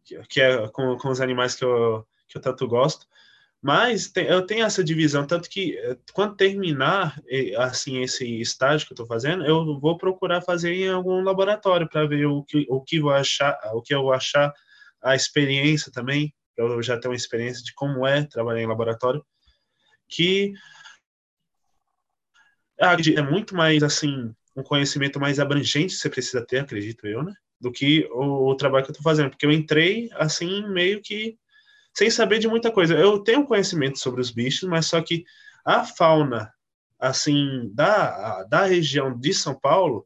que, 0.03 0.17
que 0.23 0.41
é 0.41 0.67
com, 0.69 0.97
com 0.97 1.09
os 1.09 1.21
animais 1.21 1.53
que 1.53 1.63
eu, 1.63 2.03
que 2.27 2.35
eu 2.35 2.41
tanto 2.41 2.67
gosto. 2.67 3.05
Mas 3.61 4.09
tem, 4.09 4.25
eu 4.25 4.45
tenho 4.45 4.63
essa 4.63 4.83
divisão, 4.83 5.25
tanto 5.25 5.49
que 5.49 5.77
eh, 5.77 5.97
quando 6.13 6.35
terminar 6.35 7.19
assim 7.57 8.01
esse 8.03 8.39
estágio 8.39 8.85
que 8.85 8.93
eu 8.93 8.95
estou 8.95 9.07
fazendo, 9.07 9.43
eu 9.45 9.79
vou 9.79 9.97
procurar 9.97 10.41
fazer 10.41 10.73
em 10.73 10.89
algum 10.89 11.21
laboratório 11.23 11.89
para 11.89 12.05
ver 12.05 12.25
o 12.27 12.43
que, 12.43 12.65
o 12.69 12.81
que 12.81 12.99
vou 12.99 13.11
achar, 13.11 13.59
o 13.73 13.81
que 13.81 13.93
eu 13.93 14.11
achar, 14.13 14.53
a 15.01 15.15
experiência 15.15 15.91
também, 15.91 16.33
eu 16.57 16.81
já 16.81 16.99
tenho 16.99 17.11
uma 17.11 17.17
experiência 17.17 17.63
de 17.63 17.73
como 17.73 18.05
é 18.05 18.23
trabalhar 18.23 18.61
em 18.61 18.67
laboratório, 18.67 19.25
que 20.07 20.53
é 22.79 23.21
muito 23.21 23.55
mais 23.55 23.81
assim 23.83 24.33
um 24.55 24.63
conhecimento 24.63 25.19
mais 25.19 25.39
abrangente 25.39 25.93
você 25.93 26.09
precisa 26.09 26.45
ter, 26.45 26.59
acredito 26.59 27.05
eu, 27.05 27.23
né? 27.23 27.33
Do 27.59 27.71
que 27.71 28.07
o, 28.11 28.49
o 28.49 28.55
trabalho 28.55 28.85
que 28.85 28.91
eu 28.91 28.93
estou 28.93 29.03
fazendo, 29.03 29.29
porque 29.29 29.45
eu 29.45 29.51
entrei 29.51 30.09
assim 30.13 30.67
meio 30.69 31.01
que 31.01 31.37
sem 31.95 32.09
saber 32.09 32.39
de 32.39 32.47
muita 32.47 32.71
coisa. 32.71 32.93
Eu 32.93 33.19
tenho 33.19 33.45
conhecimento 33.45 33.97
sobre 33.99 34.19
os 34.19 34.29
bichos, 34.29 34.67
mas 34.67 34.85
só 34.85 35.01
que 35.01 35.23
a 35.63 35.85
fauna, 35.85 36.53
assim, 36.99 37.71
da, 37.73 38.43
da 38.43 38.65
região 38.65 39.17
de 39.17 39.33
São 39.33 39.57
Paulo 39.57 40.05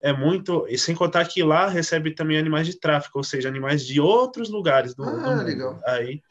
é 0.00 0.12
muito. 0.12 0.66
E 0.68 0.78
sem 0.78 0.94
contar 0.94 1.26
que 1.26 1.42
lá 1.42 1.68
recebe 1.68 2.14
também 2.14 2.38
animais 2.38 2.66
de 2.66 2.78
tráfico, 2.78 3.18
ou 3.18 3.24
seja, 3.24 3.48
animais 3.48 3.84
de 3.84 4.00
outros 4.00 4.48
lugares 4.48 4.94
do, 4.94 5.02
ah, 5.02 5.10
do 5.10 5.20
mundo. 5.20 5.42
Legal. 5.42 5.80
Aí, 5.84 6.22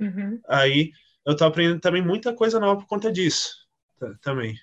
uhum. 0.00 0.40
aí 0.48 0.90
eu 1.24 1.36
tô 1.36 1.44
aprendendo 1.44 1.80
também 1.80 2.04
muita 2.04 2.34
coisa 2.34 2.58
nova 2.58 2.80
por 2.80 2.88
conta 2.88 3.12
disso 3.12 3.54
também. 4.20 4.56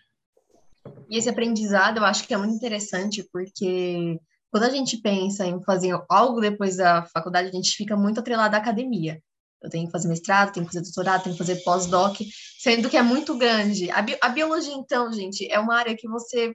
E 1.09 1.17
esse 1.17 1.29
aprendizado 1.29 1.97
eu 1.97 2.05
acho 2.05 2.27
que 2.27 2.33
é 2.33 2.37
muito 2.37 2.53
interessante, 2.53 3.25
porque 3.31 4.19
quando 4.51 4.65
a 4.65 4.69
gente 4.69 4.97
pensa 4.97 5.45
em 5.45 5.63
fazer 5.63 5.97
algo 6.09 6.41
depois 6.41 6.75
da 6.75 7.05
faculdade, 7.05 7.47
a 7.47 7.51
gente 7.51 7.71
fica 7.71 7.95
muito 7.95 8.19
atrelado 8.19 8.55
à 8.55 8.59
academia 8.59 9.21
eu 9.63 9.69
tenho 9.69 9.85
que 9.85 9.91
fazer 9.91 10.09
mestrado, 10.09 10.51
tenho 10.51 10.65
que 10.65 10.73
fazer 10.73 10.83
doutorado, 10.83 11.23
tenho 11.23 11.35
que 11.35 11.43
fazer 11.43 11.63
pós-doc, 11.63 12.17
sendo 12.59 12.89
que 12.89 12.97
é 12.97 13.01
muito 13.01 13.37
grande. 13.37 13.89
A, 13.91 14.01
bi 14.01 14.17
a, 14.21 14.29
biologia, 14.29 14.73
então, 14.73 15.11
gente, 15.11 15.49
é 15.49 15.57
uma 15.57 15.75
área 15.75 15.95
que 15.95 16.07
você. 16.07 16.53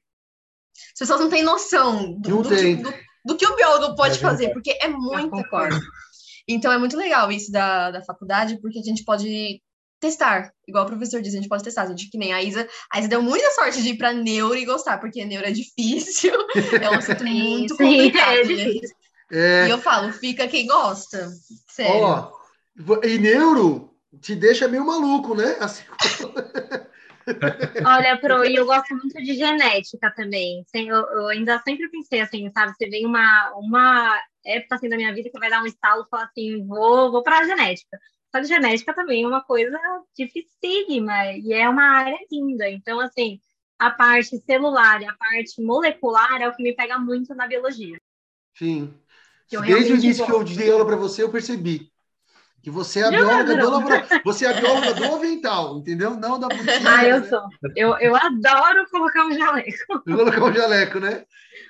As 0.92 0.98
pessoas 0.98 1.20
não 1.20 1.30
têm 1.30 1.42
noção 1.42 2.12
do, 2.20 2.42
do, 2.42 2.48
que, 2.48 2.76
do, 2.76 2.94
do 3.24 3.36
que, 3.36 3.46
o 3.46 3.56
biólogo 3.56 3.96
pode 3.96 4.18
é 4.18 4.20
fazer, 4.20 4.52
porque 4.52 4.78
é 4.80 4.88
muita 4.88 5.42
coisa. 5.48 5.80
Então, 6.46 6.70
é 6.70 6.78
muito 6.78 6.96
legal 6.96 7.32
isso 7.32 7.50
da, 7.50 7.90
da 7.90 8.02
faculdade, 8.02 8.60
porque 8.60 8.78
a 8.78 8.82
gente 8.82 9.04
pode 9.04 9.60
testar. 9.98 10.52
Igual 10.66 10.84
o 10.84 10.88
professor 10.88 11.20
disse, 11.20 11.36
a 11.36 11.40
gente 11.40 11.48
pode 11.48 11.64
testar. 11.64 11.82
A 11.82 11.86
gente, 11.86 12.10
que 12.10 12.18
nem 12.18 12.32
a 12.32 12.42
Isa. 12.42 12.68
A 12.92 13.00
Isa 13.00 13.08
deu 13.08 13.22
muita 13.22 13.50
sorte 13.52 13.82
de 13.82 13.88
ir 13.90 13.96
para 13.96 14.12
neuro 14.12 14.54
e 14.54 14.64
gostar, 14.64 14.98
porque 14.98 15.24
neuro 15.24 15.46
é 15.46 15.50
difícil. 15.50 16.32
É 16.80 16.90
um 16.90 16.94
assunto 16.94 17.24
muito 17.24 17.74
sim, 17.74 17.84
complicado. 17.84 18.36
É 18.36 18.44
né? 18.44 18.80
É... 19.30 19.66
E 19.66 19.70
eu 19.70 19.78
falo, 19.78 20.12
fica 20.12 20.46
quem 20.46 20.66
gosta. 20.66 21.28
Sério. 21.68 22.02
Ó, 22.02 22.37
e 23.04 23.18
neuro 23.18 23.94
te 24.20 24.34
deixa 24.34 24.68
meio 24.68 24.86
maluco, 24.86 25.34
né? 25.34 25.56
Assim... 25.60 25.84
Olha, 27.84 28.16
Pro, 28.18 28.44
e 28.44 28.54
eu 28.54 28.64
gosto 28.64 28.94
muito 28.96 29.22
de 29.22 29.34
genética 29.34 30.10
também. 30.16 30.64
Eu, 30.72 30.96
eu, 30.96 31.28
ainda 31.28 31.60
sempre 31.62 31.88
pensei 31.90 32.20
assim, 32.20 32.50
sabe? 32.50 32.72
Você 32.74 32.88
vem 32.88 33.04
uma, 33.04 33.52
uma 33.56 34.18
época 34.44 34.76
assim 34.76 34.88
da 34.88 34.96
minha 34.96 35.12
vida 35.12 35.28
que 35.30 35.38
vai 35.38 35.50
dar 35.50 35.62
um 35.62 35.66
estalo 35.66 36.04
e 36.04 36.08
falar 36.08 36.24
assim, 36.24 36.66
vou, 36.66 37.10
vou 37.10 37.22
para 37.22 37.40
a 37.40 37.44
genética. 37.44 37.98
Só 38.34 38.40
que 38.40 38.46
genética 38.46 38.94
também 38.94 39.24
é 39.24 39.28
uma 39.28 39.42
coisa 39.42 39.78
dificílima 40.16 41.32
e 41.32 41.52
é 41.52 41.68
uma 41.68 41.84
área 41.84 42.18
linda. 42.30 42.68
Então, 42.70 42.98
assim, 43.00 43.40
a 43.78 43.90
parte 43.90 44.38
celular 44.38 45.02
e 45.02 45.06
a 45.06 45.14
parte 45.14 45.62
molecular 45.62 46.40
é 46.40 46.48
o 46.48 46.54
que 46.54 46.62
me 46.62 46.74
pega 46.74 46.98
muito 46.98 47.34
na 47.34 47.46
biologia. 47.46 47.98
Sim. 48.54 48.94
Desde 49.50 49.92
o 49.92 49.96
início 49.96 50.26
que 50.26 50.32
eu 50.32 50.44
dei 50.44 50.70
aula 50.70 50.84
para 50.84 50.96
você, 50.96 51.22
eu 51.22 51.30
percebi. 51.30 51.90
Que 52.62 52.70
você 52.70 53.00
é 53.00 53.04
a 53.04 53.10
bióloga 53.10 53.56
do 53.56 53.70
laboratório. 53.70 54.22
Você 54.24 54.44
é 54.44 54.50
a 54.50 54.60
bióloga 54.60 54.94
do 54.94 55.14
avental, 55.14 55.78
entendeu? 55.78 56.10
Não 56.16 56.38
da 56.38 56.48
botina. 56.48 56.72
Ah, 56.84 57.04
eu 57.04 57.20
né? 57.20 57.28
sou. 57.28 57.42
Eu, 57.76 57.96
eu 57.98 58.16
adoro 58.16 58.84
colocar 58.90 59.26
um 59.26 59.32
jaleco. 59.32 60.02
Colocar 60.04 60.44
um 60.44 60.52
jaleco, 60.52 60.98
né? 60.98 61.24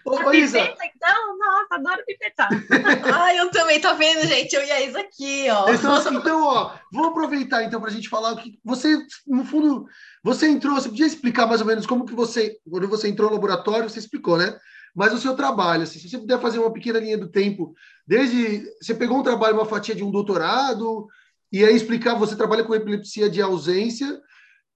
Ô, 0.05 0.17
a 0.29 0.35
Isa. 0.35 0.59
Pipeta, 0.59 0.85
então, 0.97 1.39
nossa, 1.39 1.75
adoro 1.75 2.03
pipetar. 2.07 2.49
Ai, 3.15 3.39
eu 3.39 3.51
também, 3.51 3.81
tô 3.81 3.95
vendo, 3.97 4.27
gente? 4.27 4.55
Eu 4.55 4.65
e 4.65 4.71
a 4.71 4.81
Isa 4.81 5.01
aqui, 5.01 5.47
ó. 5.51 5.69
Então, 5.71 5.95
assim, 5.95 6.15
então 6.17 6.43
ó, 6.43 6.75
vamos 6.93 7.11
aproveitar 7.11 7.65
então 7.65 7.81
para 7.81 7.91
a 7.91 7.93
gente 7.93 8.09
falar 8.09 8.33
o 8.33 8.37
que 8.37 8.59
você, 8.65 8.99
no 9.27 9.45
fundo, 9.45 9.87
você 10.23 10.49
entrou, 10.49 10.75
você 10.75 10.89
podia 10.89 11.07
explicar 11.07 11.47
mais 11.47 11.61
ou 11.61 11.67
menos 11.67 11.87
como 11.87 12.07
que 12.07 12.15
você, 12.15 12.57
quando 12.69 12.89
você 12.89 13.09
entrou 13.09 13.29
no 13.29 13.35
laboratório, 13.35 13.89
você 13.89 13.99
explicou, 13.99 14.39
né? 14.39 14.57
Mas 14.99 15.13
o 15.13 15.19
seu 15.19 15.37
trabalho, 15.37 15.85
assim, 15.85 16.01
se 16.01 16.09
você 16.09 16.19
puder 16.19 16.41
fazer 16.41 16.59
uma 16.59 16.73
pequena 16.73 16.99
linha 16.99 17.17
do 17.17 17.29
tempo, 17.29 17.73
desde 18.05 18.65
você 18.83 18.93
pegou 18.93 19.17
um 19.17 19.23
trabalho, 19.23 19.55
uma 19.55 19.65
fatia 19.65 19.95
de 19.95 20.03
um 20.03 20.11
doutorado, 20.11 21.07
e 21.53 21.65
aí 21.65 21.77
explicar, 21.77 22.17
você 22.17 22.35
trabalha 22.35 22.65
com 22.65 22.75
epilepsia 22.75 23.31
de 23.31 23.41
ausência. 23.41 24.21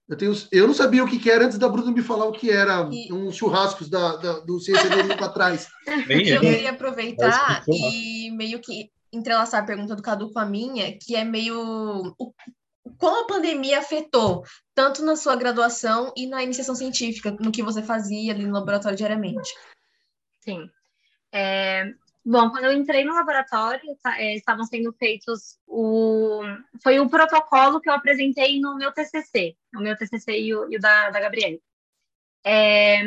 Eu, 0.07 0.15
tenho, 0.15 0.33
eu 0.49 0.65
não 0.65 0.73
sabia 0.73 1.03
o 1.03 1.07
que, 1.09 1.19
que 1.19 1.29
era 1.29 1.43
antes 1.43 1.57
da 1.57 1.67
Bruna 1.67 1.91
me 1.91 2.01
falar 2.01 2.23
o 2.23 2.31
que 2.31 2.49
era 2.49 2.87
e... 2.89 3.11
uns 3.11 3.35
churrascos 3.35 3.89
da, 3.89 4.15
da 4.15 4.39
do 4.39 4.61
Ciência 4.61 4.89
para 5.17 5.27
trás. 5.27 5.67
eu 6.07 6.39
queria 6.39 6.69
aproveitar 6.69 7.61
e 7.67 8.31
meio 8.31 8.61
que 8.61 8.89
entrelaçar 9.11 9.61
a 9.61 9.65
pergunta 9.65 9.93
do 9.93 10.01
Cadu 10.01 10.31
com 10.31 10.39
a 10.39 10.45
minha, 10.45 10.97
que 10.97 11.17
é 11.17 11.25
meio 11.25 12.13
o, 12.17 12.33
como 12.97 13.23
a 13.23 13.27
pandemia 13.27 13.79
afetou 13.79 14.43
tanto 14.73 15.03
na 15.03 15.17
sua 15.17 15.35
graduação 15.35 16.13
e 16.15 16.27
na 16.27 16.41
iniciação 16.41 16.75
científica, 16.75 17.35
no 17.41 17.51
que 17.51 17.61
você 17.61 17.83
fazia 17.83 18.31
ali 18.31 18.45
no 18.45 18.53
laboratório 18.53 18.97
diariamente. 18.97 19.51
Sim. 20.43 20.69
É, 21.31 21.93
bom, 22.23 22.49
quando 22.49 22.65
eu 22.65 22.73
entrei 22.73 23.05
no 23.05 23.13
laboratório, 23.13 23.95
tá, 24.03 24.21
é, 24.21 24.35
estavam 24.35 24.65
sendo 24.65 24.91
feitos 24.93 25.57
o... 25.65 26.41
Foi 26.81 26.99
o 26.99 27.09
protocolo 27.09 27.79
que 27.79 27.89
eu 27.89 27.93
apresentei 27.93 28.59
no 28.59 28.75
meu 28.75 28.91
TCC, 28.91 29.55
o 29.75 29.79
meu 29.79 29.97
TCC 29.97 30.39
e 30.39 30.53
o, 30.53 30.71
e 30.71 30.75
o 30.75 30.79
da, 30.79 31.09
da 31.09 31.19
Gabriela. 31.19 31.57
É, 32.45 33.01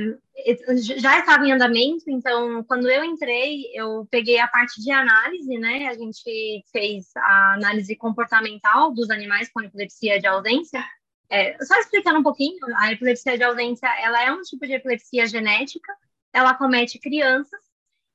já 0.98 1.18
estava 1.18 1.46
em 1.46 1.52
andamento, 1.52 2.04
então, 2.08 2.64
quando 2.64 2.88
eu 2.88 3.04
entrei, 3.04 3.66
eu 3.74 4.06
peguei 4.10 4.38
a 4.38 4.48
parte 4.48 4.80
de 4.82 4.90
análise, 4.90 5.58
né? 5.58 5.88
A 5.88 5.94
gente 5.94 6.64
fez 6.72 7.14
a 7.16 7.54
análise 7.54 7.94
comportamental 7.96 8.94
dos 8.94 9.10
animais 9.10 9.50
com 9.50 9.60
epilepsia 9.60 10.18
de 10.18 10.26
ausência. 10.26 10.82
É, 11.28 11.62
só 11.62 11.74
explicando 11.78 12.20
um 12.20 12.22
pouquinho, 12.22 12.58
a 12.76 12.92
epilepsia 12.92 13.36
de 13.36 13.44
ausência, 13.44 13.88
ela 14.00 14.22
é 14.22 14.32
um 14.32 14.40
tipo 14.40 14.66
de 14.66 14.72
epilepsia 14.72 15.26
genética, 15.26 15.92
ela 16.36 16.54
comete 16.54 16.98
crianças 16.98 17.60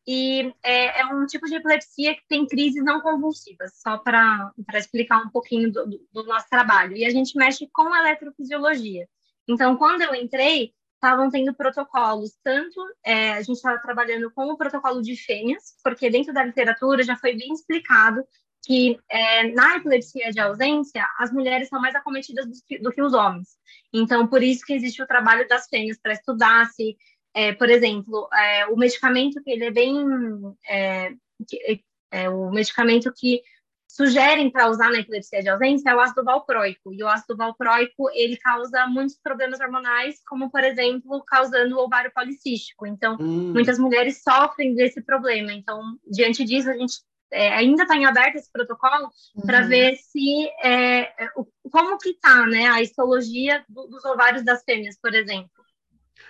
e 0.08 0.54
é, 0.64 1.02
é, 1.02 1.06
um 1.08 1.26
tipo 1.26 1.48
de 1.48 1.56
epilepsia 1.56 2.16
que 2.16 2.22
tem 2.28 2.46
crises 2.46 2.84
não 2.84 3.02
convulsivas, 3.02 3.80
só 3.82 3.98
para 3.98 4.52
explicar 4.76 5.24
um 5.24 5.30
pouquinho 5.30 5.72
do, 5.72 5.88
do, 6.12 6.24
nosso 6.24 6.48
trabalho. 6.50 6.96
E 6.96 7.06
a 7.06 7.10
gente 7.10 7.36
mexe 7.36 7.68
com 7.74 7.96
eletrofisiologia. 7.96 9.08
Então, 9.48 9.76
quando 9.76 10.02
eu 10.04 10.14
entrei, 10.14 10.72
estavam 10.96 11.30
tendo 11.32 11.54
protocolos, 11.54 12.38
tanto 12.44 12.80
é, 13.04 13.34
a 13.34 13.42
gente 13.42 13.58
estava 13.58 13.80
trabalhando 13.80 14.32
com 14.32 14.46
o 14.52 14.58
protocolo 14.58 15.02
de 15.02 15.16
fêmeas, 15.16 15.76
porque 15.84 16.10
dentro 16.10 16.32
da 16.32 16.44
literatura 16.44 17.04
já 17.04 17.16
foi 17.16 17.36
bem 17.36 17.52
explicado 17.54 18.24
que 18.64 19.00
é, 19.10 19.52
na 19.54 19.78
epilepsia 19.78 20.32
de 20.32 20.40
ausência, 20.40 21.04
as 21.18 21.32
mulheres 21.32 21.68
são 21.68 21.82
mais 21.82 21.96
acometidas 21.96 22.46
do 22.46 22.84
do 22.84 22.92
que 22.92 23.02
os 23.02 23.14
homens. 23.14 23.58
Então, 23.92 24.28
por 24.28 24.44
isso 24.44 24.64
que 24.64 24.74
existe 24.74 25.02
o 25.02 25.08
trabalho 25.08 25.48
das 25.48 25.68
fêmeas, 25.68 26.00
para 26.00 26.14
estudar 26.14 26.68
se 26.68 26.96
é, 27.34 27.54
por 27.54 27.70
exemplo, 27.70 28.28
é, 28.34 28.66
o 28.68 28.76
medicamento 28.76 29.42
que 29.44 29.52
ele 29.52 29.66
é 29.66 29.72
bem. 29.72 29.96
É, 30.68 31.12
é 32.12 32.30
o 32.30 32.52
medicamento 32.52 33.12
que 33.16 33.42
sugerem 33.88 34.50
para 34.50 34.70
usar 34.70 34.90
na 34.90 35.00
epilepsia 35.00 35.42
de 35.42 35.50
ausência 35.50 35.90
é 35.90 35.96
o 35.96 36.00
ácido 36.00 36.24
valproico. 36.24 36.94
E 36.94 37.04
o 37.04 37.08
ácido 37.08 37.36
valproico, 37.36 38.10
ele 38.14 38.38
causa 38.38 38.88
muitos 38.88 39.18
problemas 39.22 39.60
hormonais, 39.60 40.22
como, 40.28 40.50
por 40.50 40.64
exemplo, 40.64 41.24
causando 41.26 41.76
o 41.76 41.84
ovário 41.84 42.12
policístico. 42.14 42.88
Então, 42.88 43.18
hum. 43.20 43.52
muitas 43.54 43.78
mulheres 43.78 44.22
sofrem 44.24 44.74
desse 44.76 45.02
problema. 45.02 45.52
Então, 45.52 45.82
diante 46.08 46.44
disso, 46.46 46.70
a 46.70 46.74
gente 46.74 46.96
é, 47.32 47.54
ainda 47.54 47.84
está 47.84 47.96
em 47.96 48.06
aberto 48.06 48.36
esse 48.36 48.52
protocolo 48.52 49.10
uhum. 49.36 49.46
para 49.46 49.62
ver 49.62 49.96
se 49.96 50.50
é, 50.64 51.14
como 51.72 51.98
que 51.98 52.10
está 52.10 52.46
né, 52.46 52.68
a 52.68 52.82
histologia 52.82 53.64
do, 53.70 53.88
dos 53.88 54.04
ovários 54.06 54.44
das 54.44 54.64
fêmeas, 54.64 54.98
por 55.02 55.14
exemplo. 55.14 55.61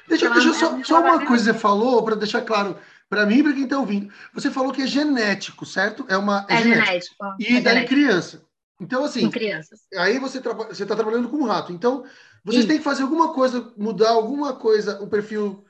Deixa, 0.07 0.25
então, 0.25 0.35
deixa 0.35 0.53
só, 0.53 0.83
só 0.83 1.01
uma 1.01 1.25
coisa 1.25 1.45
que 1.45 1.53
você 1.53 1.59
falou, 1.59 2.03
para 2.03 2.15
deixar 2.15 2.41
claro 2.41 2.77
para 3.09 3.25
mim 3.25 3.39
e 3.39 3.43
para 3.43 3.53
quem 3.53 3.63
está 3.65 3.77
ouvindo. 3.77 4.11
Você 4.33 4.49
falou 4.49 4.71
que 4.71 4.81
é 4.81 4.87
genético, 4.87 5.65
certo? 5.65 6.05
É 6.07 6.15
uma 6.15 6.45
é, 6.49 6.55
é 6.55 6.61
genético. 6.63 7.15
E 7.39 7.57
é 7.57 7.61
daí 7.61 7.75
genético. 7.75 7.87
criança. 7.87 8.45
Então, 8.79 9.03
assim, 9.03 9.29
crianças. 9.29 9.81
aí 9.95 10.17
você 10.17 10.39
está 10.39 10.95
trabalhando 10.95 11.29
com 11.29 11.37
um 11.37 11.45
rato. 11.45 11.71
Então, 11.71 12.03
vocês 12.43 12.65
têm 12.65 12.77
que 12.77 12.83
fazer 12.83 13.03
alguma 13.03 13.33
coisa, 13.33 13.71
mudar 13.77 14.09
alguma 14.09 14.53
coisa, 14.53 14.99
o 15.01 15.07
perfil, 15.07 15.63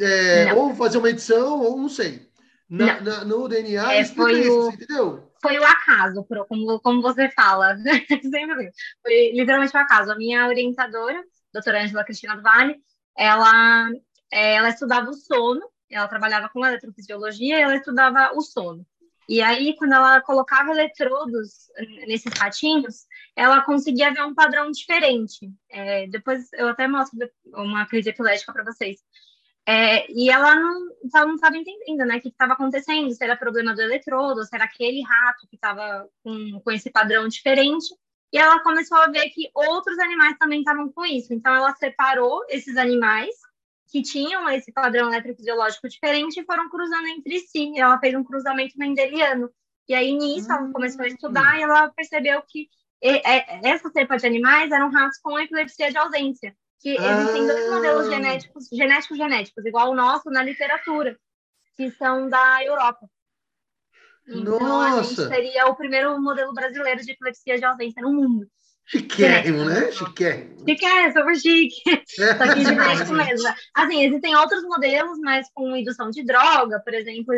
é, 0.00 0.54
ou 0.54 0.74
fazer 0.74 0.96
uma 0.96 1.10
edição, 1.10 1.60
ou 1.60 1.76
não 1.76 1.88
sei. 1.88 2.26
Na, 2.68 3.00
na, 3.00 3.24
no 3.24 3.46
DNA, 3.46 3.92
é, 3.92 4.04
foi 4.04 4.40
isso, 4.40 4.68
o, 4.68 4.72
entendeu? 4.72 5.30
Foi 5.40 5.58
o 5.58 5.64
acaso, 5.64 6.26
como, 6.48 6.80
como 6.80 7.02
você 7.02 7.28
fala. 7.30 7.76
foi 9.02 9.32
literalmente 9.34 9.76
o 9.76 9.80
acaso. 9.80 10.10
A 10.10 10.16
minha 10.16 10.46
orientadora, 10.48 11.22
doutora 11.52 11.82
Angela 11.82 12.04
Cristina 12.04 12.36
do 12.36 12.42
Vale, 12.42 12.76
ela, 13.16 13.90
é, 14.30 14.54
ela 14.54 14.68
estudava 14.68 15.10
o 15.10 15.14
sono, 15.14 15.62
ela 15.90 16.08
trabalhava 16.08 16.48
com 16.48 16.64
eletrofisiologia 16.64 17.58
e 17.58 17.62
ela 17.62 17.76
estudava 17.76 18.32
o 18.34 18.40
sono. 18.40 18.86
E 19.28 19.42
aí, 19.42 19.74
quando 19.76 19.92
ela 19.92 20.20
colocava 20.20 20.70
eletrodos 20.70 21.68
nesses 22.06 22.32
ratinhos, 22.32 23.06
ela 23.34 23.60
conseguia 23.60 24.12
ver 24.12 24.22
um 24.22 24.34
padrão 24.34 24.70
diferente. 24.70 25.50
É, 25.68 26.06
depois 26.06 26.48
eu 26.52 26.68
até 26.68 26.86
mostro 26.86 27.18
uma 27.46 27.86
crise 27.86 28.10
epilética 28.10 28.52
para 28.52 28.64
vocês. 28.64 29.00
É, 29.68 30.08
e 30.12 30.30
ela 30.30 30.54
não 30.54 31.34
estava 31.34 31.56
entendendo 31.56 32.06
né, 32.06 32.18
o 32.18 32.20
que 32.20 32.28
estava 32.28 32.52
acontecendo, 32.52 33.10
se 33.10 33.24
era 33.24 33.36
problema 33.36 33.74
do 33.74 33.82
eletrodo, 33.82 34.44
se 34.44 34.54
era 34.54 34.64
aquele 34.64 35.02
rato 35.02 35.48
que 35.48 35.56
estava 35.56 36.08
com, 36.22 36.60
com 36.60 36.70
esse 36.70 36.88
padrão 36.88 37.26
diferente. 37.26 37.86
E 38.32 38.38
ela 38.38 38.60
começou 38.60 38.98
a 38.98 39.06
ver 39.06 39.30
que 39.30 39.50
outros 39.54 39.98
animais 39.98 40.36
também 40.38 40.58
estavam 40.58 40.90
com 40.92 41.04
isso. 41.04 41.32
Então, 41.32 41.54
ela 41.54 41.74
separou 41.76 42.44
esses 42.48 42.76
animais 42.76 43.34
que 43.88 44.02
tinham 44.02 44.48
esse 44.50 44.72
padrão 44.72 45.08
eletrofisiológico 45.08 45.88
diferente 45.88 46.40
e 46.40 46.44
foram 46.44 46.68
cruzando 46.68 47.06
entre 47.06 47.38
si. 47.40 47.78
Ela 47.78 47.98
fez 47.98 48.14
um 48.14 48.24
cruzamento 48.24 48.76
mendeliano. 48.76 49.48
E 49.88 49.94
aí, 49.94 50.12
nisso, 50.12 50.50
ela 50.50 50.70
começou 50.72 51.04
a 51.04 51.08
estudar 51.08 51.58
e 51.58 51.62
ela 51.62 51.88
percebeu 51.90 52.42
que 52.42 52.68
essa 53.62 53.88
cepa 53.90 54.16
de 54.16 54.26
animais 54.26 54.72
eram 54.72 54.90
ratos 54.90 55.18
com 55.18 55.38
epilepsia 55.38 55.90
de 55.90 55.98
ausência. 55.98 56.56
Que 56.80 56.90
existem 56.90 57.46
dois 57.46 57.70
modelos 57.70 58.08
genéticos, 58.08 58.68
genéticos 58.70 59.16
genéticos, 59.16 59.64
igual 59.64 59.90
o 59.90 59.94
nosso 59.94 60.28
na 60.30 60.42
literatura, 60.42 61.18
que 61.76 61.90
são 61.92 62.28
da 62.28 62.64
Europa. 62.64 63.08
Então, 64.28 64.58
Nossa. 64.58 64.98
a 64.98 65.02
gente 65.02 65.28
seria 65.28 65.66
o 65.66 65.76
primeiro 65.76 66.20
modelo 66.20 66.52
brasileiro 66.52 67.00
de 67.00 67.12
epilepsia 67.12 67.58
de 67.58 67.64
ausência 67.64 68.02
no 68.02 68.12
mundo. 68.12 68.46
Chiquérrimo, 68.88 69.64
né? 69.64 69.90
Chiquérrimo. 69.90 70.60
Chiquérrimo, 70.60 71.12
super 71.12 71.36
chique. 71.36 71.82
Só 72.06 72.54
que 72.54 72.64
genético 72.64 73.12
mesmo. 73.14 73.48
Assim, 73.74 74.04
existem 74.04 74.36
outros 74.36 74.62
modelos, 74.62 75.18
mas 75.18 75.48
com 75.52 75.76
indução 75.76 76.10
de 76.10 76.24
droga, 76.24 76.80
por 76.80 76.94
exemplo, 76.94 77.34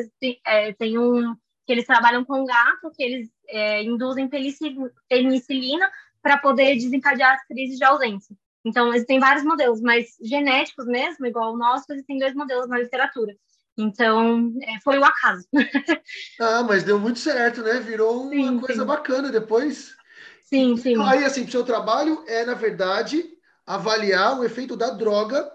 é, 0.47 0.73
tem 0.75 0.99
um 0.99 1.35
que 1.67 1.73
eles 1.73 1.87
trabalham 1.87 2.25
com 2.25 2.45
gato, 2.45 2.91
que 2.95 3.03
eles 3.03 3.29
é, 3.47 3.83
induzem 3.83 4.29
penicilina 4.29 5.91
para 6.23 6.39
poder 6.39 6.75
desencadear 6.77 7.35
as 7.35 7.47
crises 7.47 7.79
de 7.79 7.85
ausência. 7.85 8.35
Então, 8.65 8.93
existem 8.93 9.19
vários 9.19 9.45
modelos, 9.45 9.81
mas 9.81 10.17
genéticos 10.21 10.87
mesmo, 10.87 11.27
igual 11.27 11.55
o 11.55 11.59
nosso, 11.59 11.85
existem 11.91 12.19
dois 12.19 12.35
modelos 12.35 12.69
na 12.69 12.79
literatura. 12.79 13.35
Então, 13.79 14.53
é, 14.61 14.81
foi 14.83 14.99
o 14.99 15.05
acaso. 15.05 15.47
ah, 16.41 16.65
mas 16.65 16.83
deu 16.83 16.99
muito 16.99 17.21
certo, 17.21 17.63
né? 17.63 17.79
Virou 17.79 18.23
uma 18.23 18.31
sim, 18.31 18.59
coisa 18.59 18.81
sim. 18.83 18.87
bacana 18.87 19.31
depois. 19.31 19.97
Sim, 20.43 20.77
sim. 20.77 20.93
Então, 20.93 21.07
aí, 21.07 21.25
assim, 21.25 21.45
o 21.45 21.51
seu 21.51 21.63
trabalho 21.63 22.25
é, 22.27 22.45
na 22.45 22.55
verdade, 22.55 23.25
avaliar 23.65 24.37
o 24.37 24.45
efeito 24.45 24.77
da 24.77 24.91
droga. 24.91 25.49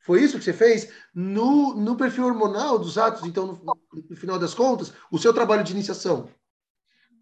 Foi 0.00 0.22
isso 0.22 0.38
que 0.38 0.44
você 0.44 0.52
fez? 0.52 0.92
No, 1.12 1.74
no 1.74 1.96
perfil 1.96 2.26
hormonal 2.26 2.78
dos 2.78 2.96
atos, 2.96 3.24
então, 3.24 3.46
no, 3.46 3.78
no 4.10 4.16
final 4.16 4.38
das 4.38 4.54
contas, 4.54 4.92
o 5.10 5.18
seu 5.18 5.34
trabalho 5.34 5.64
de 5.64 5.72
iniciação. 5.72 6.28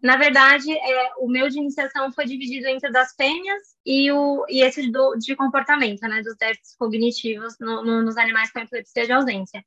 Na 0.03 0.17
verdade, 0.17 0.69
é, 0.69 1.13
o 1.17 1.29
meu 1.29 1.49
de 1.49 1.57
iniciação 1.57 2.11
foi 2.11 2.25
dividido 2.25 2.67
entre 2.67 2.91
das 2.91 3.15
fêmeas 3.15 3.61
e, 3.85 4.11
o, 4.11 4.45
e 4.49 4.61
esse 4.61 4.91
do, 4.91 5.15
de 5.15 5.33
comportamento, 5.33 6.01
né, 6.01 6.21
dos 6.21 6.35
déficits 6.35 6.75
cognitivos 6.75 7.57
no, 7.57 7.83
no, 7.83 8.03
nos 8.03 8.17
animais 8.17 8.51
com 8.51 8.59
epilepsia 8.59 9.05
de 9.05 9.13
ausência. 9.13 9.63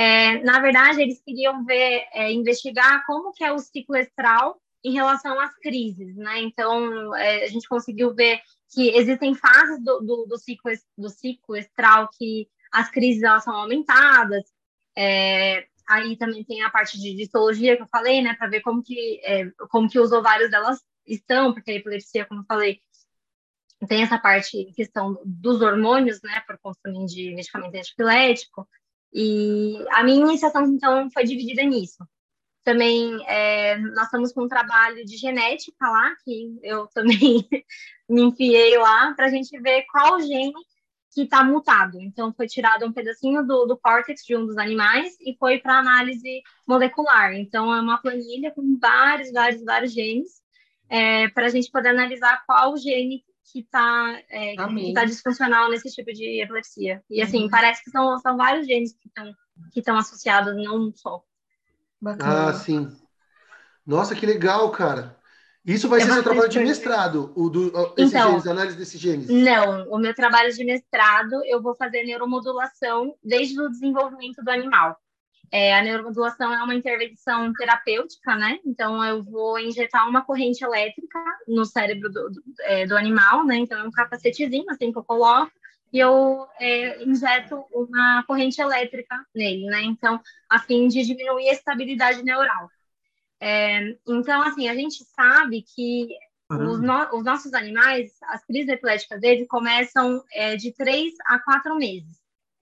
É, 0.00 0.38
na 0.44 0.60
verdade, 0.60 1.02
eles 1.02 1.20
queriam 1.20 1.64
ver, 1.64 2.06
é, 2.12 2.30
investigar 2.30 3.04
como 3.06 3.32
que 3.32 3.42
é 3.42 3.52
o 3.52 3.58
ciclo 3.58 3.96
estral 3.96 4.60
em 4.84 4.92
relação 4.92 5.40
às 5.40 5.54
crises, 5.56 6.14
né? 6.16 6.40
Então, 6.40 7.14
é, 7.16 7.44
a 7.44 7.48
gente 7.48 7.68
conseguiu 7.68 8.14
ver 8.14 8.40
que 8.72 8.90
existem 8.90 9.34
fases 9.34 9.82
do, 9.82 10.00
do, 10.00 10.26
do, 10.26 10.38
ciclo, 10.38 10.70
do 10.96 11.08
ciclo 11.08 11.56
estral 11.56 12.08
que 12.16 12.48
as 12.70 12.90
crises 12.90 13.22
elas 13.22 13.42
são 13.42 13.54
aumentadas, 13.54 14.44
é, 14.96 15.66
Aí 15.88 16.18
também 16.18 16.44
tem 16.44 16.62
a 16.62 16.68
parte 16.68 17.00
de 17.00 17.22
histologia 17.22 17.74
que 17.74 17.82
eu 17.82 17.88
falei, 17.90 18.20
né, 18.20 18.34
para 18.34 18.46
ver 18.46 18.60
como 18.60 18.82
que, 18.82 19.20
é, 19.24 19.50
como 19.70 19.88
que 19.88 19.98
os 19.98 20.12
ovários 20.12 20.50
delas 20.50 20.84
estão, 21.06 21.54
porque 21.54 21.70
a 21.70 21.74
epilepsia, 21.74 22.26
como 22.26 22.42
eu 22.42 22.44
falei, 22.44 22.82
tem 23.88 24.02
essa 24.02 24.18
parte 24.18 24.70
questão 24.76 25.18
dos 25.24 25.62
hormônios, 25.62 26.20
né, 26.22 26.42
por 26.46 26.58
consumo 26.58 27.06
de 27.06 27.34
medicamento 27.34 27.74
antipilético. 27.74 28.68
E 29.12 29.84
a 29.90 30.02
minha 30.04 30.20
iniciação, 30.20 30.64
então, 30.66 31.10
foi 31.10 31.24
dividida 31.24 31.62
nisso. 31.62 32.06
Também 32.64 33.18
é, 33.26 33.78
nós 33.78 34.04
estamos 34.04 34.32
com 34.32 34.42
um 34.42 34.48
trabalho 34.48 35.04
de 35.04 35.16
genética 35.16 35.88
lá, 35.88 36.14
que 36.24 36.58
eu 36.62 36.86
também 36.88 37.48
me 38.08 38.22
enfiei 38.22 38.76
lá, 38.76 39.14
para 39.14 39.26
a 39.26 39.30
gente 39.30 39.58
ver 39.60 39.84
qual 39.90 40.20
gene 40.20 40.52
que 41.14 41.22
está 41.22 41.42
mutado. 41.42 41.98
Então, 42.00 42.32
foi 42.34 42.46
tirado 42.46 42.84
um 42.84 42.92
pedacinho 42.92 43.46
do, 43.46 43.64
do 43.64 43.78
córtex 43.78 44.24
de 44.24 44.36
um 44.36 44.44
dos 44.44 44.58
animais 44.58 45.16
e 45.20 45.34
foi 45.38 45.58
para 45.58 45.78
análise 45.78 46.42
molecular. 46.66 47.32
Então, 47.32 47.74
é 47.74 47.80
uma 47.80 48.00
planilha 48.00 48.50
com 48.50 48.78
vários, 48.78 49.32
vários, 49.32 49.64
vários 49.64 49.92
genes 49.92 50.42
é, 50.88 51.28
para 51.28 51.46
a 51.46 51.48
gente 51.48 51.70
poder 51.70 51.88
analisar 51.88 52.42
qual 52.46 52.76
gene 52.76 53.24
que 53.52 53.60
está 53.60 54.20
é, 54.28 54.54
que 54.56 54.92
tá 54.92 55.04
disfuncional 55.04 55.70
nesse 55.70 55.88
tipo 55.90 56.12
de 56.12 56.42
epilepsia. 56.42 57.02
E, 57.10 57.22
assim, 57.22 57.44
uhum. 57.44 57.50
parece 57.50 57.82
que 57.82 57.90
são, 57.90 58.18
são 58.18 58.36
vários 58.36 58.66
genes 58.66 58.92
que 58.92 59.08
estão 59.08 59.34
que 59.72 59.80
estão 59.80 59.96
associados, 59.96 60.54
não 60.56 60.88
um 60.88 60.92
só. 60.94 61.22
Bacana. 62.00 62.50
Ah, 62.50 62.54
sim. 62.54 62.88
Nossa, 63.84 64.14
que 64.14 64.24
legal, 64.24 64.70
cara. 64.70 65.18
Isso 65.64 65.88
vai 65.88 66.00
é 66.00 66.04
ser 66.04 66.12
seu 66.12 66.22
trabalho 66.22 66.48
de 66.48 66.60
mestrado, 66.60 67.32
o 67.36 67.50
do, 67.50 67.66
esses 67.96 68.14
então, 68.14 68.30
genes, 68.30 68.46
análise 68.46 68.76
desses 68.76 68.98
genes? 68.98 69.28
Não, 69.28 69.88
o 69.90 69.98
meu 69.98 70.14
trabalho 70.14 70.50
de 70.50 70.64
mestrado 70.64 71.42
eu 71.44 71.60
vou 71.60 71.74
fazer 71.74 72.04
neuromodulação 72.04 73.14
desde 73.22 73.60
o 73.60 73.68
desenvolvimento 73.68 74.42
do 74.42 74.50
animal. 74.50 74.96
É, 75.50 75.74
a 75.74 75.82
neuromodulação 75.82 76.52
é 76.52 76.62
uma 76.62 76.74
intervenção 76.74 77.52
terapêutica, 77.54 78.34
né? 78.36 78.58
Então 78.64 79.02
eu 79.04 79.22
vou 79.22 79.58
injetar 79.58 80.08
uma 80.08 80.22
corrente 80.22 80.62
elétrica 80.62 81.18
no 81.46 81.64
cérebro 81.64 82.10
do, 82.10 82.30
do, 82.30 82.42
é, 82.60 82.86
do 82.86 82.96
animal, 82.96 83.44
né? 83.44 83.56
Então 83.56 83.78
é 83.78 83.84
um 83.84 83.90
capacetezinho 83.90 84.70
assim 84.70 84.92
que 84.92 84.98
eu 84.98 85.04
coloco 85.04 85.52
e 85.92 85.98
eu 85.98 86.46
é, 86.60 87.02
injeto 87.04 87.64
uma 87.72 88.22
corrente 88.24 88.60
elétrica 88.60 89.16
nele, 89.34 89.66
né? 89.66 89.82
Então, 89.82 90.20
a 90.48 90.58
fim 90.58 90.86
de 90.88 91.02
diminuir 91.02 91.48
a 91.48 91.52
estabilidade 91.52 92.22
neural. 92.22 92.70
É, 93.40 93.96
então, 94.06 94.42
assim, 94.42 94.68
a 94.68 94.74
gente 94.74 95.02
sabe 95.04 95.62
que 95.62 96.08
os, 96.50 96.80
no, 96.80 97.16
os, 97.16 97.24
nossos 97.24 97.54
animais, 97.54 98.12
as 98.22 98.44
crises 98.44 98.68
epiléticas 98.68 99.20
deles 99.20 99.46
começam 99.48 100.22
é, 100.32 100.56
de 100.56 100.72
três 100.72 101.14
a 101.26 101.38
quatro 101.38 101.76
meses. 101.76 102.18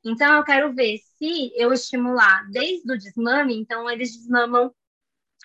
Então, 0.08 0.36
eu 0.36 0.44
quero 0.44 0.72
ver 0.72 0.98
se 1.18 1.52
eu 1.56 1.72
estimular 1.72 2.48
desde 2.50 2.92
o 2.92 2.96
desmame, 2.96 3.58
então 3.58 3.90
eles 3.90 4.16
desmamam 4.16 4.72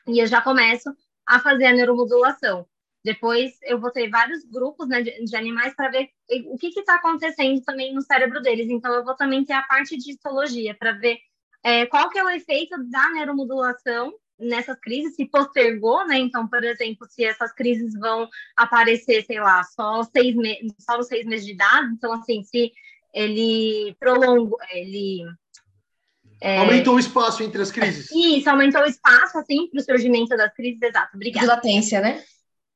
e 0.08 0.20
eu 0.20 0.28
já 0.28 0.42
começo 0.42 0.96
a 1.26 1.40
fazer 1.40 1.66
a 1.66 1.74
neuromodulação. 1.74 2.68
Depois, 3.04 3.58
eu 3.64 3.80
vou 3.80 3.92
ter 3.92 4.10
vários 4.10 4.46
grupos 4.46 4.88
né, 4.88 5.02
de, 5.02 5.26
de 5.26 5.36
animais 5.36 5.76
para 5.76 5.90
ver 5.90 6.10
o 6.46 6.58
que 6.58 6.68
está 6.68 6.96
acontecendo 6.96 7.60
também 7.64 7.94
no 7.94 8.02
cérebro 8.02 8.42
deles. 8.42 8.70
Então, 8.70 8.94
eu 8.94 9.04
vou 9.04 9.16
também 9.16 9.44
ter 9.44 9.54
a 9.54 9.64
parte 9.64 9.98
de 9.98 10.12
histologia 10.12 10.76
para 10.76 10.92
ver 10.92 11.18
é, 11.64 11.88
qual 11.88 12.10
que 12.10 12.20
é 12.20 12.24
o 12.24 12.30
efeito 12.30 12.78
da 12.90 13.10
neuromodulação 13.10 14.14
nessas 14.40 14.80
crises 14.80 15.16
se 15.16 15.26
postergou, 15.26 16.06
né? 16.06 16.18
Então, 16.18 16.48
por 16.48 16.64
exemplo, 16.64 17.08
se 17.10 17.24
essas 17.24 17.54
crises 17.54 17.94
vão 18.00 18.28
aparecer, 18.56 19.24
sei 19.24 19.40
lá, 19.40 19.64
só 19.64 20.04
seis 20.04 20.36
só 20.80 20.98
nos 20.98 21.08
seis 21.08 21.26
meses 21.26 21.46
de 21.46 21.54
idade, 21.54 21.94
então 21.94 22.12
assim, 22.14 22.44
se 22.44 22.72
ele 23.14 23.96
prolongou, 24.00 24.58
ele 24.72 25.24
é... 26.42 26.58
Aumentou 26.58 26.96
o 26.96 27.00
espaço 27.00 27.44
entre 27.44 27.62
as 27.62 27.72
crises. 27.72 28.10
Isso, 28.12 28.50
aumentou 28.50 28.82
o 28.82 28.86
espaço, 28.86 29.38
assim, 29.38 29.68
para 29.70 29.80
o 29.80 29.84
surgimento 29.84 30.36
das 30.36 30.52
crises, 30.56 30.82
exato. 30.82 31.16
Obrigada. 31.16 31.46
De 31.46 31.54
latência, 31.54 32.02
né? 32.02 32.24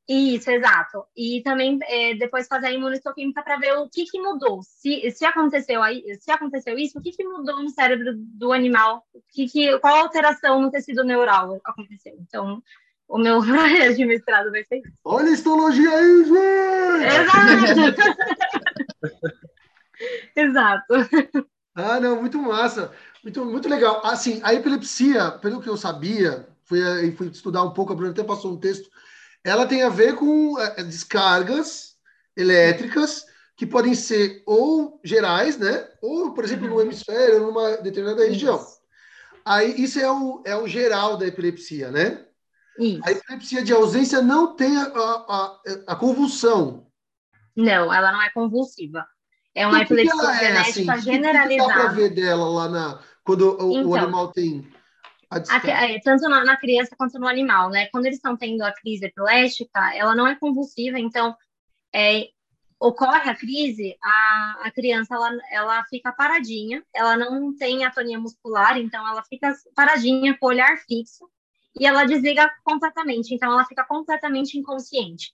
Isso, 0.07 0.51
exato. 0.51 1.03
E 1.17 1.41
também 1.43 1.79
é, 1.81 2.13
depois 2.13 2.47
fazer 2.47 2.67
a 2.67 2.71
imunistoquímica 2.71 3.41
para 3.41 3.57
ver 3.57 3.73
o 3.73 3.89
que, 3.89 4.05
que 4.05 4.21
mudou. 4.21 4.61
Se, 4.61 5.09
se, 5.09 5.25
aconteceu 5.25 5.81
aí, 5.81 6.03
se 6.19 6.29
aconteceu 6.29 6.77
isso, 6.77 6.99
o 6.99 7.01
que, 7.01 7.11
que 7.11 7.23
mudou 7.23 7.63
no 7.63 7.69
cérebro 7.69 8.13
do 8.15 8.53
animal? 8.53 9.03
Que, 9.31 9.47
que, 9.47 9.79
qual 9.79 9.95
alteração 9.95 10.61
no 10.61 10.69
tecido 10.69 11.03
neural 11.03 11.59
aconteceu? 11.65 12.15
Então, 12.19 12.61
o 13.07 13.17
meu 13.17 13.41
projeto 13.43 13.95
de 13.95 14.05
mestrado 14.05 14.51
vai 14.51 14.63
ser 14.63 14.77
isso. 14.77 14.93
Olha 15.03 15.29
a 15.29 15.33
histologia 15.33 15.89
aí, 15.89 16.23
gente! 16.23 17.05
Exato! 17.81 18.01
Exato. 20.35 20.93
Ah, 21.73 21.99
não, 21.99 22.21
muito 22.21 22.41
massa. 22.41 22.91
Muito, 23.23 23.43
muito 23.45 23.67
legal. 23.67 24.01
Assim, 24.05 24.39
a 24.43 24.53
epilepsia, 24.53 25.31
pelo 25.31 25.61
que 25.61 25.67
eu 25.67 25.75
sabia, 25.75 26.47
fui, 26.63 26.79
fui 27.17 27.27
estudar 27.27 27.63
um 27.63 27.71
pouco, 27.71 27.91
a 27.91 27.95
Bruna 27.95 28.11
até 28.11 28.23
passou 28.23 28.53
um 28.53 28.59
texto 28.59 28.89
ela 29.45 29.67
tem 29.67 29.83
a 29.83 29.89
ver 29.89 30.15
com 30.15 30.59
é, 30.59 30.83
descargas 30.83 31.95
elétricas 32.35 33.23
que 33.55 33.65
podem 33.65 33.93
ser 33.93 34.43
ou 34.45 34.99
gerais, 35.03 35.57
né? 35.57 35.87
Ou, 36.01 36.33
por 36.33 36.43
exemplo, 36.43 36.67
no 36.67 36.75
uhum. 36.75 36.81
hemisfério, 36.81 37.45
numa 37.45 37.77
determinada 37.77 38.25
região. 38.25 38.57
Isso. 38.57 38.79
Aí, 39.45 39.81
isso 39.81 39.99
é 39.99 40.11
o, 40.11 40.41
é 40.43 40.57
o 40.57 40.67
geral 40.67 41.15
da 41.15 41.27
epilepsia, 41.27 41.91
né? 41.91 42.25
Isso. 42.79 43.01
A 43.05 43.11
epilepsia 43.11 43.63
de 43.63 43.71
ausência 43.71 44.19
não 44.19 44.55
tem 44.55 44.75
a, 44.75 44.87
a, 44.87 45.61
a, 45.87 45.95
convulsão. 45.95 46.87
Não, 47.55 47.93
ela 47.93 48.11
não 48.11 48.23
é 48.23 48.29
convulsiva. 48.31 49.05
É 49.55 49.65
uma 49.65 49.81
epilepsia 49.81 50.29
é, 50.31 50.39
genética 50.39 50.93
assim? 50.93 51.01
generalizada. 51.01 51.45
O 51.45 51.47
que, 51.47 51.73
que 51.73 51.77
dá 51.77 51.83
para 51.85 51.93
ver 51.93 52.09
dela 52.09 52.49
lá 52.49 52.69
na, 52.69 52.99
quando 53.23 53.57
o, 53.57 53.71
então, 53.71 53.89
o 53.89 53.95
animal 53.95 54.31
tem 54.33 54.69
a, 55.29 55.67
é, 55.67 55.99
tanto 55.99 56.29
na, 56.29 56.43
na, 56.43 56.57
criança 56.57 56.95
quanto 56.95 57.17
no 57.17 57.27
animal, 57.27 57.69
né? 57.69 57.87
Quando 57.87 58.05
eles 58.05 58.17
estão 58.17 58.37
tendo 58.37 58.61
a 58.61 58.71
crise 58.71 59.05
epilética, 59.05 59.95
ela 59.95 60.15
não 60.15 60.27
é 60.27 60.35
convulsiva, 60.35 60.99
então 60.99 61.35
é, 61.93 62.29
ocorre 62.79 63.29
a 63.29 63.35
crise, 63.35 63.97
a, 64.03 64.59
a 64.63 64.71
criança 64.71 65.15
ela, 65.15 65.31
ela 65.51 65.83
fica 65.85 66.11
paradinha, 66.11 66.83
ela 66.93 67.17
não 67.17 67.55
tem 67.55 67.83
atonia 67.83 68.19
muscular, 68.19 68.77
então 68.77 69.05
ela 69.07 69.23
fica 69.23 69.53
paradinha 69.73 70.37
com 70.37 70.45
o 70.45 70.49
olhar 70.49 70.77
fixo 70.77 71.29
e 71.79 71.85
ela 71.85 72.05
desliga 72.05 72.49
completamente, 72.63 73.33
então 73.33 73.51
ela 73.51 73.65
fica 73.65 73.83
completamente 73.83 74.57
inconsciente. 74.57 75.33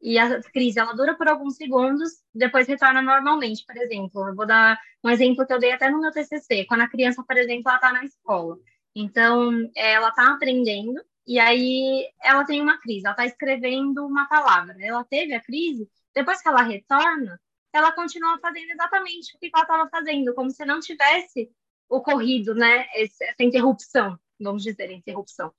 E 0.00 0.18
a 0.18 0.40
crise 0.42 0.78
ela 0.78 0.92
dura 0.92 1.16
por 1.16 1.28
alguns 1.28 1.56
segundos, 1.56 2.22
depois 2.34 2.68
retorna 2.68 3.02
normalmente. 3.02 3.64
Por 3.66 3.76
exemplo, 3.76 4.28
eu 4.28 4.34
vou 4.34 4.46
dar 4.46 4.78
um 5.04 5.10
exemplo 5.10 5.46
que 5.46 5.52
eu 5.52 5.58
dei 5.58 5.72
até 5.72 5.90
no 5.90 6.00
meu 6.00 6.12
TCC. 6.12 6.64
Quando 6.66 6.82
a 6.82 6.88
criança, 6.88 7.24
por 7.26 7.36
exemplo, 7.36 7.64
ela 7.66 7.76
está 7.76 7.92
na 7.92 8.04
escola 8.04 8.58
então, 9.00 9.70
ela 9.76 10.08
está 10.08 10.32
aprendendo 10.32 11.00
e 11.24 11.38
aí 11.38 12.08
ela 12.20 12.44
tem 12.44 12.60
uma 12.60 12.78
crise, 12.80 13.06
ela 13.06 13.12
está 13.12 13.26
escrevendo 13.26 14.04
uma 14.04 14.26
palavra. 14.28 14.76
Ela 14.80 15.04
teve 15.04 15.34
a 15.34 15.40
crise, 15.40 15.88
depois 16.12 16.42
que 16.42 16.48
ela 16.48 16.62
retorna, 16.62 17.40
ela 17.72 17.92
continua 17.92 18.40
fazendo 18.40 18.70
exatamente 18.72 19.36
o 19.36 19.38
que 19.38 19.50
ela 19.54 19.62
estava 19.62 19.88
fazendo, 19.88 20.34
como 20.34 20.50
se 20.50 20.64
não 20.64 20.80
tivesse 20.80 21.48
ocorrido, 21.88 22.54
né, 22.54 22.86
essa 22.92 23.40
interrupção, 23.40 24.18
vamos 24.40 24.64
dizer, 24.64 24.90
interrupção. 24.90 25.52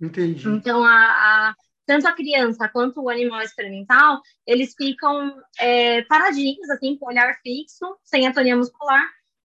Entendi. 0.00 0.48
Então, 0.48 0.84
a, 0.84 1.50
a, 1.50 1.54
tanto 1.86 2.06
a 2.06 2.12
criança 2.12 2.68
quanto 2.68 3.02
o 3.02 3.08
animal 3.08 3.42
experimental, 3.42 4.20
eles 4.46 4.74
ficam 4.74 5.40
é, 5.58 6.02
paradinhos, 6.02 6.68
assim, 6.70 6.96
com 6.96 7.06
o 7.06 7.08
olhar 7.08 7.34
fixo, 7.42 7.96
sem 8.02 8.26
atonia 8.26 8.56
muscular, 8.56 9.04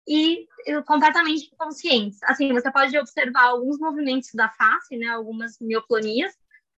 e 0.08 0.46
completamente 0.86 1.50
conscientes. 1.56 2.22
Assim, 2.22 2.52
você 2.52 2.70
pode 2.70 2.96
observar 2.96 3.46
alguns 3.46 3.78
movimentos 3.78 4.30
da 4.34 4.48
face, 4.48 4.96
né, 4.96 5.08
algumas 5.08 5.58
mioplonias, 5.60 6.32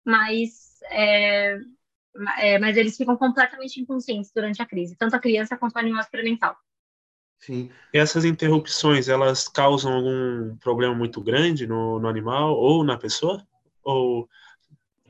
mas, 0.04 0.78
é, 0.90 1.58
é, 2.38 2.58
mas 2.58 2.76
eles 2.76 2.96
ficam 2.96 3.16
completamente 3.16 3.80
inconscientes 3.80 4.30
durante 4.32 4.62
a 4.62 4.66
crise, 4.66 4.96
tanto 4.96 5.16
a 5.16 5.18
criança 5.18 5.56
quanto 5.56 5.74
o 5.74 5.78
animal 5.78 6.00
experimental. 6.00 6.56
Sim. 7.38 7.70
E 7.92 7.98
essas 7.98 8.24
interrupções, 8.24 9.08
elas 9.08 9.46
causam 9.48 9.92
algum 9.92 10.56
problema 10.56 10.94
muito 10.94 11.20
grande 11.20 11.66
no, 11.66 11.98
no 11.98 12.08
animal 12.08 12.56
ou 12.56 12.82
na 12.82 12.96
pessoa? 12.96 13.46
Ou 13.82 14.28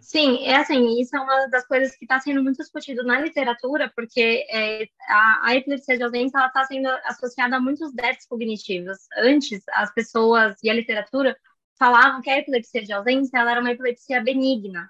Sim, 0.07 0.47
é 0.47 0.55
assim, 0.59 1.01
isso 1.01 1.17
é 1.17 1.19
uma 1.19 1.49
das 1.49 1.67
coisas 1.67 1.97
que 1.97 2.05
está 2.05 2.21
sendo 2.21 2.41
muito 2.41 2.59
discutido 2.59 3.03
na 3.03 3.21
literatura, 3.21 3.93
porque 3.93 4.47
é, 4.49 4.87
a, 5.09 5.49
a, 5.49 5.57
epilepsia 5.57 5.97
de 5.97 6.05
ausência 6.05 6.47
está 6.47 6.65
sendo 6.65 6.87
associada 7.07 7.57
a 7.57 7.61
muitos 7.61 7.93
déficits 7.93 8.29
cognitivos. 8.29 8.99
Antes, 9.19 9.65
as 9.73 9.93
pessoas 9.93 10.55
e 10.63 10.71
a 10.71 10.75
literatura 10.75 11.37
falavam 11.77 12.23
que 12.23 12.31
a 12.31 12.39
epilepsia 12.39 12.85
de 12.85 12.93
ausência 12.93 13.37
era 13.37 13.61
uma 13.61 13.73
epilepsia 13.73 14.23
benigna, 14.23 14.89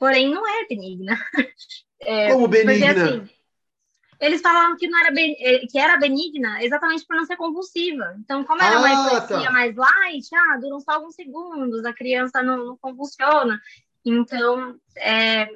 porém 0.00 0.34
não 0.34 0.42
é 0.44 0.66
benigna. 0.66 1.16
É, 1.98 2.30
Como 2.30 2.46
benigna? 2.46 2.92
Porque, 2.92 3.00
assim, 3.00 3.30
eles 4.20 4.42
falavam 4.42 4.76
que 4.76 4.86
não 4.86 4.98
era 4.98 5.10
ben, 5.10 5.34
é, 5.40 5.60
que 5.60 5.78
era 5.78 5.96
benigna 5.96 6.62
exatamente 6.62 7.06
por 7.06 7.16
não 7.16 7.24
ser 7.24 7.38
convulsiva. 7.38 8.14
Então, 8.18 8.44
como 8.44 8.62
era 8.62 8.76
ah, 8.76 8.78
uma 8.80 8.92
epilepsia 8.92 9.46
tá. 9.46 9.50
mais 9.50 9.74
light, 9.74 10.28
ah, 10.34 10.58
duram 10.60 10.78
só 10.78 10.92
alguns 10.92 11.14
segundos, 11.14 11.86
a 11.86 11.94
criança 11.94 12.42
não, 12.42 12.66
não 12.66 12.76
convulsiona. 12.76 13.58
Então, 14.06 14.76
é, 14.96 15.48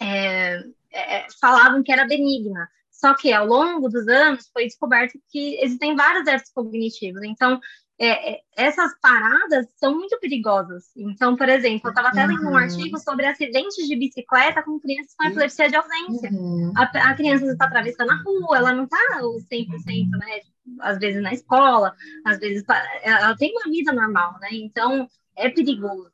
é, 0.00 0.62
é, 0.92 1.26
falavam 1.40 1.82
que 1.82 1.90
era 1.90 2.06
benigna. 2.06 2.68
Só 2.90 3.14
que 3.14 3.32
ao 3.32 3.46
longo 3.46 3.88
dos 3.88 4.06
anos 4.06 4.48
foi 4.52 4.66
descoberto 4.66 5.18
que 5.28 5.56
existem 5.60 5.96
vários 5.96 6.24
déficits 6.24 6.52
cognitivos. 6.52 7.22
Então, 7.24 7.58
é, 7.98 8.34
é, 8.34 8.40
essas 8.56 8.92
paradas 9.00 9.66
são 9.76 9.94
muito 9.94 10.18
perigosas. 10.20 10.84
Então, 10.96 11.34
por 11.36 11.48
exemplo, 11.48 11.88
eu 11.88 11.90
estava 11.90 12.08
até 12.08 12.26
lendo 12.26 12.42
um 12.42 12.50
uhum. 12.50 12.56
artigo 12.56 12.98
sobre 12.98 13.26
acidentes 13.26 13.88
de 13.88 13.96
bicicleta 13.96 14.62
com 14.62 14.78
crianças 14.78 15.14
com 15.16 15.26
epilepsia 15.26 15.68
de 15.68 15.76
ausência. 15.76 16.30
Uhum. 16.30 16.72
A, 16.76 16.82
a, 16.82 17.14
criança 17.14 17.46
está 17.46 17.64
atravessando 17.64 18.10
a 18.10 18.22
rua, 18.22 18.58
ela 18.58 18.72
não 18.72 18.84
está 18.84 18.98
100%, 19.20 20.10
né? 20.18 20.40
Às 20.80 20.98
vezes 20.98 21.22
na 21.22 21.32
escola, 21.32 21.94
às 22.24 22.38
vezes 22.38 22.64
ela 23.02 23.36
tem 23.36 23.52
uma 23.52 23.70
vida 23.70 23.92
normal, 23.92 24.38
né? 24.40 24.48
Então, 24.52 25.08
é 25.36 25.48
perigoso 25.48 26.10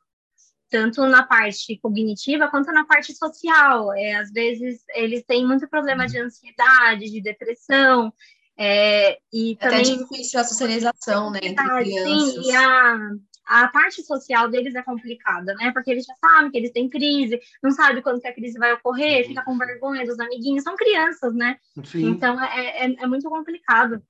tanto 0.69 1.05
na 1.05 1.23
parte 1.23 1.77
cognitiva 1.81 2.47
quanto 2.47 2.71
na 2.71 2.85
parte 2.85 3.13
social. 3.13 3.93
É, 3.93 4.15
às 4.15 4.31
vezes 4.31 4.83
eles 4.93 5.23
têm 5.23 5.45
muito 5.45 5.67
problema 5.67 6.05
de 6.05 6.19
ansiedade, 6.19 7.09
de 7.09 7.21
depressão, 7.21 8.13
é, 8.61 9.17
e 9.31 9.53
é 9.53 9.55
também 9.55 9.81
até 9.81 10.03
difícil 10.03 10.39
a 10.39 10.43
socialização, 10.43 11.31
né, 11.31 11.39
entre 11.41 11.65
crianças. 11.65 12.33
Sim, 12.33 12.41
e 12.49 12.55
a, 12.55 12.99
a 13.45 13.67
parte 13.69 14.03
social 14.03 14.49
deles 14.49 14.75
é 14.75 14.83
complicada, 14.83 15.53
né? 15.55 15.71
Porque 15.71 15.89
eles 15.89 16.05
já 16.05 16.13
sabem 16.15 16.51
que 16.51 16.57
eles 16.57 16.71
têm 16.71 16.89
crise, 16.89 17.39
não 17.63 17.71
sabem 17.71 18.03
quando 18.03 18.19
que 18.19 18.27
a 18.27 18.33
crise 18.33 18.59
vai 18.59 18.73
ocorrer, 18.73 19.25
fica 19.25 19.43
com 19.43 19.57
vergonha 19.57 20.05
dos 20.05 20.19
amiguinhos, 20.19 20.63
são 20.63 20.75
crianças, 20.75 21.33
né? 21.33 21.57
Sim. 21.85 22.09
Então 22.09 22.41
é, 22.43 22.85
é, 22.85 22.95
é 22.99 23.07
muito 23.07 23.29
complicado. 23.29 24.03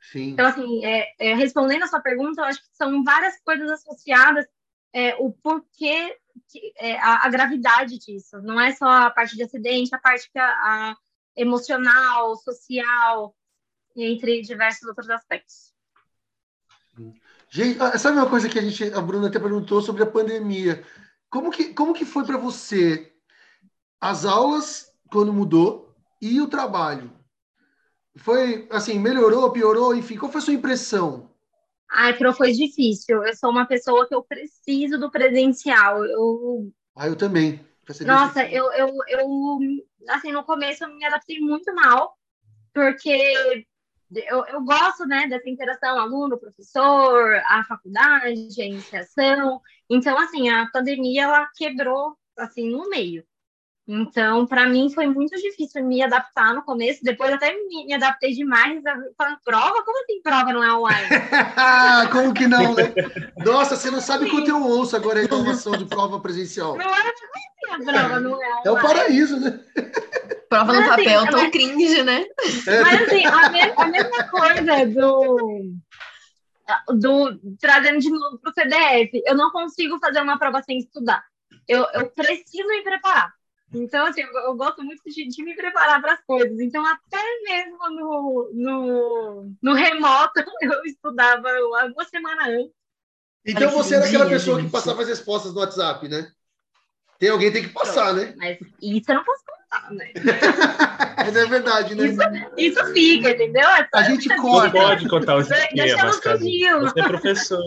Sim. 0.00 0.30
Então, 0.30 0.46
assim, 0.46 0.84
é, 0.84 1.12
é, 1.18 1.34
respondendo 1.34 1.84
a 1.84 1.86
sua 1.86 2.00
pergunta, 2.00 2.40
eu 2.40 2.46
acho 2.46 2.60
que 2.60 2.68
são 2.72 3.04
várias 3.04 3.38
coisas 3.42 3.70
associadas 3.70 4.46
é, 4.92 5.14
o 5.16 5.32
porquê, 5.32 6.16
que, 6.48 6.72
é, 6.78 6.98
a, 6.98 7.26
a, 7.26 7.28
gravidade 7.28 7.98
disso. 7.98 8.40
Não 8.42 8.60
é 8.60 8.72
só 8.72 8.86
a 8.86 9.10
parte 9.10 9.36
de 9.36 9.42
acidente, 9.42 9.94
a 9.94 9.98
parte 9.98 10.30
que 10.30 10.38
a, 10.38 10.46
a 10.46 10.96
emocional, 11.36 12.36
social, 12.36 13.34
entre 13.96 14.42
diversos 14.42 14.88
outros 14.88 15.08
aspectos. 15.10 15.72
Gente, 17.48 17.78
sabe 17.98 18.18
uma 18.18 18.28
coisa 18.28 18.48
que 18.48 18.58
a 18.58 18.62
gente, 18.62 18.92
a 18.92 19.00
Bruna 19.00 19.28
até 19.28 19.38
perguntou 19.38 19.80
sobre 19.80 20.02
a 20.02 20.10
pandemia? 20.10 20.84
Como 21.28 21.50
que, 21.50 21.72
como 21.72 21.94
que 21.94 22.04
foi 22.04 22.24
para 22.24 22.36
você 22.36 23.12
as 24.00 24.24
aulas 24.24 24.92
quando 25.10 25.32
mudou 25.32 25.94
e 26.20 26.40
o 26.40 26.48
trabalho? 26.48 27.12
Foi 28.16 28.68
assim, 28.70 28.98
melhorou, 28.98 29.50
piorou, 29.52 29.94
enfim, 29.94 30.16
qual 30.16 30.30
foi 30.30 30.40
a 30.40 30.44
sua 30.44 30.54
impressão? 30.54 31.29
Ai, 31.90 32.16
Pro, 32.16 32.32
foi 32.32 32.52
difícil. 32.52 33.24
Eu 33.24 33.34
sou 33.34 33.50
uma 33.50 33.66
pessoa 33.66 34.06
que 34.06 34.14
eu 34.14 34.22
preciso 34.22 34.98
do 34.98 35.10
presencial. 35.10 36.04
Eu... 36.04 36.72
Ah, 36.94 37.08
eu 37.08 37.16
também. 37.16 37.64
Nossa, 38.06 38.46
eu, 38.48 38.72
eu, 38.72 38.94
eu, 39.08 39.28
assim, 40.08 40.30
no 40.30 40.44
começo 40.44 40.84
eu 40.84 40.94
me 40.94 41.04
adaptei 41.04 41.40
muito 41.40 41.74
mal, 41.74 42.16
porque 42.72 43.66
eu, 44.28 44.44
eu 44.46 44.62
gosto, 44.62 45.04
né, 45.06 45.26
dessa 45.26 45.48
interação 45.48 45.98
aluno, 45.98 46.38
professor, 46.38 47.34
a 47.46 47.64
faculdade, 47.64 48.60
a 48.60 48.64
iniciação. 48.64 49.60
Então, 49.88 50.16
assim, 50.18 50.48
a 50.48 50.68
pandemia, 50.72 51.24
ela 51.24 51.48
quebrou, 51.56 52.16
assim, 52.36 52.70
no 52.70 52.88
meio. 52.88 53.24
Então, 53.92 54.46
para 54.46 54.68
mim 54.68 54.88
foi 54.88 55.08
muito 55.08 55.34
difícil 55.34 55.84
me 55.84 56.00
adaptar 56.00 56.54
no 56.54 56.62
começo. 56.62 57.02
Depois 57.02 57.32
até 57.32 57.52
me, 57.52 57.86
me 57.86 57.94
adaptei 57.94 58.32
demais. 58.32 58.80
Falando, 59.18 59.38
prova? 59.44 59.82
Como 59.82 60.04
assim 60.04 60.22
prova 60.22 60.52
não 60.52 60.62
é 60.62 60.72
online? 60.72 61.08
Como 62.12 62.32
que 62.32 62.46
não, 62.46 62.72
né? 62.72 62.94
Nossa, 63.44 63.74
você 63.74 63.90
não 63.90 64.00
sabe 64.00 64.30
quanto 64.30 64.48
eu 64.48 64.62
ouço 64.62 64.94
agora 64.94 65.18
a 65.18 65.24
informação 65.24 65.72
de 65.72 65.86
prova 65.86 66.20
presencial. 66.22 66.76
Não 66.76 66.88
é 66.88 67.00
assim, 67.00 67.72
a 67.72 67.92
prova 67.92 68.20
não 68.20 68.40
é 68.40 68.54
online. 68.54 68.62
É 68.64 68.70
o 68.70 68.80
paraíso, 68.80 69.40
né? 69.40 69.58
Prova 70.48 70.72
no 70.72 70.80
Mas, 70.80 70.90
assim, 70.90 71.04
papel, 71.04 71.20
assim, 71.20 71.30
tão 71.30 71.50
cringe, 71.50 72.02
né? 72.04 72.24
É. 72.68 72.80
Mas 72.82 73.02
assim, 73.02 73.26
a, 73.26 73.50
me 73.50 73.60
a 73.76 73.86
mesma 73.86 74.24
coisa 74.28 74.86
do 74.86 75.62
do 76.94 77.40
trazendo 77.60 77.98
de 77.98 78.08
novo 78.08 78.38
para 78.38 78.50
o 78.50 78.54
CDF, 78.54 79.20
eu 79.26 79.34
não 79.34 79.50
consigo 79.50 79.98
fazer 79.98 80.20
uma 80.20 80.38
prova 80.38 80.62
sem 80.62 80.78
estudar. 80.78 81.24
Eu, 81.66 81.84
eu 81.94 82.08
preciso 82.10 82.68
me 82.68 82.82
preparar. 82.82 83.32
Então, 83.72 84.06
assim, 84.06 84.22
eu, 84.22 84.32
eu 84.32 84.56
gosto 84.56 84.82
muito 84.82 85.02
de, 85.04 85.28
de 85.28 85.44
me 85.44 85.54
preparar 85.54 86.00
para 86.00 86.14
as 86.14 86.20
coisas. 86.22 86.58
Então, 86.60 86.84
até 86.84 87.22
mesmo 87.44 87.78
no, 87.90 88.50
no, 88.52 89.52
no 89.62 89.74
remoto, 89.74 90.42
eu 90.62 90.84
estudava 90.84 91.48
uma 91.94 92.04
semana 92.04 92.48
antes. 92.48 92.72
Então, 93.46 93.70
você 93.70 93.94
era 93.94 94.06
aquela 94.06 94.28
pessoa 94.28 94.58
gente. 94.58 94.66
que 94.66 94.72
passava 94.72 95.02
as 95.02 95.08
respostas 95.08 95.54
no 95.54 95.60
WhatsApp, 95.60 96.08
né? 96.08 96.30
Tem 97.18 97.28
alguém 97.28 97.52
tem 97.52 97.62
que 97.62 97.68
passar, 97.68 98.14
né? 98.14 98.34
Mas 98.36 98.58
isso 98.80 99.10
eu 99.10 99.16
não 99.16 99.24
posso 99.24 99.42
contar, 99.44 99.92
né? 99.92 100.12
Mas 101.16 101.36
é 101.36 101.46
verdade, 101.46 101.94
né? 101.94 102.06
Isso, 102.06 102.20
isso 102.56 102.92
fica, 102.92 103.30
entendeu? 103.30 103.68
a 103.94 104.02
gente 104.02 104.28
corta. 104.36 104.78
Não 104.78 104.88
pode 104.88 105.08
contar 105.08 105.36
os 105.36 105.50
esquemas, 105.50 106.16
Você 106.16 107.00
é 107.00 107.08
professor. 107.08 107.62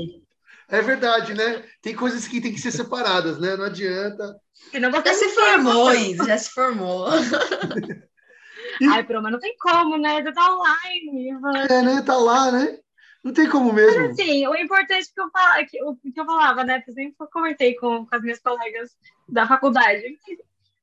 É 0.68 0.82
verdade, 0.82 1.34
né? 1.34 1.64
Tem 1.82 1.96
coisas 1.96 2.28
que 2.28 2.42
tem 2.42 2.54
que 2.54 2.60
ser 2.60 2.72
separadas, 2.72 3.40
né? 3.40 3.56
Não 3.56 3.66
adianta. 3.66 4.36
Senão 4.72 4.92
você 4.92 5.10
já 5.10 5.14
se 5.14 5.30
formou, 5.30 5.94
Isa, 5.94 6.26
já 6.26 6.38
se 6.38 6.50
formou. 6.52 7.08
Ai, 8.90 9.04
Pro, 9.04 9.22
mas 9.22 9.32
não 9.32 9.40
tem 9.40 9.56
como, 9.58 9.98
né? 9.98 10.22
Você 10.22 10.32
tá 10.32 10.56
online. 10.56 11.30
É, 11.70 11.82
né? 11.82 12.02
Tá 12.02 12.18
lá, 12.18 12.52
né? 12.52 12.80
Não 13.24 13.32
tem 13.32 13.50
como 13.50 13.72
mesmo. 13.72 14.02
Mas, 14.02 14.12
assim, 14.12 14.46
o 14.48 14.56
importante 14.56 15.08
que 15.14 15.22
eu, 15.22 15.30
fala, 15.32 15.66
que, 15.66 15.78
eu, 15.78 15.96
que 15.96 16.20
eu 16.20 16.26
falava, 16.26 16.64
né? 16.64 16.84
Eu 16.86 16.94
sempre 16.94 17.16
comentei 17.32 17.76
com, 17.76 18.06
com 18.06 18.16
as 18.16 18.22
minhas 18.22 18.40
colegas 18.40 18.92
da 19.30 19.48
faculdade. 19.48 20.04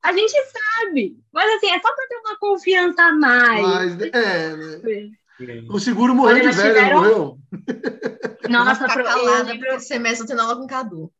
A 0.03 0.12
gente 0.14 0.33
sabe, 0.33 1.18
mas 1.31 1.55
assim, 1.57 1.70
é 1.70 1.78
só 1.78 1.95
para 1.95 2.09
ter 2.09 2.16
uma 2.16 2.39
confiança 2.39 3.03
a 3.03 3.12
mais. 3.12 3.62
Mas, 3.62 4.01
é, 4.01 4.57
né? 4.57 5.11
O 5.68 5.78
seguro 5.78 6.14
morreu 6.14 6.51
de 6.51 6.57
velho, 6.57 6.74
tiveram... 6.74 6.97
morreu? 6.97 7.38
Nossa, 8.49 8.88
ficar 8.88 9.03
calada 9.03 9.55
porque 9.55 9.74
esse 9.74 9.86
semestre 9.86 10.26
tendo 10.26 10.43
aula 10.43 10.57
com 10.57 10.66
Cadu. 10.66 11.12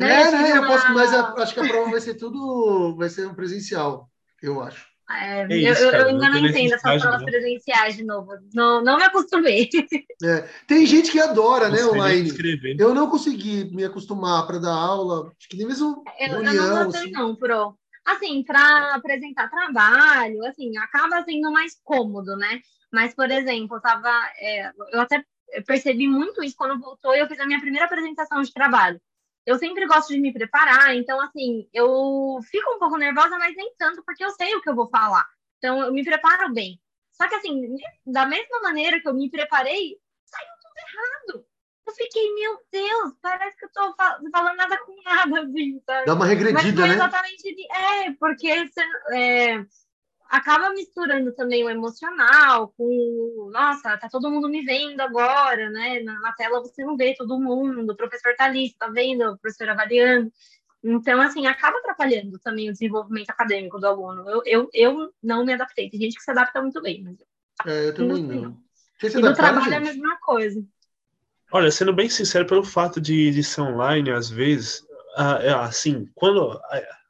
É, 0.00 0.30
né? 0.30 0.58
Eu 0.58 0.66
posso, 0.66 0.92
mas 0.92 1.12
acho 1.12 1.54
que 1.54 1.60
a 1.60 1.68
prova 1.68 1.90
vai 1.90 2.00
ser 2.00 2.14
tudo, 2.14 2.96
vai 2.96 3.08
ser 3.08 3.26
um 3.26 3.34
presencial, 3.34 4.10
eu 4.42 4.60
acho. 4.62 4.86
É, 5.10 5.40
é 5.42 5.56
isso, 5.56 5.82
eu, 5.84 5.90
eu, 5.90 6.06
ainda 6.08 6.28
não 6.28 6.38
entendo 6.38 6.74
essas 6.74 7.02
provas 7.02 7.20
né? 7.20 7.30
presenciais 7.30 7.96
de 7.96 8.04
novo. 8.04 8.30
Não, 8.52 8.84
não 8.84 8.98
me 8.98 9.04
acostumei. 9.04 9.68
É, 10.20 10.48
tem 10.66 10.84
gente 10.84 11.12
que 11.12 11.20
adora, 11.20 11.68
né, 11.68 11.84
online. 11.84 12.28
Eu 12.76 12.92
não 12.92 13.08
consegui 13.08 13.70
me 13.72 13.84
acostumar 13.84 14.44
para 14.48 14.58
dar 14.58 14.74
aula. 14.74 15.30
Acho 15.38 15.48
que 15.48 15.56
nem 15.56 15.64
mesmo 15.64 16.02
eu, 16.18 16.26
eu 16.26 16.42
não 16.42 16.84
gostei, 16.86 17.02
assim. 17.02 17.12
não, 17.12 17.36
Pro. 17.36 17.77
Assim, 18.08 18.42
para 18.42 18.94
apresentar 18.94 19.50
trabalho, 19.50 20.42
assim, 20.46 20.74
acaba 20.78 21.22
sendo 21.24 21.52
mais 21.52 21.78
cômodo, 21.84 22.36
né? 22.38 22.62
Mas, 22.90 23.14
por 23.14 23.30
exemplo, 23.30 23.76
eu 23.76 23.82
tava. 23.82 24.08
É, 24.38 24.72
eu 24.92 25.00
até 25.00 25.22
percebi 25.66 26.08
muito 26.08 26.42
isso 26.42 26.56
quando 26.56 26.80
voltou 26.80 27.14
e 27.14 27.20
eu 27.20 27.26
fiz 27.28 27.38
a 27.38 27.44
minha 27.44 27.60
primeira 27.60 27.84
apresentação 27.84 28.40
de 28.40 28.52
trabalho. 28.52 28.98
Eu 29.44 29.58
sempre 29.58 29.86
gosto 29.86 30.08
de 30.08 30.20
me 30.20 30.32
preparar, 30.32 30.94
então, 30.94 31.20
assim, 31.20 31.68
eu 31.72 32.38
fico 32.50 32.74
um 32.74 32.78
pouco 32.78 32.96
nervosa, 32.96 33.38
mas 33.38 33.54
nem 33.54 33.74
tanto, 33.78 34.02
porque 34.04 34.24
eu 34.24 34.30
sei 34.30 34.54
o 34.54 34.62
que 34.62 34.70
eu 34.70 34.74
vou 34.74 34.88
falar. 34.88 35.26
Então, 35.58 35.82
eu 35.82 35.92
me 35.92 36.02
preparo 36.02 36.52
bem. 36.52 36.80
Só 37.12 37.28
que, 37.28 37.34
assim, 37.34 37.76
da 38.06 38.24
mesma 38.24 38.60
maneira 38.62 39.00
que 39.00 39.08
eu 39.08 39.14
me 39.14 39.30
preparei, 39.30 39.96
saiu 40.24 40.48
tudo 40.62 40.78
errado. 40.78 41.46
Eu 41.88 41.94
fiquei, 41.94 42.34
meu 42.34 42.58
Deus, 42.70 43.14
parece 43.22 43.56
que 43.56 43.64
eu 43.64 43.70
tô 43.72 43.94
falando 44.30 44.56
nada 44.56 44.76
com 44.84 44.94
nada, 45.02 45.40
assim, 45.40 45.80
sabe? 45.86 46.04
Dá 46.04 46.12
uma 46.12 46.26
regredida, 46.26 46.86
né? 46.86 46.92
Exatamente, 46.92 47.66
é, 47.72 48.10
porque 48.20 48.70
é, 49.10 49.64
acaba 50.28 50.68
misturando 50.68 51.32
também 51.32 51.64
o 51.64 51.70
emocional 51.70 52.74
com, 52.76 53.50
nossa, 53.50 53.96
tá 53.96 54.06
todo 54.10 54.30
mundo 54.30 54.50
me 54.50 54.62
vendo 54.66 55.00
agora, 55.00 55.70
né? 55.70 56.00
Na, 56.00 56.20
na 56.20 56.32
tela 56.34 56.60
você 56.60 56.84
não 56.84 56.94
vê 56.94 57.14
todo 57.14 57.40
mundo, 57.40 57.90
o 57.90 57.96
professor 57.96 58.36
tá 58.36 58.44
ali, 58.44 58.74
tá 58.78 58.88
vendo, 58.88 59.22
o 59.22 59.38
professor 59.38 59.70
avaliando. 59.70 60.30
Então, 60.84 61.22
assim, 61.22 61.46
acaba 61.46 61.78
atrapalhando 61.78 62.38
também 62.38 62.68
o 62.68 62.72
desenvolvimento 62.72 63.30
acadêmico 63.30 63.80
do 63.80 63.86
aluno. 63.86 64.28
Eu, 64.28 64.42
eu, 64.44 64.70
eu 64.74 65.14
não 65.22 65.42
me 65.42 65.54
adaptei. 65.54 65.88
Tem 65.88 65.98
gente 65.98 66.16
que 66.16 66.22
se 66.22 66.30
adapta 66.30 66.60
muito 66.60 66.82
bem, 66.82 67.02
mas... 67.02 67.16
É, 67.66 67.88
eu 67.88 67.94
também 67.94 68.22
não. 68.22 68.56
Você 69.00 69.10
se 69.10 69.18
e 69.18 69.22
no 69.22 69.32
trabalho 69.32 69.64
gente? 69.64 69.72
é 69.72 69.76
a 69.76 69.80
mesma 69.80 70.18
coisa. 70.20 70.62
Olha, 71.50 71.70
sendo 71.70 71.92
bem 71.92 72.10
sincero, 72.10 72.46
pelo 72.46 72.62
fato 72.62 73.00
de, 73.00 73.30
de 73.30 73.42
ser 73.42 73.62
online, 73.62 74.10
às 74.10 74.28
vezes, 74.28 74.82
assim, 75.60 76.08
quando 76.14 76.60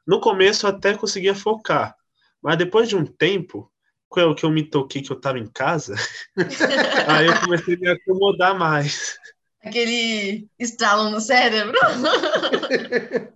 no 0.07 0.19
começo 0.21 0.65
eu 0.65 0.69
até 0.69 0.95
conseguia 0.95 1.35
focar, 1.35 1.95
mas 2.41 2.57
depois 2.57 2.87
de 2.87 2.95
um 2.95 3.05
tempo, 3.05 3.69
que 4.11 4.19
eu, 4.19 4.33
que 4.33 4.45
eu 4.45 4.49
me 4.49 4.63
toquei 4.63 5.01
que 5.01 5.11
eu 5.11 5.17
estava 5.17 5.37
em 5.37 5.47
casa, 5.47 5.95
aí 7.07 7.27
eu 7.27 7.39
comecei 7.41 7.75
a 7.75 7.79
me 7.79 7.89
acomodar 7.89 8.57
mais. 8.57 9.19
Aquele 9.61 10.47
estralo 10.57 11.09
no 11.09 11.19
cérebro. 11.19 11.77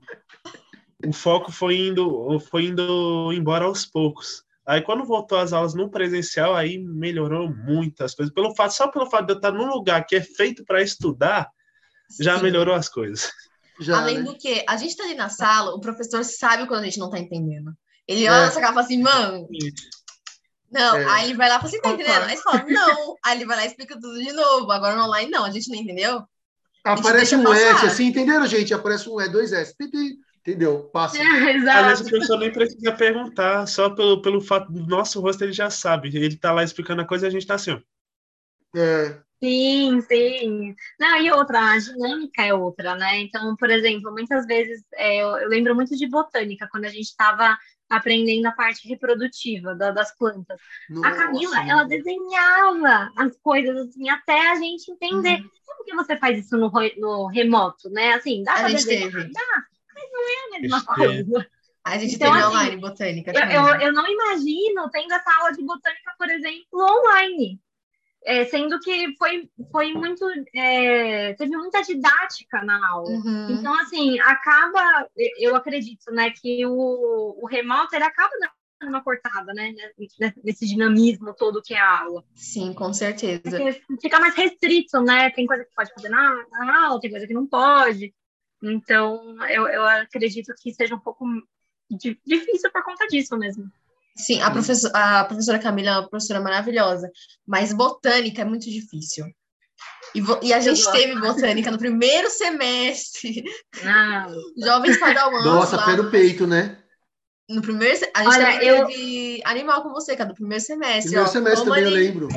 o 1.06 1.12
foco 1.12 1.52
foi 1.52 1.76
indo, 1.76 2.40
foi 2.40 2.66
indo 2.66 3.32
embora 3.34 3.66
aos 3.66 3.86
poucos. 3.86 4.44
Aí 4.66 4.82
quando 4.82 5.04
voltou 5.04 5.38
às 5.38 5.52
aulas 5.52 5.74
no 5.74 5.90
presencial, 5.90 6.56
aí 6.56 6.78
melhorou 6.80 7.54
muitas 7.54 8.16
coisas. 8.16 8.34
Pelo 8.34 8.56
fato, 8.56 8.72
só 8.72 8.88
pelo 8.88 9.10
fato 9.10 9.26
de 9.26 9.34
eu 9.34 9.38
estar 9.38 9.52
num 9.52 9.68
lugar 9.68 10.06
que 10.06 10.16
é 10.16 10.22
feito 10.22 10.64
para 10.64 10.82
estudar, 10.82 11.50
Sim. 12.10 12.24
já 12.24 12.38
melhorou 12.38 12.74
as 12.74 12.88
coisas. 12.88 13.32
Já, 13.80 14.00
Além 14.00 14.20
né? 14.20 14.24
do 14.24 14.38
que, 14.38 14.64
a 14.68 14.78
gente 14.78 14.92
está 14.92 15.04
ali 15.04 15.16
na 15.16 15.30
sala, 15.30 15.74
o 15.74 15.82
professor 15.82 16.24
sabe 16.24 16.68
quando 16.68 16.82
a 16.82 16.86
gente 16.86 17.00
não 17.00 17.08
está 17.08 17.20
entendendo. 17.20 17.74
Ele 18.08 18.30
olha 18.30 18.46
é. 18.46 18.48
essa 18.48 18.60
cara 18.60 18.72
e 18.72 18.76
fala 18.76 18.86
assim, 18.86 19.02
mano. 19.02 19.48
Não, 20.72 20.96
é. 20.96 21.06
aí 21.06 21.26
ele 21.26 21.34
vai 21.36 21.50
lá 21.50 21.56
e 21.56 21.58
fala 21.58 21.70
assim, 21.70 21.82
tá 21.82 21.90
entendendo? 21.90 22.24
Aí 22.24 22.38
você 22.38 22.44
fala, 22.44 22.66
não. 22.68 23.16
Aí 23.26 23.38
ele 23.38 23.46
vai 23.46 23.58
lá 23.58 23.64
e 23.64 23.68
explica 23.68 24.00
tudo 24.00 24.22
de 24.22 24.32
novo. 24.32 24.72
Agora 24.72 24.96
no 24.96 25.04
online, 25.06 25.30
não, 25.30 25.44
a 25.44 25.52
gente 25.52 25.70
não 25.70 25.78
entendeu. 25.78 26.24
Aparece 26.84 27.36
um 27.36 27.54
S, 27.54 27.86
assim, 27.86 28.06
entenderam, 28.08 28.46
gente? 28.46 28.74
Aparece 28.74 29.10
um 29.10 29.20
E, 29.20 29.30
dois 29.30 29.54
S. 29.54 29.74
Entendeu? 30.46 30.84
Passa. 30.92 31.18
É, 31.18 31.56
Às 31.70 31.88
vezes 31.88 32.06
o 32.06 32.10
professor 32.10 32.38
nem 32.38 32.52
precisa 32.52 32.92
perguntar, 32.92 33.66
só 33.66 33.90
pelo, 33.90 34.22
pelo 34.22 34.42
fato 34.42 34.70
do 34.72 34.86
nosso 34.86 35.22
rosto 35.22 35.42
ele 35.42 35.54
já 35.54 35.70
sabe. 35.70 36.10
Ele 36.14 36.36
tá 36.36 36.52
lá 36.52 36.64
explicando 36.64 37.02
a 37.02 37.08
coisa 37.08 37.26
e 37.26 37.30
a 37.30 37.32
gente 37.32 37.48
tá 37.48 37.56
assim, 37.56 37.72
ó. 37.72 37.80
É. 38.78 39.22
Sim, 39.42 40.02
sim. 40.02 40.76
Não, 41.00 41.22
e 41.22 41.32
outra, 41.32 41.74
a 41.74 41.78
dinâmica 41.78 42.44
é 42.44 42.54
outra, 42.54 42.96
né? 42.96 43.20
Então, 43.20 43.56
por 43.56 43.70
exemplo, 43.70 44.12
muitas 44.12 44.46
vezes 44.46 44.84
é, 44.96 45.22
eu, 45.22 45.38
eu, 45.38 45.50
lembro 45.50 45.76
muito 45.76 45.96
de 45.96 46.08
botânica, 46.08 46.68
quando 46.70 46.86
a 46.86 46.90
gente 46.90 47.08
estava 47.08 47.58
aprendendo 47.90 48.46
a 48.48 48.52
parte 48.54 48.88
reprodutiva 48.88 49.76
da, 49.76 49.92
das 49.92 50.16
plantas. 50.18 50.60
Nossa. 50.90 51.08
A 51.08 51.12
Camila, 51.12 51.70
ela 51.70 51.84
desenhava 51.84 53.12
as 53.18 53.38
coisas 53.38 53.76
assim, 53.88 54.10
até 54.10 54.50
a 54.50 54.56
gente 54.56 54.92
entender. 54.92 55.42
Uhum. 55.42 55.50
Como 55.66 55.84
que 55.86 55.96
você 55.96 56.18
faz 56.18 56.40
isso 56.40 56.58
no, 56.58 56.72
no 56.98 57.28
remoto, 57.28 57.90
né? 57.90 58.14
Assim, 58.14 58.44
dá 58.44 58.54
para 58.54 58.70
desenhar? 58.70 59.12
Dá 59.12 59.42
mas 59.56 59.73
não 60.12 60.30
é 60.30 60.58
a 60.58 60.60
mesma 60.60 60.86
coisa. 60.86 61.48
A 61.84 61.98
gente 61.98 62.16
então, 62.16 62.32
teve 62.32 62.44
assim, 62.44 62.56
online 62.56 62.78
botânica. 62.78 63.32
Eu, 63.36 63.62
eu, 63.62 63.82
eu, 63.82 63.94
não 63.94 64.08
imagino 64.08 64.90
tendo 64.90 65.14
essa 65.14 65.36
aula 65.38 65.52
de 65.52 65.62
botânica, 65.64 66.14
por 66.18 66.30
exemplo, 66.30 66.66
online. 66.74 67.60
É, 68.26 68.46
sendo 68.46 68.80
que 68.80 69.14
foi, 69.18 69.50
foi 69.70 69.92
muito. 69.92 70.26
É, 70.56 71.34
teve 71.34 71.58
muita 71.58 71.82
didática 71.82 72.64
na 72.64 72.90
aula. 72.90 73.10
Uhum. 73.10 73.52
Então, 73.52 73.74
assim, 73.82 74.18
acaba. 74.22 75.10
Eu 75.38 75.58
acredito, 75.58 76.10
né, 76.12 76.32
que 76.32 76.66
o, 76.66 77.38
o 77.42 77.46
remoto 77.48 77.94
ele 77.94 78.06
acaba 78.06 78.32
dando 78.80 78.90
uma 78.90 79.04
cortada, 79.04 79.54
né, 79.54 79.74
nesse 80.42 80.66
dinamismo 80.66 81.34
todo 81.34 81.62
que 81.62 81.74
é 81.74 81.80
a 81.80 82.02
aula. 82.02 82.24
Sim, 82.34 82.74
com 82.74 82.94
certeza. 82.94 83.42
Porque 83.44 83.82
fica 84.02 84.20
mais 84.20 84.36
restrito, 84.36 85.02
né? 85.02 85.30
Tem 85.32 85.46
coisa 85.46 85.66
que 85.66 85.76
pode 85.76 85.94
fazer 85.94 86.08
na, 86.08 86.46
na 86.50 86.88
aula, 86.88 87.02
tem 87.02 87.12
coisa 87.12 87.28
que 87.28 87.34
não 87.34 87.46
pode. 87.46 88.14
Então, 88.64 89.36
eu, 89.50 89.68
eu 89.68 89.86
acredito 89.86 90.54
que 90.62 90.74
seja 90.74 90.96
um 90.96 91.00
pouco 91.00 91.26
difícil 92.26 92.72
por 92.72 92.84
conta 92.84 93.06
disso 93.08 93.38
mesmo. 93.38 93.66
Sim, 94.16 94.42
a, 94.42 94.52
professor, 94.52 94.92
a 94.94 95.26
professora 95.26 95.60
Camila 95.60 95.90
é 95.90 96.00
uma 96.00 96.10
professora 96.10 96.40
maravilhosa, 96.40 97.12
mas 97.46 97.74
botânica 97.74 98.42
é 98.42 98.46
muito 98.46 98.70
difícil. 98.70 99.26
E, 100.16 100.48
e 100.48 100.54
a 100.54 100.60
gente 100.60 100.90
teve 100.92 101.20
botânica 101.20 101.72
no 101.72 101.78
primeiro 101.78 102.30
semestre. 102.30 103.44
Ah. 103.84 104.28
Jovens 104.64 104.98
Padawan. 105.00 105.44
Nossa, 105.44 105.84
pé 105.84 105.96
no 105.96 106.12
peito, 106.12 106.46
né? 106.46 106.78
No 107.50 107.62
primeiro 107.62 108.00
A 108.16 108.24
gente 108.24 108.34
Olha, 108.36 108.64
eu... 108.64 108.88
teve 108.88 109.42
animal 109.44 109.84
com 109.84 109.90
você, 109.90 110.16
cara, 110.16 110.30
no 110.30 110.36
primeiro 110.36 110.64
semestre. 110.64 111.12
Primeiro 111.12 111.28
ó, 111.28 111.32
semestre 111.32 111.66
também, 111.66 111.84
ali... 111.84 111.94
eu 111.94 112.00
lembro. 112.00 112.28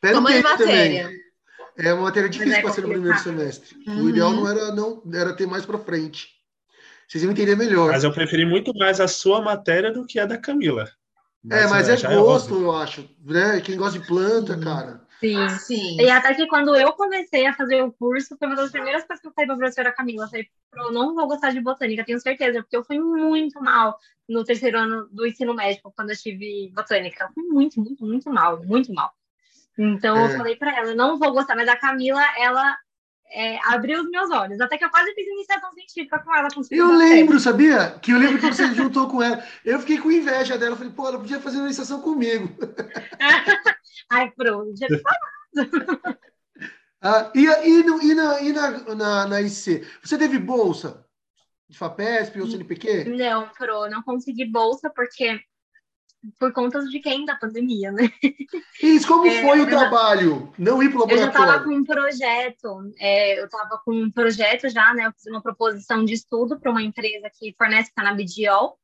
Pé 0.00 0.12
no 0.12 0.24
peito 0.24 0.42
matéria. 0.42 1.04
também. 1.04 1.25
É 1.78 1.92
uma 1.92 2.04
matéria 2.04 2.28
difícil 2.28 2.54
é 2.54 2.62
para 2.62 2.72
ser 2.72 2.82
no 2.82 2.88
primeiro 2.88 3.18
semestre. 3.18 3.76
Uhum. 3.86 4.04
O 4.04 4.08
ideal 4.08 4.32
não 4.32 4.48
era 4.48 4.74
não 4.74 5.02
era 5.12 5.34
ter 5.34 5.46
mais 5.46 5.66
para 5.66 5.78
frente. 5.78 6.28
Vocês 7.06 7.22
iam 7.22 7.32
entender 7.32 7.56
melhor. 7.56 7.92
Mas 7.92 8.04
eu 8.04 8.12
preferi 8.12 8.44
muito 8.44 8.74
mais 8.74 9.00
a 9.00 9.06
sua 9.06 9.40
matéria 9.40 9.92
do 9.92 10.06
que 10.06 10.18
a 10.18 10.26
da 10.26 10.38
Camila. 10.38 10.88
Mas, 11.44 11.62
é, 11.62 11.68
mas 11.68 11.88
é, 11.88 12.12
é 12.12 12.16
gosto, 12.16 12.54
é 12.54 12.58
eu 12.58 12.72
acho. 12.72 13.08
Né? 13.24 13.60
Quem 13.60 13.76
gosta 13.76 13.98
de 13.98 14.06
planta, 14.06 14.54
sim. 14.54 14.60
cara. 14.60 15.06
Sim, 15.20 15.48
sim. 15.48 16.00
E 16.00 16.10
até 16.10 16.34
que 16.34 16.46
quando 16.46 16.74
eu 16.74 16.92
comecei 16.92 17.46
a 17.46 17.54
fazer 17.54 17.82
o 17.82 17.92
curso, 17.92 18.36
foi 18.36 18.48
uma 18.48 18.56
das 18.56 18.70
primeiras 18.70 19.04
coisas 19.04 19.22
que 19.22 19.28
eu 19.28 19.32
falei 19.32 19.46
para 19.46 19.54
a 19.54 19.58
professora 19.58 19.92
Camila. 19.92 20.24
Eu 20.24 20.28
falei, 20.28 20.48
eu 20.74 20.92
não 20.92 21.14
vou 21.14 21.26
gostar 21.26 21.52
de 21.52 21.60
botânica, 21.60 22.04
tenho 22.04 22.20
certeza, 22.20 22.60
porque 22.60 22.76
eu 22.76 22.84
fui 22.84 22.98
muito 22.98 23.60
mal 23.62 23.98
no 24.28 24.44
terceiro 24.44 24.78
ano 24.78 25.08
do 25.10 25.26
ensino 25.26 25.54
médico, 25.54 25.92
quando 25.94 26.10
eu 26.10 26.16
tive 26.16 26.70
botânica. 26.74 27.24
Eu 27.24 27.32
fui 27.32 27.44
muito, 27.44 27.80
muito, 27.80 28.04
muito 28.04 28.30
mal, 28.30 28.62
muito 28.64 28.92
mal. 28.92 29.12
Então 29.78 30.16
é. 30.16 30.24
eu 30.24 30.36
falei 30.36 30.56
para 30.56 30.76
ela, 30.76 30.94
não 30.94 31.18
vou 31.18 31.32
gostar, 31.32 31.54
mas 31.54 31.68
a 31.68 31.76
Camila, 31.76 32.22
ela 32.38 32.76
é, 33.30 33.58
abriu 33.66 34.00
os 34.00 34.10
meus 34.10 34.30
olhos. 34.30 34.60
Até 34.60 34.78
que 34.78 34.84
eu 34.84 34.90
quase 34.90 35.12
fiz 35.14 35.26
iniciação 35.26 35.72
científica 35.72 36.18
com 36.18 36.34
ela. 36.34 36.48
Com 36.54 36.62
eu 36.70 36.92
lembro, 36.92 37.38
sabia? 37.40 37.98
Que 38.00 38.12
eu 38.12 38.18
lembro 38.18 38.38
que 38.38 38.46
você 38.46 38.72
juntou 38.74 39.08
com 39.08 39.22
ela. 39.22 39.44
Eu 39.64 39.78
fiquei 39.80 39.98
com 39.98 40.10
inveja 40.10 40.56
dela. 40.56 40.76
Falei, 40.76 40.92
pô, 40.92 41.08
ela 41.08 41.18
podia 41.18 41.40
fazer 41.40 41.58
uma 41.58 41.66
iniciação 41.66 42.00
comigo. 42.00 42.48
Ai, 44.10 44.30
pronto, 44.30 44.72
já 44.76 44.86
ah, 47.02 47.32
e, 47.34 47.44
e, 47.44 47.82
no, 47.82 48.02
e, 48.02 48.14
na, 48.14 48.40
e 48.40 48.52
na, 48.52 48.94
na, 48.94 49.26
na 49.26 49.40
IC? 49.40 49.86
Você 50.02 50.18
teve 50.18 50.38
bolsa? 50.38 51.04
De 51.68 51.76
FAPESP 51.76 52.40
ou 52.40 52.46
CNPq? 52.46 53.04
Não, 53.06 53.48
Pro, 53.48 53.90
não 53.90 54.00
consegui 54.02 54.44
bolsa 54.44 54.88
porque 54.88 55.40
por 56.38 56.52
conta 56.52 56.80
de 56.84 57.00
quem 57.00 57.24
da 57.24 57.36
pandemia, 57.36 57.92
né? 57.92 58.10
Isso, 58.82 59.06
como 59.06 59.26
é, 59.26 59.42
foi 59.42 59.60
o 59.60 59.66
trabalho? 59.66 60.52
Não 60.58 60.82
ir 60.82 60.88
para 60.88 60.98
o 60.98 61.00
laboratório? 61.00 61.14
Eu 61.14 61.18
já 61.18 61.28
estava 61.28 61.64
com 61.64 61.70
um 61.70 61.84
projeto, 61.84 62.92
é, 62.98 63.40
eu 63.40 63.44
estava 63.46 63.80
com 63.84 63.92
um 63.92 64.10
projeto 64.10 64.68
já, 64.68 64.94
né? 64.94 65.06
Eu 65.06 65.12
fiz 65.12 65.26
uma 65.26 65.42
proposição 65.42 66.04
de 66.04 66.14
estudo 66.14 66.58
para 66.58 66.70
uma 66.70 66.82
empresa 66.82 67.30
que 67.32 67.54
fornece 67.56 67.92
canabidiol. 67.94 68.78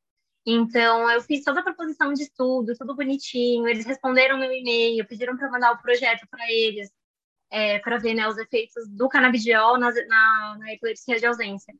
Então, 0.44 1.08
eu 1.10 1.20
fiz 1.22 1.44
toda 1.44 1.60
a 1.60 1.62
proposição 1.62 2.12
de 2.12 2.22
estudo, 2.22 2.74
tudo 2.76 2.96
bonitinho. 2.96 3.68
Eles 3.68 3.86
responderam 3.86 4.38
meu 4.38 4.52
e-mail, 4.52 5.06
pediram 5.06 5.36
para 5.36 5.50
mandar 5.50 5.72
o 5.72 5.82
projeto 5.82 6.26
para 6.30 6.50
eles, 6.50 6.90
é, 7.50 7.78
para 7.78 7.98
ver 7.98 8.14
né, 8.14 8.26
os 8.28 8.36
efeitos 8.38 8.88
do 8.88 9.08
canabidiol 9.08 9.78
na, 9.78 9.92
na, 9.92 10.56
na 10.58 10.72
epilepsia 10.72 11.18
de 11.18 11.26
ausência. 11.26 11.74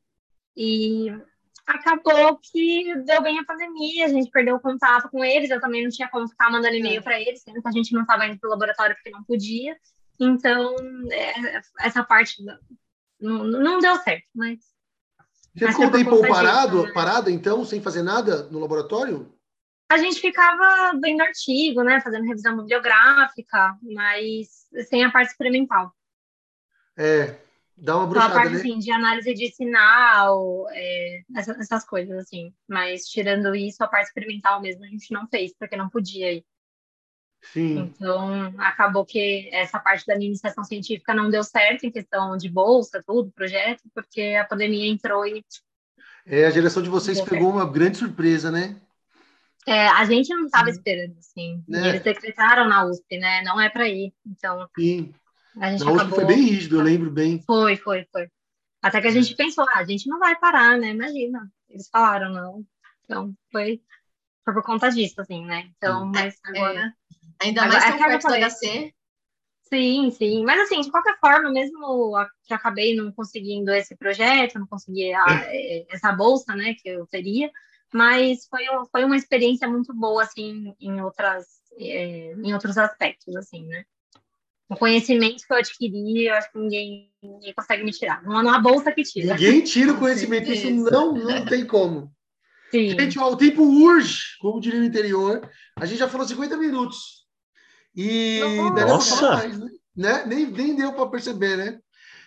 E 0.55 1.11
acabou 1.65 2.39
que 2.41 2.93
deu 3.05 3.21
bem 3.21 3.39
a 3.39 3.45
pandemia, 3.45 4.05
a 4.05 4.09
gente 4.09 4.29
perdeu 4.29 4.55
o 4.55 4.59
contato 4.59 5.09
com 5.09 5.23
eles, 5.23 5.49
eu 5.49 5.61
também 5.61 5.83
não 5.83 5.89
tinha 5.89 6.09
como 6.09 6.27
ficar 6.27 6.49
mandando 6.49 6.75
e-mail 6.75 7.01
para 7.01 7.19
eles, 7.19 7.41
sendo 7.41 7.61
que 7.61 7.67
a 7.67 7.71
gente 7.71 7.93
não 7.93 8.01
estava 8.01 8.25
indo 8.25 8.39
para 8.39 8.47
o 8.47 8.51
laboratório 8.51 8.95
porque 8.95 9.09
não 9.09 9.23
podia. 9.23 9.75
Então, 10.19 10.75
é, 11.11 11.61
essa 11.79 12.03
parte 12.03 12.43
não, 13.19 13.43
não 13.45 13.79
deu 13.79 13.95
certo, 13.97 14.27
mas. 14.35 14.59
Você 15.55 15.67
ficou 15.67 15.85
um 15.85 15.91
tempo 15.91 16.27
parado, 16.27 16.77
disso, 16.77 16.87
né? 16.87 16.93
parado, 16.93 17.29
então, 17.29 17.63
sem 17.63 17.81
fazer 17.81 18.01
nada 18.01 18.43
no 18.49 18.59
laboratório? 18.59 19.31
A 19.89 19.97
gente 19.97 20.19
ficava 20.19 20.97
vendo 20.99 21.21
artigo, 21.21 21.83
né, 21.83 22.01
fazendo 22.01 22.25
revisão 22.25 22.57
bibliográfica, 22.57 23.77
mas 23.83 24.67
sem 24.89 25.05
a 25.05 25.11
parte 25.11 25.29
experimental. 25.29 25.93
É, 26.97 27.37
Dá 27.75 27.97
uma 27.97 28.07
bruxada, 28.07 28.33
a 28.33 28.37
parte, 28.37 28.53
né? 28.53 28.59
assim, 28.59 28.79
de 28.79 28.91
análise 28.91 29.33
de 29.33 29.51
sinal, 29.51 30.67
é, 30.71 31.21
essas, 31.35 31.59
essas, 31.59 31.83
coisas, 31.83 32.17
assim. 32.17 32.53
Mas, 32.67 33.05
tirando 33.05 33.55
isso, 33.55 33.83
a 33.83 33.87
parte 33.87 34.07
experimental 34.07 34.61
mesmo 34.61 34.83
a 34.83 34.87
gente 34.87 35.11
não 35.11 35.27
fez, 35.27 35.53
porque 35.57 35.75
não 35.75 35.89
podia 35.89 36.33
ir. 36.33 36.45
Sim. 37.41 37.79
Então, 37.79 38.53
acabou 38.57 39.05
que 39.05 39.49
essa 39.51 39.79
parte 39.79 40.05
da 40.05 40.15
iniciação 40.15 40.63
científica 40.63 41.13
não 41.13 41.29
deu 41.29 41.43
certo 41.43 41.85
em 41.85 41.91
questão 41.91 42.37
de 42.37 42.47
bolsa, 42.47 43.03
tudo, 43.05 43.31
projeto, 43.31 43.81
porque 43.93 44.37
a 44.39 44.45
pandemia 44.45 44.89
entrou 44.89 45.25
e... 45.25 45.43
É, 46.25 46.45
a 46.45 46.51
geração 46.51 46.81
de 46.81 46.89
vocês 46.89 47.19
pegou 47.19 47.51
certo. 47.51 47.55
uma 47.55 47.69
grande 47.69 47.97
surpresa, 47.97 48.49
né? 48.49 48.79
É, 49.65 49.87
a 49.87 50.05
gente 50.05 50.33
não 50.33 50.45
estava 50.45 50.69
esperando, 50.69 51.17
assim. 51.17 51.63
Né? 51.67 51.89
Eles 51.89 52.03
decretaram 52.03 52.67
na 52.67 52.85
USP, 52.85 53.17
né? 53.17 53.41
Não 53.43 53.59
é 53.59 53.69
para 53.69 53.87
ir. 53.87 54.13
Então, 54.25 54.67
Sim. 54.77 55.13
A 55.59 55.71
gente 55.71 55.83
Na 55.83 55.93
acabou... 55.93 56.15
foi 56.15 56.25
bem 56.25 56.41
rígido, 56.41 56.77
eu 56.77 56.83
lembro 56.83 57.11
bem. 57.11 57.41
Foi, 57.41 57.75
foi, 57.77 58.05
foi. 58.11 58.27
Até 58.81 58.99
que 58.99 59.07
a 59.07 59.11
gente 59.11 59.35
pensou, 59.35 59.65
ah, 59.69 59.79
a 59.79 59.85
gente 59.85 60.07
não 60.09 60.19
vai 60.19 60.37
parar, 60.37 60.77
né? 60.77 60.89
Imagina. 60.89 61.49
Eles 61.69 61.87
falaram, 61.89 62.31
não. 62.31 62.65
Então, 63.03 63.33
foi, 63.51 63.81
foi 64.43 64.53
por 64.53 64.63
conta 64.63 64.89
disso, 64.89 65.21
assim, 65.21 65.45
né? 65.45 65.69
Então, 65.77 66.05
mas 66.05 66.35
é, 66.35 66.49
agora... 66.49 66.79
É. 67.41 67.45
Ainda 67.45 67.61
mais 67.67 67.83
agora, 67.83 68.13
é 68.13 68.17
que 68.17 68.27
perto 68.27 68.27
do 68.27 68.49
HC. 68.49 68.93
Sim, 69.73 70.11
sim. 70.11 70.43
Mas, 70.45 70.61
assim, 70.61 70.81
de 70.81 70.91
qualquer 70.91 71.17
forma, 71.19 71.49
mesmo 71.49 72.13
que 72.43 72.53
acabei 72.53 72.95
não 72.95 73.11
conseguindo 73.11 73.71
esse 73.71 73.95
projeto, 73.95 74.59
não 74.59 74.67
consegui 74.67 75.13
a, 75.13 75.25
é, 75.45 75.85
essa 75.89 76.11
bolsa, 76.11 76.55
né, 76.55 76.75
que 76.75 76.89
eu 76.89 77.07
teria, 77.07 77.49
mas 77.93 78.45
foi, 78.47 78.65
foi 78.91 79.03
uma 79.03 79.17
experiência 79.17 79.67
muito 79.67 79.93
boa, 79.93 80.23
assim, 80.23 80.75
em, 80.79 81.01
outras, 81.01 81.45
é, 81.77 82.33
em 82.33 82.53
outros 82.53 82.77
aspectos, 82.77 83.35
assim, 83.35 83.65
né? 83.65 83.83
O 84.69 84.75
conhecimento 84.75 85.45
que 85.45 85.53
eu 85.53 85.57
adquiri, 85.57 86.25
eu 86.25 86.33
acho 86.33 86.51
que 86.51 86.57
ninguém, 86.57 87.11
ninguém 87.21 87.53
consegue 87.53 87.83
me 87.83 87.91
tirar. 87.91 88.23
Não 88.23 88.49
há 88.49 88.59
bolsa 88.59 88.91
que 88.91 89.03
tira. 89.03 89.35
Ninguém 89.35 89.61
tira 89.61 89.93
o 89.93 89.99
conhecimento, 89.99 90.51
isso 90.51 90.69
não, 90.71 91.13
não 91.13 91.45
tem 91.45 91.65
como. 91.65 92.11
Sim. 92.71 92.89
Gente, 92.89 93.19
ó, 93.19 93.29
o 93.29 93.37
tempo 93.37 93.61
urge, 93.61 94.19
como 94.39 94.59
diria 94.59 94.79
no 94.79 94.85
interior. 94.85 95.47
A 95.77 95.85
gente 95.85 95.99
já 95.99 96.09
falou 96.09 96.27
50 96.27 96.57
minutos. 96.57 97.23
E 97.95 98.39
Nossa! 98.87 99.15
falar 99.15 99.37
mais, 99.37 99.59
né? 99.59 99.69
né? 99.95 100.25
Nem, 100.25 100.47
nem 100.47 100.75
deu 100.75 100.91
para 100.93 101.09
perceber, 101.09 101.55
né? 101.55 101.79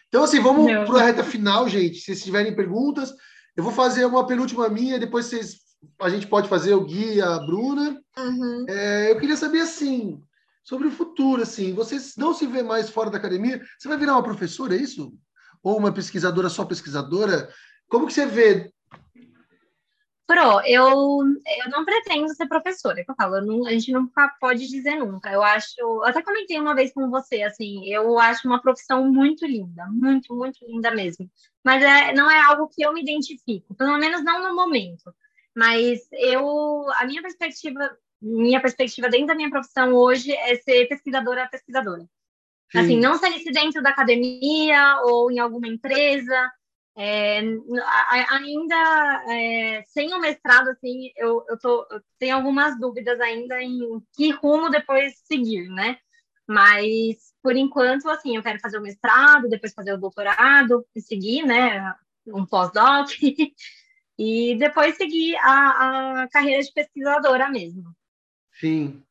Então, 0.08 0.22
assim, 0.22 0.40
vamos 0.40 0.70
para 0.86 1.00
a 1.00 1.04
reta 1.06 1.24
final, 1.24 1.68
gente. 1.68 1.96
Se 1.98 2.04
vocês 2.04 2.22
tiverem 2.22 2.54
perguntas, 2.54 3.12
eu 3.56 3.64
vou 3.64 3.72
fazer 3.72 4.04
uma 4.04 4.24
penúltima 4.24 4.68
minha, 4.68 5.00
depois 5.00 5.26
vocês, 5.26 5.56
a 6.00 6.08
gente 6.08 6.28
pode 6.28 6.48
fazer 6.48 6.74
o 6.74 6.84
Gui 6.84 7.14
e 7.14 7.20
a 7.20 7.38
Bruna. 7.40 8.00
Uhum. 8.16 8.66
É, 8.68 9.10
eu 9.10 9.18
queria 9.18 9.36
saber, 9.36 9.62
assim, 9.62 10.22
sobre 10.66 10.88
o 10.88 10.90
futuro, 10.90 11.42
assim, 11.42 11.72
vocês 11.72 12.16
não 12.16 12.34
se 12.34 12.44
vê 12.44 12.60
mais 12.60 12.90
fora 12.90 13.08
da 13.08 13.18
academia? 13.18 13.64
Você 13.78 13.86
vai 13.86 13.96
virar 13.96 14.14
uma 14.14 14.22
professora, 14.24 14.74
é 14.74 14.78
isso? 14.78 15.16
Ou 15.62 15.78
uma 15.78 15.92
pesquisadora, 15.94 16.48
só 16.48 16.64
pesquisadora? 16.64 17.48
Como 17.88 18.04
que 18.04 18.12
você 18.12 18.26
vê? 18.26 18.72
Pro, 20.26 20.60
eu, 20.66 20.88
eu 20.90 21.70
não 21.70 21.84
pretendo 21.84 22.34
ser 22.34 22.48
professora, 22.48 22.98
é 23.00 23.04
que 23.04 23.10
eu 23.12 23.14
falo, 23.14 23.36
eu 23.36 23.46
não- 23.46 23.64
a 23.64 23.70
gente 23.70 23.92
nunca 23.92 24.28
pode 24.40 24.66
dizer 24.66 24.96
nunca. 24.96 25.30
Eu 25.30 25.40
acho, 25.40 25.68
eu 25.78 26.02
até 26.02 26.20
comentei 26.20 26.58
uma 26.58 26.74
vez 26.74 26.92
com 26.92 27.08
você, 27.08 27.44
assim, 27.44 27.88
eu 27.88 28.18
acho 28.18 28.48
uma 28.48 28.60
profissão 28.60 29.08
muito 29.08 29.46
linda, 29.46 29.86
muito, 29.86 30.34
muito 30.34 30.66
linda 30.66 30.90
mesmo. 30.90 31.30
Mas 31.64 31.80
é, 31.80 32.12
não 32.12 32.28
é 32.28 32.40
algo 32.40 32.68
que 32.74 32.84
eu 32.84 32.92
me 32.92 33.02
identifico, 33.02 33.72
pelo 33.76 33.96
menos 33.98 34.24
não 34.24 34.42
no 34.42 34.52
momento. 34.52 35.14
Mas 35.54 36.08
eu, 36.10 36.90
a 36.96 37.06
minha 37.06 37.22
perspectiva, 37.22 37.96
minha 38.20 38.60
perspectiva 38.60 39.08
dentro 39.08 39.28
da 39.28 39.34
minha 39.34 39.50
profissão 39.50 39.92
hoje 39.92 40.32
é 40.32 40.56
ser 40.56 40.86
pesquisadora, 40.86 41.48
pesquisadora. 41.48 42.06
Assim, 42.74 42.98
não 42.98 43.16
sei 43.16 43.38
se 43.38 43.50
dentro 43.52 43.82
da 43.82 43.90
academia 43.90 45.00
ou 45.04 45.30
em 45.30 45.38
alguma 45.38 45.68
empresa. 45.68 46.52
É, 46.98 47.40
ainda 48.30 49.24
é, 49.28 49.82
sem 49.88 50.14
o 50.14 50.18
mestrado, 50.18 50.68
assim, 50.70 51.10
eu, 51.14 51.44
eu, 51.48 51.58
tô, 51.58 51.86
eu 51.90 52.00
tenho 52.18 52.34
algumas 52.36 52.78
dúvidas 52.80 53.20
ainda 53.20 53.62
em 53.62 53.78
que 54.14 54.30
rumo 54.30 54.70
depois 54.70 55.14
seguir, 55.26 55.68
né? 55.68 55.98
Mas, 56.48 57.34
por 57.42 57.54
enquanto, 57.54 58.08
assim, 58.08 58.36
eu 58.36 58.42
quero 58.42 58.60
fazer 58.60 58.78
o 58.78 58.82
mestrado, 58.82 59.48
depois 59.48 59.74
fazer 59.74 59.92
o 59.92 59.98
doutorado 59.98 60.86
e 60.94 61.00
seguir, 61.00 61.44
né? 61.44 61.94
Um 62.26 62.46
pós-doc. 62.46 63.10
E 64.18 64.56
depois 64.56 64.96
seguir 64.96 65.36
a, 65.36 66.22
a 66.22 66.28
carreira 66.28 66.62
de 66.62 66.72
pesquisadora 66.72 67.50
mesmo. 67.50 67.94
Sim, 68.58 69.02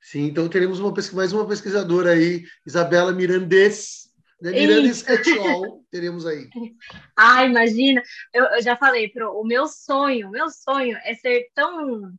sim. 0.00 0.24
Então 0.26 0.48
teremos 0.48 0.78
uma 0.80 0.92
mais 1.12 1.32
uma 1.32 1.46
pesquisadora 1.46 2.10
aí, 2.12 2.44
Isabela 2.66 3.12
Mirandes, 3.12 4.10
né? 4.40 4.52
Mirandes 4.52 5.04
al. 5.38 5.84
Teremos 5.90 6.26
aí. 6.26 6.48
Ah, 7.16 7.44
imagina, 7.44 8.02
eu, 8.32 8.44
eu 8.46 8.62
já 8.62 8.76
falei, 8.76 9.08
pro, 9.08 9.32
o 9.38 9.44
meu 9.44 9.66
sonho, 9.66 10.28
o 10.28 10.30
meu 10.30 10.48
sonho 10.50 10.96
é 11.04 11.14
ser 11.14 11.50
tão 11.54 12.12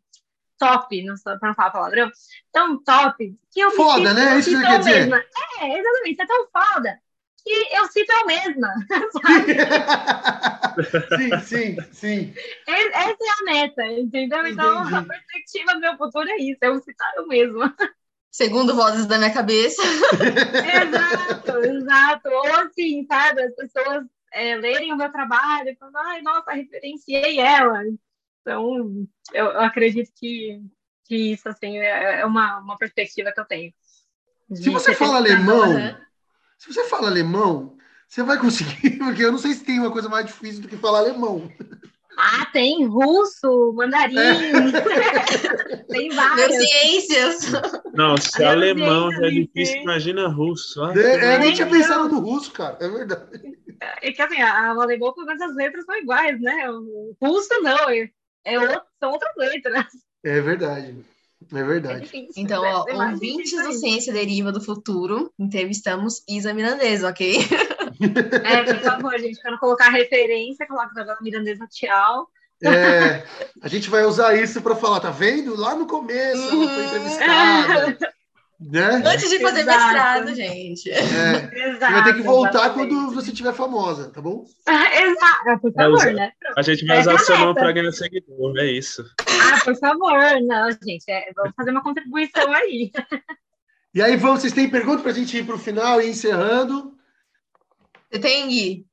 top, 0.58 1.04
não 1.04 1.18
só 1.18 1.38
para 1.38 1.50
não 1.50 1.56
falar 1.56 1.72
palavrão, 1.72 2.10
tão 2.52 2.82
top 2.84 3.36
que 3.52 3.60
eu 3.60 3.70
me 3.70 3.76
Foda, 3.76 4.10
sinto- 4.10 4.16
né? 4.16 4.40
Isso 4.40 4.50
que 4.50 4.62
quer 4.62 4.74
eu 4.76 4.80
dizer. 4.80 5.00
mesma. 5.00 5.24
É, 5.62 5.80
exatamente, 5.80 6.22
é 6.22 6.26
tão 6.26 6.48
foda 6.52 7.03
que 7.44 7.76
eu 7.76 7.86
sinto 7.88 8.12
eu 8.12 8.26
mesma, 8.26 8.74
sabe? 9.22 9.56
sim, 11.18 11.40
sim, 11.40 11.78
sim. 11.92 12.34
Essa 12.68 13.18
é 13.22 13.42
a 13.42 13.44
meta, 13.46 13.86
entendeu? 13.88 14.46
Então, 14.48 14.80
a 14.88 14.90
Entendi. 14.90 15.08
perspectiva 15.08 15.74
do 15.74 15.80
meu 15.80 15.98
futuro 15.98 16.30
é 16.30 16.38
isso, 16.38 16.60
é 16.62 16.68
eu 16.68 16.80
citar 16.82 17.12
eu 17.16 17.28
mesma. 17.28 17.76
Segundo 18.32 18.76
vozes 18.76 19.06
da 19.06 19.18
minha 19.18 19.34
cabeça. 19.34 19.82
exato, 19.84 21.58
exato. 21.64 22.30
Ou 22.30 22.56
assim, 22.62 23.06
sabe, 23.06 23.44
as 23.44 23.56
pessoas 23.56 24.06
é, 24.32 24.56
lerem 24.56 24.92
o 24.92 24.98
meu 24.98 25.12
trabalho 25.12 25.70
e 25.70 25.76
falam, 25.76 26.02
ai, 26.08 26.22
nossa, 26.22 26.52
referenciei 26.52 27.40
ela. 27.40 27.84
Então, 28.42 29.08
eu, 29.34 29.46
eu 29.46 29.62
acredito 29.62 30.12
que, 30.16 30.60
que 31.06 31.34
isso, 31.34 31.48
assim, 31.48 31.78
é 31.78 32.22
é 32.22 32.26
uma, 32.26 32.60
uma 32.60 32.78
perspectiva 32.78 33.32
que 33.32 33.40
eu 33.40 33.46
tenho. 33.46 33.74
Se 34.54 34.70
você 34.70 34.94
fala 34.94 35.18
alemão, 35.18 35.96
se 36.64 36.74
você 36.74 36.86
fala 36.86 37.10
alemão, 37.10 37.76
você 38.08 38.24
vai 38.24 38.38
conseguir, 38.40 38.92
porque 38.98 39.22
eu 39.24 39.32
não 39.34 39.38
sei 39.38 39.54
se 39.54 39.66
tem 39.66 39.80
uma 39.80 39.92
coisa 39.92 40.08
mais 40.08 40.26
difícil 40.26 40.62
do 40.62 40.68
que 40.70 40.78
falar 40.78 41.00
alemão. 41.00 41.52
Ah, 42.18 42.46
tem 42.54 42.86
russo, 42.86 43.74
mandarim, 43.76 44.16
tem 45.92 46.10
várias. 46.12 46.50
Neurociências. 46.52 47.52
Não, 47.94 48.16
se 48.18 48.44
alemão 48.44 49.12
já 49.12 49.28
é 49.28 49.30
difícil, 49.32 49.82
imagina 49.82 50.28
russo. 50.28 50.82
Ai, 50.84 50.98
É, 51.00 51.36
eu 51.36 51.40
nem 51.40 51.54
tinha 51.54 51.68
pensado 51.68 52.08
no 52.08 52.20
russo, 52.20 52.52
cara. 52.52 52.78
É 52.80 52.88
verdade. 52.88 53.58
É 54.02 54.12
que 54.14 54.22
assim, 54.22 54.40
a, 54.42 54.70
alemão, 54.70 55.14
pelo 55.14 55.26
menos 55.28 55.42
as 55.42 55.56
letras 55.56 55.84
são 55.86 55.96
iguais, 55.98 56.40
né? 56.40 56.70
O 56.70 57.16
russo 57.22 57.50
não, 57.62 57.90
é, 57.90 58.10
é 58.46 58.60
outro- 58.60 58.82
são 59.00 59.12
outras 59.12 59.36
letras. 59.36 59.86
É 60.24 60.40
verdade. 60.40 61.04
É 61.54 61.60
É 61.60 61.64
verdade. 61.64 62.02
difícil. 62.02 62.32
Então, 62.38 62.62
Deve 62.62 62.94
ó, 62.94 62.98
mais 62.98 63.14
ouvintes 63.14 63.52
do. 63.52 63.74
Ciência 63.74 64.14
Deriva 64.14 64.52
do 64.52 64.62
Futuro, 64.62 65.32
entrevistamos 65.40 66.24
Isa 66.28 66.54
Mirandes, 66.54 67.04
ok? 67.04 67.40
É, 68.44 68.64
por 68.64 68.82
favor, 68.82 69.20
gente, 69.20 69.40
para 69.40 69.52
não 69.52 69.58
colocar 69.60 69.90
referência, 69.90 70.68
coloca 70.68 70.92
Isabela 70.92 71.18
Mirandesa 71.22 71.68
Tchau. 71.70 72.28
É, 72.64 73.24
a 73.62 73.68
gente 73.68 73.90
vai 73.90 74.04
usar 74.04 74.36
isso 74.36 74.62
para 74.62 74.76
falar, 74.76 75.00
tá 75.00 75.12
vendo? 75.12 75.56
Lá 75.56 75.76
no 75.76 75.86
começo 75.86 76.42
ela 76.50 76.68
foi 76.70 76.86
entrevistada. 76.86 77.98
Né? 78.60 79.02
Antes 79.06 79.30
de 79.30 79.40
fazer 79.40 79.60
Exato. 79.62 79.78
mestrado, 79.84 80.36
gente. 80.36 80.90
É, 80.90 81.02
você 81.02 81.64
Exato. 81.70 81.94
vai 81.94 82.04
ter 82.06 82.14
que 82.16 82.22
voltar 82.22 82.50
exatamente. 82.66 82.96
quando 82.96 83.14
você 83.14 83.32
estiver 83.32 83.54
famosa, 83.54 84.10
tá 84.10 84.22
bom? 84.22 84.46
Exato, 84.68 85.62
por 85.62 85.74
favor, 85.74 85.94
usar. 85.96 86.14
né? 86.14 86.32
A 86.58 86.62
gente 86.62 86.86
vai 86.86 86.98
Essa 87.00 87.10
usar 87.14 87.20
é 87.20 87.22
a 87.22 87.26
seu 87.26 87.38
nome 87.40 87.54
para 87.56 87.72
ganhar 87.74 87.92
seguidor, 87.92 88.58
é 88.58 88.66
isso. 88.66 89.04
Ah, 89.44 89.60
por 89.64 89.76
favor, 89.76 90.42
não, 90.42 90.72
gente, 90.72 91.10
é, 91.10 91.32
vamos 91.34 91.54
fazer 91.56 91.72
uma 91.72 91.84
contribuição 91.84 92.52
aí. 92.54 92.92
E 93.94 94.02
aí, 94.02 94.16
vamos, 94.16 94.42
vocês 94.42 94.54
têm 94.54 94.70
pergunta 94.70 95.02
para 95.02 95.12
a 95.12 95.14
gente 95.14 95.38
ir 95.38 95.46
para 95.46 95.56
o 95.56 95.60
final 95.60 96.02
e 96.02 96.06
ir 96.08 96.10
encerrando? 96.12 96.98
Você 98.12 98.20
tem, 98.20 98.48
Gui? 98.48 98.88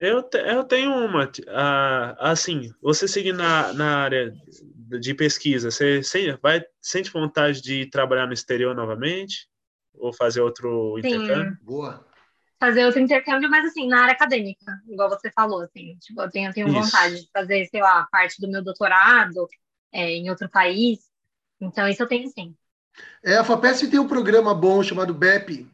Eu, 0.00 0.22
te- 0.22 0.38
eu 0.38 0.64
tenho 0.64 0.92
uma. 0.92 1.30
ah, 1.48 2.16
assim, 2.30 2.72
você 2.80 3.06
seguir 3.08 3.32
na, 3.32 3.72
na 3.72 3.98
área 4.04 4.32
de 5.00 5.14
pesquisa, 5.14 5.70
você 5.70 6.00
vai, 6.40 6.64
sente 6.80 7.10
vontade 7.10 7.60
de 7.60 7.86
trabalhar 7.90 8.26
no 8.26 8.32
exterior 8.32 8.74
novamente? 8.74 9.48
Ou 9.94 10.12
fazer 10.12 10.40
outro 10.40 10.94
Sim. 11.02 11.08
intercâmbio? 11.08 11.58
Boa. 11.60 12.06
Fazer 12.60 12.84
outro 12.86 13.00
intercâmbio, 13.00 13.48
mas 13.48 13.66
assim, 13.66 13.86
na 13.86 14.02
área 14.02 14.14
acadêmica, 14.14 14.80
igual 14.88 15.08
você 15.08 15.30
falou, 15.30 15.62
assim, 15.62 15.96
tipo, 15.98 16.20
eu 16.20 16.30
tenho, 16.30 16.50
eu 16.50 16.54
tenho 16.54 16.72
vontade 16.72 17.20
de 17.22 17.30
fazer, 17.32 17.66
sei 17.66 17.80
lá, 17.80 18.06
parte 18.10 18.40
do 18.40 18.48
meu 18.48 18.64
doutorado 18.64 19.46
é, 19.92 20.10
em 20.10 20.28
outro 20.28 20.48
país. 20.48 20.98
Então, 21.60 21.88
isso 21.88 22.02
eu 22.02 22.08
tenho 22.08 22.28
sim. 22.28 22.56
É, 23.22 23.36
a 23.36 23.44
FAPESP 23.44 23.88
tem 23.88 24.00
um 24.00 24.08
programa 24.08 24.54
bom 24.54 24.82
chamado 24.82 25.14
BEP, 25.14 25.70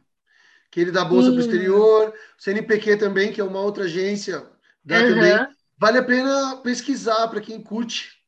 que 0.70 0.80
ele 0.80 0.91
dá 0.93 1.05
bolsa 1.05 1.30
para 1.30 1.39
o 1.39 1.41
exterior. 1.41 2.14
O 2.39 2.43
CNPq 2.43 2.97
também, 2.97 3.32
que 3.32 3.41
é 3.41 3.45
uma 3.45 3.61
outra 3.61 3.85
agência, 3.85 4.47
dá 4.85 4.97
Aham. 4.97 5.07
também. 5.09 5.49
Vale 5.78 5.99
a 5.99 6.05
pena 6.05 6.57
pesquisar 6.59 7.28
para 7.28 7.41
quem 7.41 7.62
curte. 7.62 8.22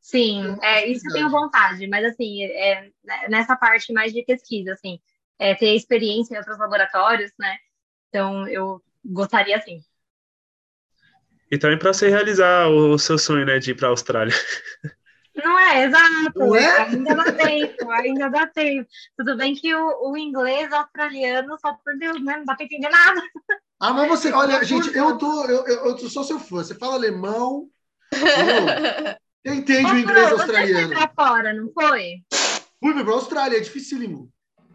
Sim, 0.00 0.46
uma 0.46 0.64
é, 0.64 0.88
isso 0.88 1.06
eu 1.08 1.12
tenho 1.12 1.30
vontade, 1.30 1.86
mas 1.86 2.04
assim, 2.04 2.42
é, 2.42 2.90
né, 3.04 3.28
nessa 3.28 3.54
parte 3.54 3.92
mais 3.92 4.12
de 4.12 4.24
pesquisa, 4.24 4.72
assim, 4.72 4.98
é, 5.38 5.54
ter 5.54 5.74
experiência 5.74 6.34
em 6.34 6.38
outros 6.38 6.58
laboratórios, 6.58 7.30
né? 7.38 7.56
Então, 8.10 8.46
eu 8.48 8.82
gostaria, 9.04 9.56
assim. 9.56 9.82
E 11.50 11.58
também 11.58 11.78
para 11.78 11.92
você 11.92 12.08
realizar 12.08 12.68
o 12.68 12.98
seu 12.98 13.18
sonho, 13.18 13.46
né, 13.46 13.58
de 13.58 13.70
ir 13.70 13.74
para 13.74 13.88
a 13.88 13.90
Austrália. 13.90 14.34
Não 15.34 15.58
é, 15.58 15.84
exato. 15.84 16.38
Não 16.38 16.54
é? 16.54 16.82
Ainda 16.82 17.14
dá 17.14 17.32
tempo, 17.32 17.90
ainda 17.90 18.28
dá 18.28 18.46
tempo. 18.46 18.88
Tudo 19.16 19.36
bem 19.36 19.54
que 19.54 19.74
o, 19.74 20.10
o 20.10 20.16
inglês 20.16 20.72
australiano, 20.72 21.56
só 21.58 21.72
por 21.74 21.96
Deus, 21.96 22.22
né? 22.22 22.36
Não 22.38 22.44
dá 22.44 22.54
pra 22.54 22.64
entender 22.64 22.88
nada. 22.88 23.22
Ah, 23.80 23.92
mas 23.92 24.08
você, 24.08 24.32
olha, 24.32 24.62
gente, 24.62 24.94
eu 24.94 25.16
tô, 25.16 25.46
eu, 25.46 25.66
eu, 25.66 25.96
eu 25.96 26.10
sou 26.10 26.22
seu 26.24 26.38
fã. 26.38 26.56
Você 26.56 26.74
fala 26.74 26.94
alemão? 26.94 27.68
Você 29.42 29.54
entende 29.54 29.90
o 29.92 29.98
inglês 29.98 30.32
Ô, 30.32 30.36
Você 30.36 30.46
foi 30.46 30.56
australiano. 30.56 30.88
pra 30.90 31.08
fora, 31.08 31.54
não 31.54 31.72
foi? 31.72 32.22
Fui 32.78 32.92
para 32.92 33.10
a 33.10 33.14
Austrália, 33.14 33.56
é 33.56 33.60
dificílimo. 33.60 34.30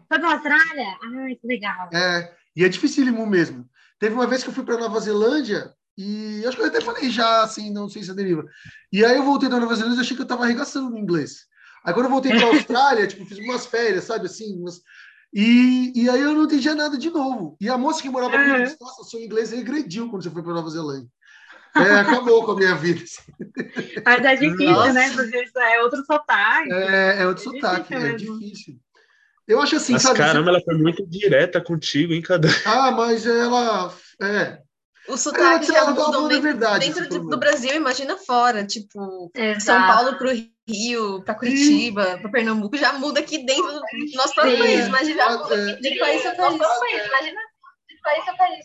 Foi 0.08 0.18
pra 0.18 0.32
Austrália? 0.32 0.98
Ai, 1.20 1.36
que 1.36 1.46
legal. 1.46 1.88
É, 1.92 2.34
e 2.56 2.64
é 2.64 2.68
dificílimo 2.68 3.26
mesmo. 3.26 3.68
Teve 3.98 4.14
uma 4.14 4.26
vez 4.26 4.42
que 4.42 4.48
eu 4.48 4.54
fui 4.54 4.64
para 4.64 4.78
Nova 4.78 4.98
Zelândia 5.00 5.72
e 5.96 6.42
acho 6.46 6.56
que 6.56 6.62
eu 6.62 6.66
até 6.66 6.80
falei 6.80 7.08
já, 7.10 7.42
assim, 7.42 7.72
não 7.72 7.88
sei 7.88 8.02
se 8.02 8.10
é 8.10 8.14
deriva. 8.14 8.44
E 8.92 9.04
aí 9.04 9.16
eu 9.16 9.22
voltei 9.24 9.48
da 9.48 9.58
Nova 9.60 9.74
Zelândia 9.74 9.98
e 9.98 10.00
achei 10.02 10.16
que 10.16 10.22
eu 10.22 10.24
estava 10.24 10.44
arregaçando 10.44 10.90
no 10.90 10.98
inglês. 10.98 11.46
Aí 11.84 11.94
quando 11.94 12.06
eu 12.06 12.10
voltei 12.10 12.32
para 12.32 12.44
a 12.46 12.48
Austrália, 12.54 13.06
tipo, 13.06 13.24
fiz 13.26 13.38
umas 13.38 13.66
férias, 13.66 14.04
sabe, 14.04 14.26
assim, 14.26 14.58
umas... 14.60 14.80
E, 15.32 15.92
e 15.94 16.08
aí 16.08 16.20
eu 16.20 16.34
não 16.34 16.44
entendia 16.44 16.74
nada 16.74 16.96
de 16.96 17.10
novo. 17.10 17.56
E 17.60 17.68
a 17.68 17.76
moça 17.76 18.00
que 18.00 18.08
morava 18.08 18.32
comigo 18.32 18.56
Uhum. 18.56 18.64
disse, 18.64 18.76
nossa, 18.80 19.04
seu 19.04 19.20
inglês 19.20 19.50
regrediu 19.50 20.08
quando 20.08 20.22
você 20.22 20.30
foi 20.30 20.42
para 20.42 20.54
Nova 20.54 20.70
Zelândia. 20.70 21.08
É, 21.76 21.96
acabou 22.00 22.42
com 22.44 22.52
a 22.52 22.56
minha 22.56 22.74
vida. 22.74 23.02
assim. 23.02 23.22
Mas 24.04 24.24
é 24.24 24.34
difícil, 24.36 24.70
Nossa. 24.72 24.92
né? 24.94 25.10
Porque 25.10 25.50
é 25.58 25.82
outro 25.82 26.02
sotaque. 26.06 26.72
É, 26.72 27.22
é 27.22 27.26
outro 27.26 27.42
É 27.42 27.52
sotaque, 27.60 27.82
difícil 27.94 27.98
é 28.08 28.12
mesmo. 28.12 28.38
difícil. 28.38 28.80
Eu 29.46 29.60
acho 29.60 29.76
assim, 29.76 29.92
Mas 29.92 30.02
sabe? 30.02 30.18
caramba, 30.18 30.50
ela 30.50 30.60
foi 30.60 30.74
muito 30.76 31.06
direta 31.06 31.60
contigo, 31.60 32.12
hein, 32.12 32.22
Cadu? 32.22 32.48
Ah, 32.66 32.90
mas 32.90 33.26
ela. 33.26 33.94
É. 34.20 34.58
O 35.08 35.16
sotaque 35.16 35.66
É, 35.66 35.72
já 35.72 35.78
ela 35.78 35.90
mudam 35.90 36.04
falando 36.04 36.24
a 36.24 36.28
dentro, 36.28 36.42
verdade, 36.42 36.86
dentro 36.86 37.02
do 37.04 37.08
problema. 37.10 37.36
Brasil, 37.36 37.74
imagina 37.74 38.16
fora. 38.16 38.66
Tipo, 38.66 39.30
Exato. 39.32 39.60
São 39.60 39.86
Paulo 39.86 40.18
pro 40.18 40.30
Rio, 40.68 41.22
pra 41.22 41.34
Curitiba, 41.34 42.18
pra 42.18 42.28
Pernambuco, 42.28 42.76
já 42.76 42.92
muda 42.94 43.20
aqui 43.20 43.38
dentro 43.46 43.72
do 43.72 43.80
nosso 44.16 44.34
próprio 44.34 44.56
Sim. 44.56 44.62
país. 44.62 44.86
Imagina 44.88 45.22
É. 45.22 45.74
de 45.76 45.98
país 46.00 46.26
a 46.26 46.34
país. 46.34 46.56
Imagina 46.56 47.40
de 47.88 48.00
país 48.02 48.28
a 48.28 48.34
país. 48.34 48.64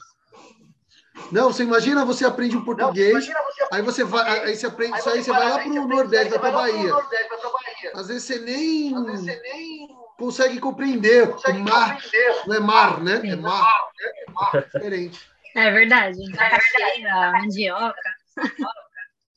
Não, 1.31 1.51
você 1.53 1.63
imagina, 1.63 2.03
você 2.03 2.25
aprende 2.25 2.57
o 2.57 2.65
português, 2.65 3.29
aí 3.71 3.81
você 3.81 4.03
vai, 4.03 4.45
aí 4.45 4.55
você 4.55 4.65
aprende 4.65 4.97
isso 4.97 5.09
aí, 5.09 5.23
você 5.23 5.31
vai 5.31 5.49
lá 5.49 5.59
pro 5.59 5.87
Nordeste, 5.87 6.29
vai 6.29 6.39
pra 6.39 6.51
Bahia. 6.51 6.93
Às 7.93 8.07
vezes 8.07 8.23
você 8.23 8.39
nem 8.39 8.93
consegue 10.21 10.59
compreender 10.59 11.27
o 11.27 11.59
mar. 11.59 11.97
Não 12.45 12.55
é 12.55 12.59
mar, 12.59 13.03
né? 13.03 13.19
É 13.23 13.35
mar. 13.35 13.67
É 14.53 14.61
diferente. 14.61 15.19
É 15.55 15.71
verdade. 15.71 16.19
Macaxeira, 16.29 17.31
mandioca. 17.31 17.95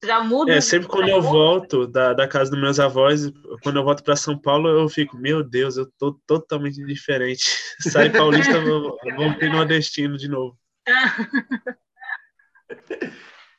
Já 0.05 0.23
muda. 0.23 0.53
É, 0.53 0.61
sempre 0.61 0.87
quando 0.87 1.09
eu 1.09 1.23
volto 1.23 1.87
da, 1.87 2.13
da 2.13 2.29
casa 2.29 2.51
dos 2.51 2.61
meus 2.61 2.79
avós, 2.79 3.33
quando 3.63 3.77
eu 3.77 3.85
volto 3.85 4.05
para 4.05 4.15
São 4.15 4.39
Paulo, 4.39 4.69
eu 4.69 4.87
fico, 4.87 5.17
meu 5.17 5.43
Deus, 5.43 5.79
eu 5.79 5.91
tô 5.99 6.21
totalmente 6.27 6.85
diferente. 6.85 7.45
Sai 7.81 8.11
paulista, 8.11 8.61
vou, 8.61 8.99
vou 9.17 9.35
ter 9.39 9.51
nordestino 9.51 10.19
de 10.19 10.29
novo. 10.29 10.59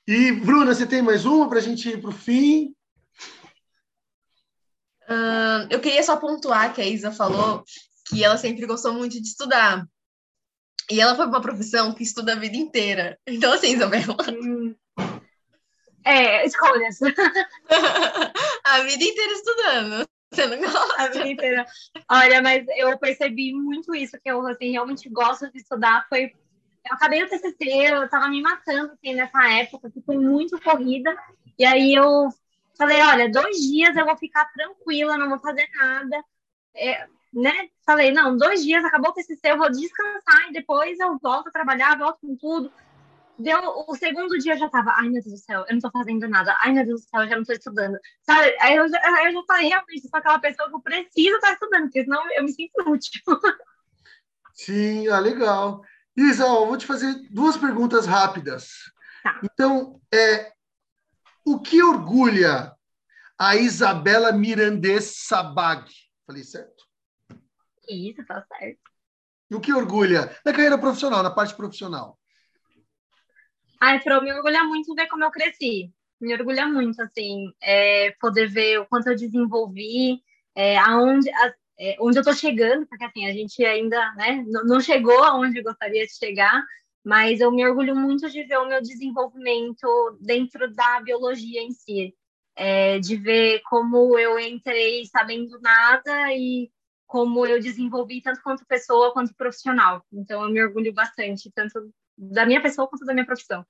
E, 0.07 0.31
Bruna, 0.33 0.75
você 0.75 0.85
tem 0.85 1.01
mais 1.01 1.25
uma 1.25 1.49
para 1.49 1.57
a 1.57 1.61
gente 1.63 1.89
ir 1.89 1.99
para 1.99 2.11
o 2.11 2.13
fim? 2.13 2.75
Ahn, 5.07 5.67
eu 5.69 5.79
queria 5.79 6.03
só 6.03 6.17
pontuar 6.17 6.73
que 6.73 6.81
a 6.81 6.85
Isa 6.85 7.11
falou 7.11 7.63
que 8.07 8.23
ela 8.23 8.37
sempre 8.37 8.65
gostou 8.65 8.93
muito 8.93 9.21
de 9.21 9.27
estudar. 9.27 9.85
E 10.89 11.01
ela 11.01 11.15
foi 11.15 11.25
uma 11.25 11.41
profissão 11.41 11.93
que 11.93 12.03
estuda 12.03 12.33
a 12.33 12.39
vida 12.39 12.55
inteira. 12.55 13.17
Então, 13.25 13.53
assim, 13.53 13.73
Isabela, 13.73 14.15
Hum. 14.29 14.75
É, 16.07 16.45
escolhas. 16.45 16.99
a 18.63 18.79
vida 18.81 19.03
inteira 19.03 19.33
estudando. 19.33 20.07
Você 20.31 20.45
não 20.45 20.59
gosta? 20.59 21.01
A 21.01 21.07
vida 21.07 21.27
inteira. 21.27 21.65
Olha, 22.11 22.43
mas 22.43 22.63
eu 22.77 22.95
percebi 22.99 23.51
muito 23.53 23.95
isso, 23.95 24.19
que 24.21 24.29
eu 24.29 24.45
assim, 24.45 24.69
realmente 24.69 25.09
gosto 25.09 25.51
de 25.51 25.57
estudar. 25.57 26.05
Foi. 26.07 26.25
Eu 26.87 26.93
acabei 26.93 27.23
o 27.23 27.27
TCC, 27.27 27.55
eu 27.91 28.07
tava 28.07 28.29
me 28.29 28.39
matando 28.39 28.93
assim, 28.93 29.15
nessa 29.15 29.49
época, 29.49 29.89
que 29.89 29.99
foi 30.01 30.17
muito 30.17 30.61
corrida. 30.61 31.11
E 31.57 31.65
aí 31.65 31.95
eu 31.95 32.29
falei: 32.77 33.01
olha, 33.01 33.31
dois 33.31 33.57
dias 33.57 33.95
eu 33.95 34.05
vou 34.05 34.17
ficar 34.17 34.45
tranquila, 34.53 35.17
não 35.17 35.29
vou 35.29 35.39
fazer 35.39 35.67
nada. 35.75 36.23
É, 36.75 37.07
né? 37.33 37.69
Falei: 37.85 38.11
não, 38.11 38.37
dois 38.37 38.63
dias, 38.63 38.83
acabou 38.85 39.11
o 39.11 39.13
TCC, 39.13 39.51
eu 39.51 39.57
vou 39.57 39.71
descansar 39.71 40.49
e 40.49 40.53
depois 40.53 40.99
eu 40.99 41.17
volto 41.21 41.47
a 41.47 41.51
trabalhar, 41.51 41.97
volto 41.97 42.19
com 42.21 42.35
tudo. 42.37 42.71
Deu 43.37 43.59
o 43.87 43.95
segundo 43.95 44.37
dia 44.39 44.53
eu 44.53 44.57
já 44.57 44.69
tava, 44.69 44.91
ai 44.95 45.09
meu 45.09 45.21
Deus 45.21 45.25
do 45.25 45.37
céu, 45.37 45.65
eu 45.67 45.73
não 45.73 45.81
tô 45.81 45.91
fazendo 45.91 46.25
nada, 46.29 46.57
ai 46.61 46.71
meu 46.71 46.85
Deus 46.85 47.01
do 47.01 47.09
céu, 47.09 47.21
eu 47.23 47.29
já 47.29 47.35
não 47.35 47.43
tô 47.43 47.51
estudando. 47.51 47.97
Sabe? 48.21 48.55
Aí 48.61 48.77
eu, 48.77 48.87
já- 48.87 49.25
eu 49.25 49.33
já 49.33 49.43
falei, 49.45 49.67
realmente, 49.67 50.07
sou 50.07 50.17
aquela 50.17 50.39
pessoa 50.39 50.69
que 50.69 50.75
eu 50.75 50.81
preciso 50.81 51.35
estar 51.35 51.51
estudando, 51.51 51.83
porque 51.83 52.03
senão 52.05 52.23
eu 52.31 52.43
me 52.43 52.53
sinto 52.53 52.71
inútil. 52.81 53.21
Sim, 54.53 55.07
ah, 55.09 55.19
legal. 55.19 55.81
Isa, 56.15 56.45
ó, 56.45 56.61
eu 56.61 56.67
vou 56.67 56.77
te 56.77 56.85
fazer 56.85 57.13
duas 57.29 57.57
perguntas 57.57 58.05
rápidas. 58.05 58.69
Tá. 59.21 59.41
Então, 59.43 59.99
é, 60.13 60.53
o 61.45 61.59
que 61.59 61.81
orgulha 61.83 62.75
a 63.37 63.55
Isabela 63.55 64.31
Mirandes 64.31 65.25
Sabag? 65.27 65.85
Falei 66.25 66.43
certo? 66.43 66.85
Isso, 67.89 68.25
tá 68.25 68.45
certo. 68.57 68.79
O 69.51 69.59
que 69.59 69.71
orgulha? 69.73 70.35
Na 70.43 70.51
carreira 70.51 70.77
profissional, 70.77 71.21
na 71.21 71.29
parte 71.29 71.55
profissional. 71.55 72.17
Ai, 73.79 73.99
Pro, 74.01 74.21
me 74.21 74.33
orgulha 74.33 74.63
muito 74.63 74.93
ver 74.95 75.07
como 75.07 75.23
eu 75.23 75.31
cresci. 75.31 75.91
Me 76.19 76.33
orgulha 76.33 76.65
muito, 76.67 76.99
assim, 77.01 77.51
é, 77.61 78.11
poder 78.19 78.47
ver 78.47 78.79
o 78.79 78.85
quanto 78.87 79.07
eu 79.09 79.15
desenvolvi, 79.15 80.21
é, 80.55 80.77
aonde, 80.77 81.29
a- 81.29 81.53
é, 81.79 81.95
onde 81.99 82.17
eu 82.17 82.23
tô 82.23 82.33
chegando, 82.33 82.87
porque 82.87 83.03
assim, 83.03 83.27
a 83.27 83.33
gente 83.33 83.63
ainda 83.65 84.13
né, 84.15 84.43
não 84.65 84.79
chegou 84.79 85.21
aonde 85.23 85.59
eu 85.59 85.63
gostaria 85.63 86.05
de 86.05 86.13
chegar, 86.17 86.63
mas 87.05 87.39
eu 87.39 87.51
me 87.51 87.63
orgulho 87.63 87.95
muito 87.95 88.27
de 88.31 88.43
ver 88.43 88.57
o 88.57 88.67
meu 88.67 88.81
desenvolvimento 88.81 90.17
dentro 90.19 90.73
da 90.73 90.99
biologia 91.01 91.61
em 91.61 91.71
si. 91.71 92.15
É, 92.57 92.99
de 92.99 93.17
ver 93.17 93.61
como 93.69 94.17
eu 94.17 94.39
entrei 94.39 95.05
sabendo 95.05 95.59
nada 95.61 96.33
e 96.33 96.71
como 97.05 97.45
eu 97.45 97.59
desenvolvi 97.59 98.21
tanto 98.21 98.41
quanto 98.41 98.65
pessoa 98.65 99.13
quanto 99.13 99.35
profissional. 99.35 100.03
Então 100.11 100.43
eu 100.43 100.49
me 100.49 100.63
orgulho 100.63 100.93
bastante, 100.93 101.51
tanto 101.53 101.93
da 102.17 102.45
minha 102.45 102.61
pessoa 102.61 102.87
quanto 102.87 103.05
da 103.05 103.13
minha 103.13 103.25
profissão. 103.25 103.63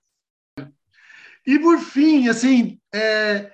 E 1.46 1.60
por 1.60 1.80
fim, 1.80 2.30
assim, 2.30 2.80
é, 2.94 3.52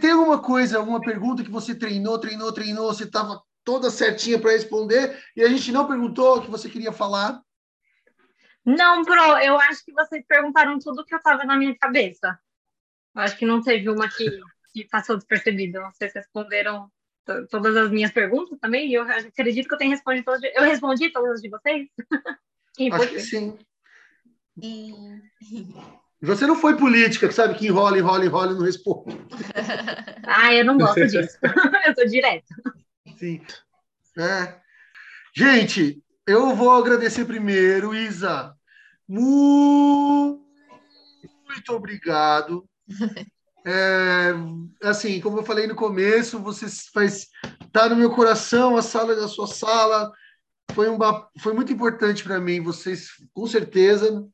tem 0.00 0.10
alguma 0.12 0.40
coisa, 0.40 0.78
alguma 0.78 1.00
pergunta 1.00 1.42
que 1.42 1.50
você 1.50 1.74
treinou, 1.74 2.18
treinou, 2.18 2.52
treinou, 2.52 2.94
você 2.94 3.04
estava 3.04 3.42
toda 3.64 3.90
certinha 3.90 4.38
para 4.38 4.52
responder 4.52 5.18
e 5.34 5.42
a 5.42 5.48
gente 5.48 5.72
não 5.72 5.88
perguntou 5.88 6.36
o 6.36 6.42
que 6.42 6.50
você 6.50 6.68
queria 6.68 6.92
falar? 6.92 7.42
Não, 8.66 9.04
Pro, 9.04 9.38
eu 9.38 9.58
acho 9.60 9.84
que 9.84 9.92
vocês 9.92 10.24
perguntaram 10.26 10.78
tudo 10.78 11.04
que 11.04 11.14
eu 11.14 11.22
tava 11.22 11.44
na 11.44 11.56
minha 11.56 11.74
cabeça. 11.78 12.36
Eu 13.14 13.22
acho 13.22 13.36
que 13.38 13.46
não 13.46 13.62
teve 13.62 13.88
uma 13.88 14.08
que, 14.08 14.28
que 14.74 14.84
passou 14.88 15.16
despercebida. 15.16 15.80
Vocês 15.90 16.12
responderam 16.12 16.90
to- 17.24 17.46
todas 17.46 17.76
as 17.76 17.90
minhas 17.90 18.10
perguntas 18.10 18.58
também, 18.58 18.88
e 18.90 18.94
eu 18.94 19.02
acredito 19.04 19.68
que 19.68 19.74
eu 19.74 19.78
tenho 19.78 19.92
respondido 19.92 20.24
todas. 20.24 20.40
de- 20.40 20.52
Eu 20.54 20.64
respondi 20.64 21.10
todas 21.10 21.30
as 21.36 21.40
de 21.40 21.48
vocês? 21.48 21.88
Que 22.76 22.92
Acho 22.92 23.08
que 23.08 23.20
sim. 23.20 23.58
Você 26.20 26.46
não 26.46 26.56
foi 26.56 26.76
política, 26.76 27.28
que 27.28 27.32
sabe 27.34 27.54
que 27.54 27.66
enrola, 27.66 27.98
enrola, 27.98 28.24
enrola 28.24 28.52
e 28.52 28.54
não 28.54 28.62
responde. 28.62 29.16
Ah, 30.28 30.52
eu 30.52 30.64
não 30.64 30.76
gosto 30.76 31.06
disso. 31.06 31.38
eu 31.86 31.94
sou 31.94 32.06
direta. 32.06 32.44
Sim. 33.16 33.40
É. 34.18 34.60
Gente, 35.34 36.02
eu 36.26 36.54
vou 36.54 36.72
agradecer 36.72 37.24
primeiro, 37.24 37.94
Isa. 37.94 38.54
Mu- 39.08 40.42
Muito 41.48 41.72
obrigado. 41.72 42.68
É, 43.68 44.32
assim, 44.84 45.20
como 45.20 45.40
eu 45.40 45.42
falei 45.42 45.66
no 45.66 45.74
começo, 45.74 46.38
você 46.38 46.66
faz 46.94 47.26
tá 47.72 47.88
no 47.88 47.96
meu 47.96 48.12
coração, 48.12 48.76
a 48.76 48.80
sala 48.80 49.16
da 49.16 49.26
sua 49.26 49.48
sala 49.48 50.12
foi 50.70 50.88
uma 50.88 51.28
foi 51.40 51.52
muito 51.52 51.72
importante 51.72 52.22
para 52.22 52.38
mim, 52.38 52.60
vocês 52.60 53.08
com 53.34 53.44
certeza. 53.44 54.24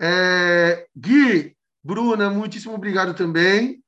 É, 0.00 0.86
Gui, 0.96 1.54
Bruna, 1.82 2.30
muitíssimo 2.30 2.72
obrigado 2.72 3.12
também. 3.12 3.84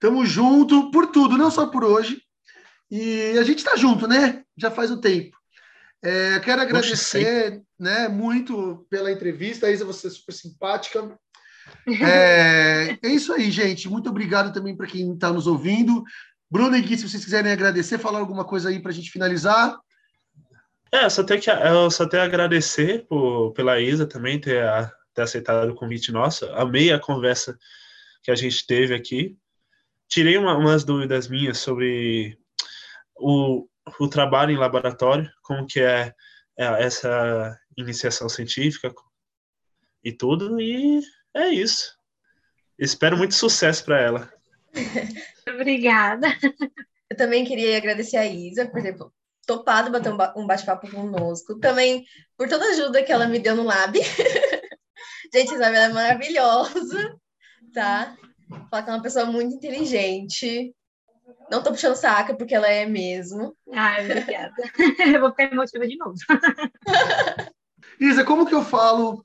Tamo 0.00 0.24
junto 0.24 0.90
por 0.90 1.08
tudo, 1.08 1.36
não 1.36 1.50
só 1.50 1.66
por 1.66 1.84
hoje. 1.84 2.22
E 2.90 3.36
a 3.38 3.42
gente 3.42 3.58
está 3.58 3.76
junto, 3.76 4.08
né? 4.08 4.42
Já 4.56 4.70
faz 4.70 4.90
um 4.90 4.98
tempo. 5.02 5.36
É, 6.04 6.38
quero 6.40 6.60
agradecer 6.60 7.62
né, 7.78 8.08
muito 8.08 8.86
pela 8.90 9.10
entrevista. 9.10 9.66
A 9.66 9.70
Isa, 9.70 9.84
você 9.86 10.08
é 10.08 10.10
super 10.10 10.32
simpática. 10.32 11.18
É, 11.86 12.98
é 13.02 13.08
isso 13.08 13.32
aí, 13.32 13.50
gente. 13.50 13.88
Muito 13.88 14.10
obrigado 14.10 14.52
também 14.52 14.76
para 14.76 14.86
quem 14.86 15.14
está 15.14 15.32
nos 15.32 15.46
ouvindo. 15.46 16.04
Bruno 16.50 16.76
e 16.76 16.80
Gui, 16.82 16.96
se 16.98 17.08
vocês 17.08 17.24
quiserem 17.24 17.50
agradecer, 17.50 17.96
falar 17.98 18.18
alguma 18.18 18.44
coisa 18.44 18.68
aí 18.68 18.80
para 18.80 18.90
a 18.90 18.94
gente 18.94 19.10
finalizar. 19.10 19.74
É, 20.92 21.06
eu 21.06 21.10
só 21.10 21.24
tenho 21.24 21.40
que 21.40 21.50
eu 21.50 21.90
só 21.90 22.06
tenho 22.06 22.22
a 22.22 22.26
agradecer 22.26 23.06
por, 23.08 23.52
pela 23.52 23.80
Isa 23.80 24.06
também 24.06 24.38
ter, 24.38 24.62
a- 24.62 24.92
ter 25.14 25.22
aceitado 25.22 25.70
o 25.70 25.74
convite 25.74 26.12
nosso. 26.12 26.44
Amei 26.52 26.92
a 26.92 26.98
conversa 27.00 27.58
que 28.22 28.30
a 28.30 28.34
gente 28.34 28.66
teve 28.66 28.94
aqui. 28.94 29.34
Tirei 30.06 30.36
uma- 30.36 30.56
umas 30.56 30.84
dúvidas 30.84 31.28
minhas 31.28 31.56
sobre 31.58 32.38
o, 33.16 33.66
o 34.00 34.08
trabalho 34.08 34.52
em 34.52 34.58
laboratório, 34.58 35.30
como 35.42 35.66
que 35.66 35.80
é, 35.80 36.12
é 36.58 36.64
essa 36.84 37.58
iniciação 37.76 38.28
científica 38.28 38.92
e 40.02 40.12
tudo, 40.12 40.60
e 40.60 41.00
é 41.34 41.48
isso. 41.48 41.94
Espero 42.78 43.16
muito 43.16 43.34
sucesso 43.34 43.84
para 43.84 44.00
ela. 44.00 44.32
Obrigada. 45.48 46.28
Eu 47.08 47.16
também 47.16 47.44
queria 47.44 47.76
agradecer 47.76 48.16
a 48.16 48.26
Isa 48.26 48.66
por 48.66 48.82
ter 48.82 48.96
topado 49.46 49.90
bater 49.90 50.12
um 50.12 50.16
ba- 50.16 50.34
um 50.36 50.46
bate-papo 50.46 50.90
conosco. 50.90 51.58
Também 51.60 52.04
por 52.36 52.48
toda 52.48 52.64
a 52.64 52.70
ajuda 52.70 53.02
que 53.02 53.12
ela 53.12 53.28
me 53.28 53.38
deu 53.38 53.54
no 53.54 53.62
lab. 53.62 53.96
Gente, 55.32 55.52
a 55.52 55.54
Isabela 55.54 55.84
é 55.84 55.88
maravilhosa, 55.88 57.16
tá? 57.72 58.16
Fala 58.70 58.82
que 58.82 58.90
é 58.90 58.92
uma 58.92 59.02
pessoa 59.02 59.26
muito 59.26 59.54
inteligente. 59.54 60.74
Não 61.50 61.62
tô 61.62 61.70
puxando 61.70 61.96
saca, 61.96 62.34
porque 62.34 62.54
ela 62.54 62.68
é 62.68 62.86
mesmo. 62.86 63.56
Ai, 63.72 64.04
obrigada. 64.04 64.54
eu 65.14 65.20
vou 65.20 65.30
ficar 65.30 65.44
emotiva 65.44 65.86
de 65.86 65.96
novo. 65.96 66.14
Isa, 68.00 68.24
como 68.24 68.46
que 68.46 68.54
eu 68.54 68.64
falo? 68.64 69.24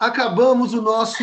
Acabamos 0.00 0.74
o 0.74 0.82
nosso 0.82 1.22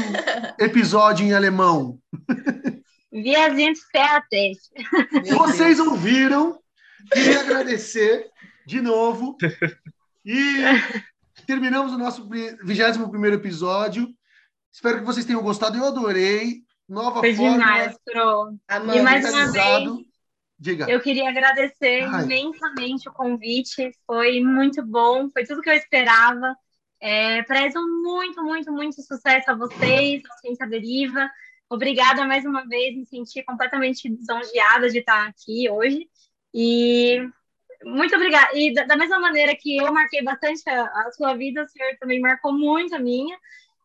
episódio 0.59 1.25
em 1.25 1.33
alemão. 1.33 1.99
Wir 3.13 3.53
sind 3.55 3.77
fertig. 3.91 4.57
Vocês 5.37 5.79
ouviram? 5.79 6.59
Queria 7.11 7.41
agradecer. 7.41 8.33
de 8.65 8.81
novo. 8.81 9.37
E 10.25 10.63
terminamos 11.45 11.93
o 11.93 11.97
nosso 11.97 12.27
21 12.29 13.25
episódio. 13.33 14.07
Espero 14.71 14.99
que 14.99 15.05
vocês 15.05 15.25
tenham 15.25 15.41
gostado. 15.41 15.77
Eu 15.77 15.85
adorei. 15.85 16.63
Nova 16.93 17.19
Foi 17.19 17.33
forma. 17.33 17.53
demais, 17.53 17.97
Pro. 18.05 18.55
Amanda, 18.67 18.97
E 18.97 19.01
mais 19.01 19.33
uma 19.33 19.51
vez, 19.51 19.91
Diga. 20.59 20.89
eu 20.89 21.01
queria 21.01 21.27
agradecer 21.27 22.03
Ai. 22.03 22.23
imensamente 22.23 23.09
o 23.09 23.11
convite. 23.11 23.91
Foi 24.05 24.39
muito 24.39 24.85
bom, 24.85 25.29
foi 25.31 25.43
tudo 25.45 25.61
que 25.61 25.69
eu 25.69 25.73
esperava. 25.73 26.55
É, 27.01 27.41
prezo 27.43 27.79
muito, 28.01 28.41
muito, 28.43 28.71
muito 28.71 29.01
sucesso 29.01 29.51
a 29.51 29.55
vocês, 29.55 30.21
a 30.31 30.37
Ciência 30.37 30.67
Deriva. 30.67 31.29
Obrigada 31.69 32.25
mais 32.25 32.45
uma 32.45 32.65
vez, 32.65 32.95
me 32.95 33.05
senti 33.05 33.43
completamente 33.43 34.07
lisonjeada 34.07 34.87
de 34.89 34.99
estar 34.99 35.27
aqui 35.27 35.69
hoje. 35.69 36.07
E 36.53 37.27
muito 37.83 38.15
obrigada. 38.15 38.55
E 38.57 38.73
da, 38.73 38.83
da 38.85 38.95
mesma 38.95 39.19
maneira 39.19 39.55
que 39.55 39.77
eu 39.77 39.91
marquei 39.91 40.23
bastante 40.23 40.61
a, 40.69 40.83
a 40.83 41.11
sua 41.11 41.33
vida, 41.35 41.63
o 41.63 41.67
senhor 41.67 41.97
também 41.99 42.21
marcou 42.21 42.53
muito 42.53 42.95
a 42.95 42.99
minha. 42.99 43.35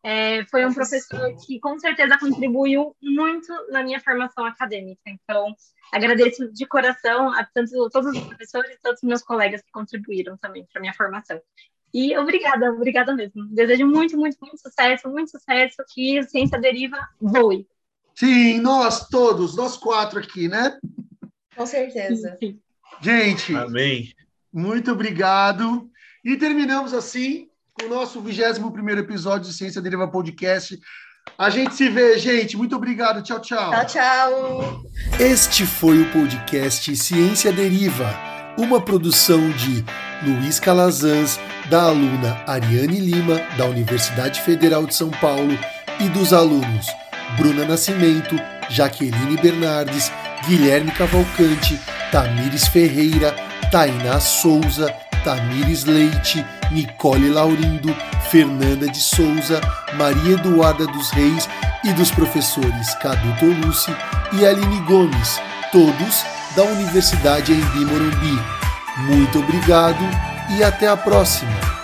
É, 0.01 0.45
foi 0.45 0.65
um 0.65 0.73
professor 0.73 1.35
que 1.45 1.59
com 1.59 1.77
certeza 1.77 2.17
contribuiu 2.17 2.95
muito 3.01 3.53
na 3.69 3.83
minha 3.83 3.99
formação 3.99 4.45
acadêmica. 4.45 5.01
Então, 5.07 5.53
agradeço 5.91 6.51
de 6.51 6.65
coração 6.65 7.31
a 7.33 7.43
tanto 7.43 7.89
todos 7.89 8.15
os 8.15 8.23
professores 8.23 8.75
e 8.75 8.79
todos 8.81 9.03
os 9.03 9.07
meus 9.07 9.21
colegas 9.21 9.61
que 9.61 9.71
contribuíram 9.71 10.37
também 10.37 10.65
para 10.71 10.81
minha 10.81 10.93
formação. 10.93 11.39
E 11.93 12.15
obrigada, 12.17 12.71
obrigada 12.71 13.13
mesmo. 13.13 13.47
Desejo 13.47 13.85
muito, 13.87 14.17
muito, 14.17 14.37
muito 14.39 14.57
sucesso, 14.57 15.09
muito 15.09 15.31
sucesso, 15.31 15.77
que 15.93 16.19
a 16.19 16.23
ciência 16.23 16.59
deriva 16.59 16.97
voe. 17.19 17.67
Sim, 18.15 18.59
nós 18.59 19.07
todos, 19.09 19.55
nós 19.55 19.75
quatro 19.75 20.19
aqui, 20.19 20.47
né? 20.47 20.77
Com 21.55 21.65
certeza. 21.65 22.37
Sim. 22.39 22.59
Gente, 23.01 23.55
Amém. 23.55 24.13
muito 24.53 24.91
obrigado. 24.91 25.89
E 26.23 26.37
terminamos 26.37 26.93
assim 26.93 27.49
o 27.83 27.87
nosso 27.87 28.21
21 28.21 28.89
episódio 28.97 29.49
de 29.49 29.55
Ciência 29.55 29.81
Deriva 29.81 30.07
Podcast. 30.07 30.79
A 31.37 31.49
gente 31.49 31.75
se 31.75 31.89
vê, 31.89 32.17
gente. 32.17 32.57
Muito 32.57 32.75
obrigado. 32.75 33.21
Tchau, 33.21 33.39
tchau. 33.39 33.71
Tchau, 33.71 33.85
tchau. 33.85 34.83
Este 35.19 35.65
foi 35.65 36.01
o 36.01 36.11
podcast 36.11 36.95
Ciência 36.95 37.51
Deriva, 37.51 38.09
uma 38.57 38.81
produção 38.81 39.49
de 39.51 39.85
Luiz 40.25 40.59
Calazans, 40.59 41.39
da 41.69 41.83
aluna 41.83 42.41
Ariane 42.45 42.99
Lima, 42.99 43.39
da 43.57 43.65
Universidade 43.65 44.41
Federal 44.41 44.85
de 44.85 44.95
São 44.95 45.09
Paulo, 45.11 45.57
e 45.99 46.09
dos 46.09 46.33
alunos 46.33 46.87
Bruna 47.37 47.65
Nascimento, 47.65 48.35
Jaqueline 48.69 49.37
Bernardes, 49.37 50.11
Guilherme 50.47 50.91
Cavalcante, 50.91 51.79
Tamires 52.11 52.67
Ferreira, 52.67 53.35
Tainá 53.71 54.19
Souza, 54.19 54.91
Tamires 55.23 55.85
Leite, 55.85 56.43
Nicole 56.71 57.29
Laurindo, 57.29 57.95
Fernanda 58.29 58.87
de 58.87 58.99
Souza, 58.99 59.59
Maria 59.93 60.33
Eduarda 60.33 60.85
dos 60.87 61.09
Reis 61.11 61.47
e 61.83 61.93
dos 61.93 62.11
professores 62.11 62.93
Cadu 62.95 63.35
Tolucci 63.39 63.95
e 64.33 64.45
Aline 64.45 64.79
Gomes, 64.81 65.39
todos 65.71 66.23
da 66.55 66.63
Universidade 66.63 67.53
Embi 67.53 67.85
Morumbi. 67.85 68.39
Muito 69.07 69.39
obrigado 69.39 70.03
e 70.57 70.63
até 70.63 70.87
a 70.87 70.97
próxima! 70.97 71.78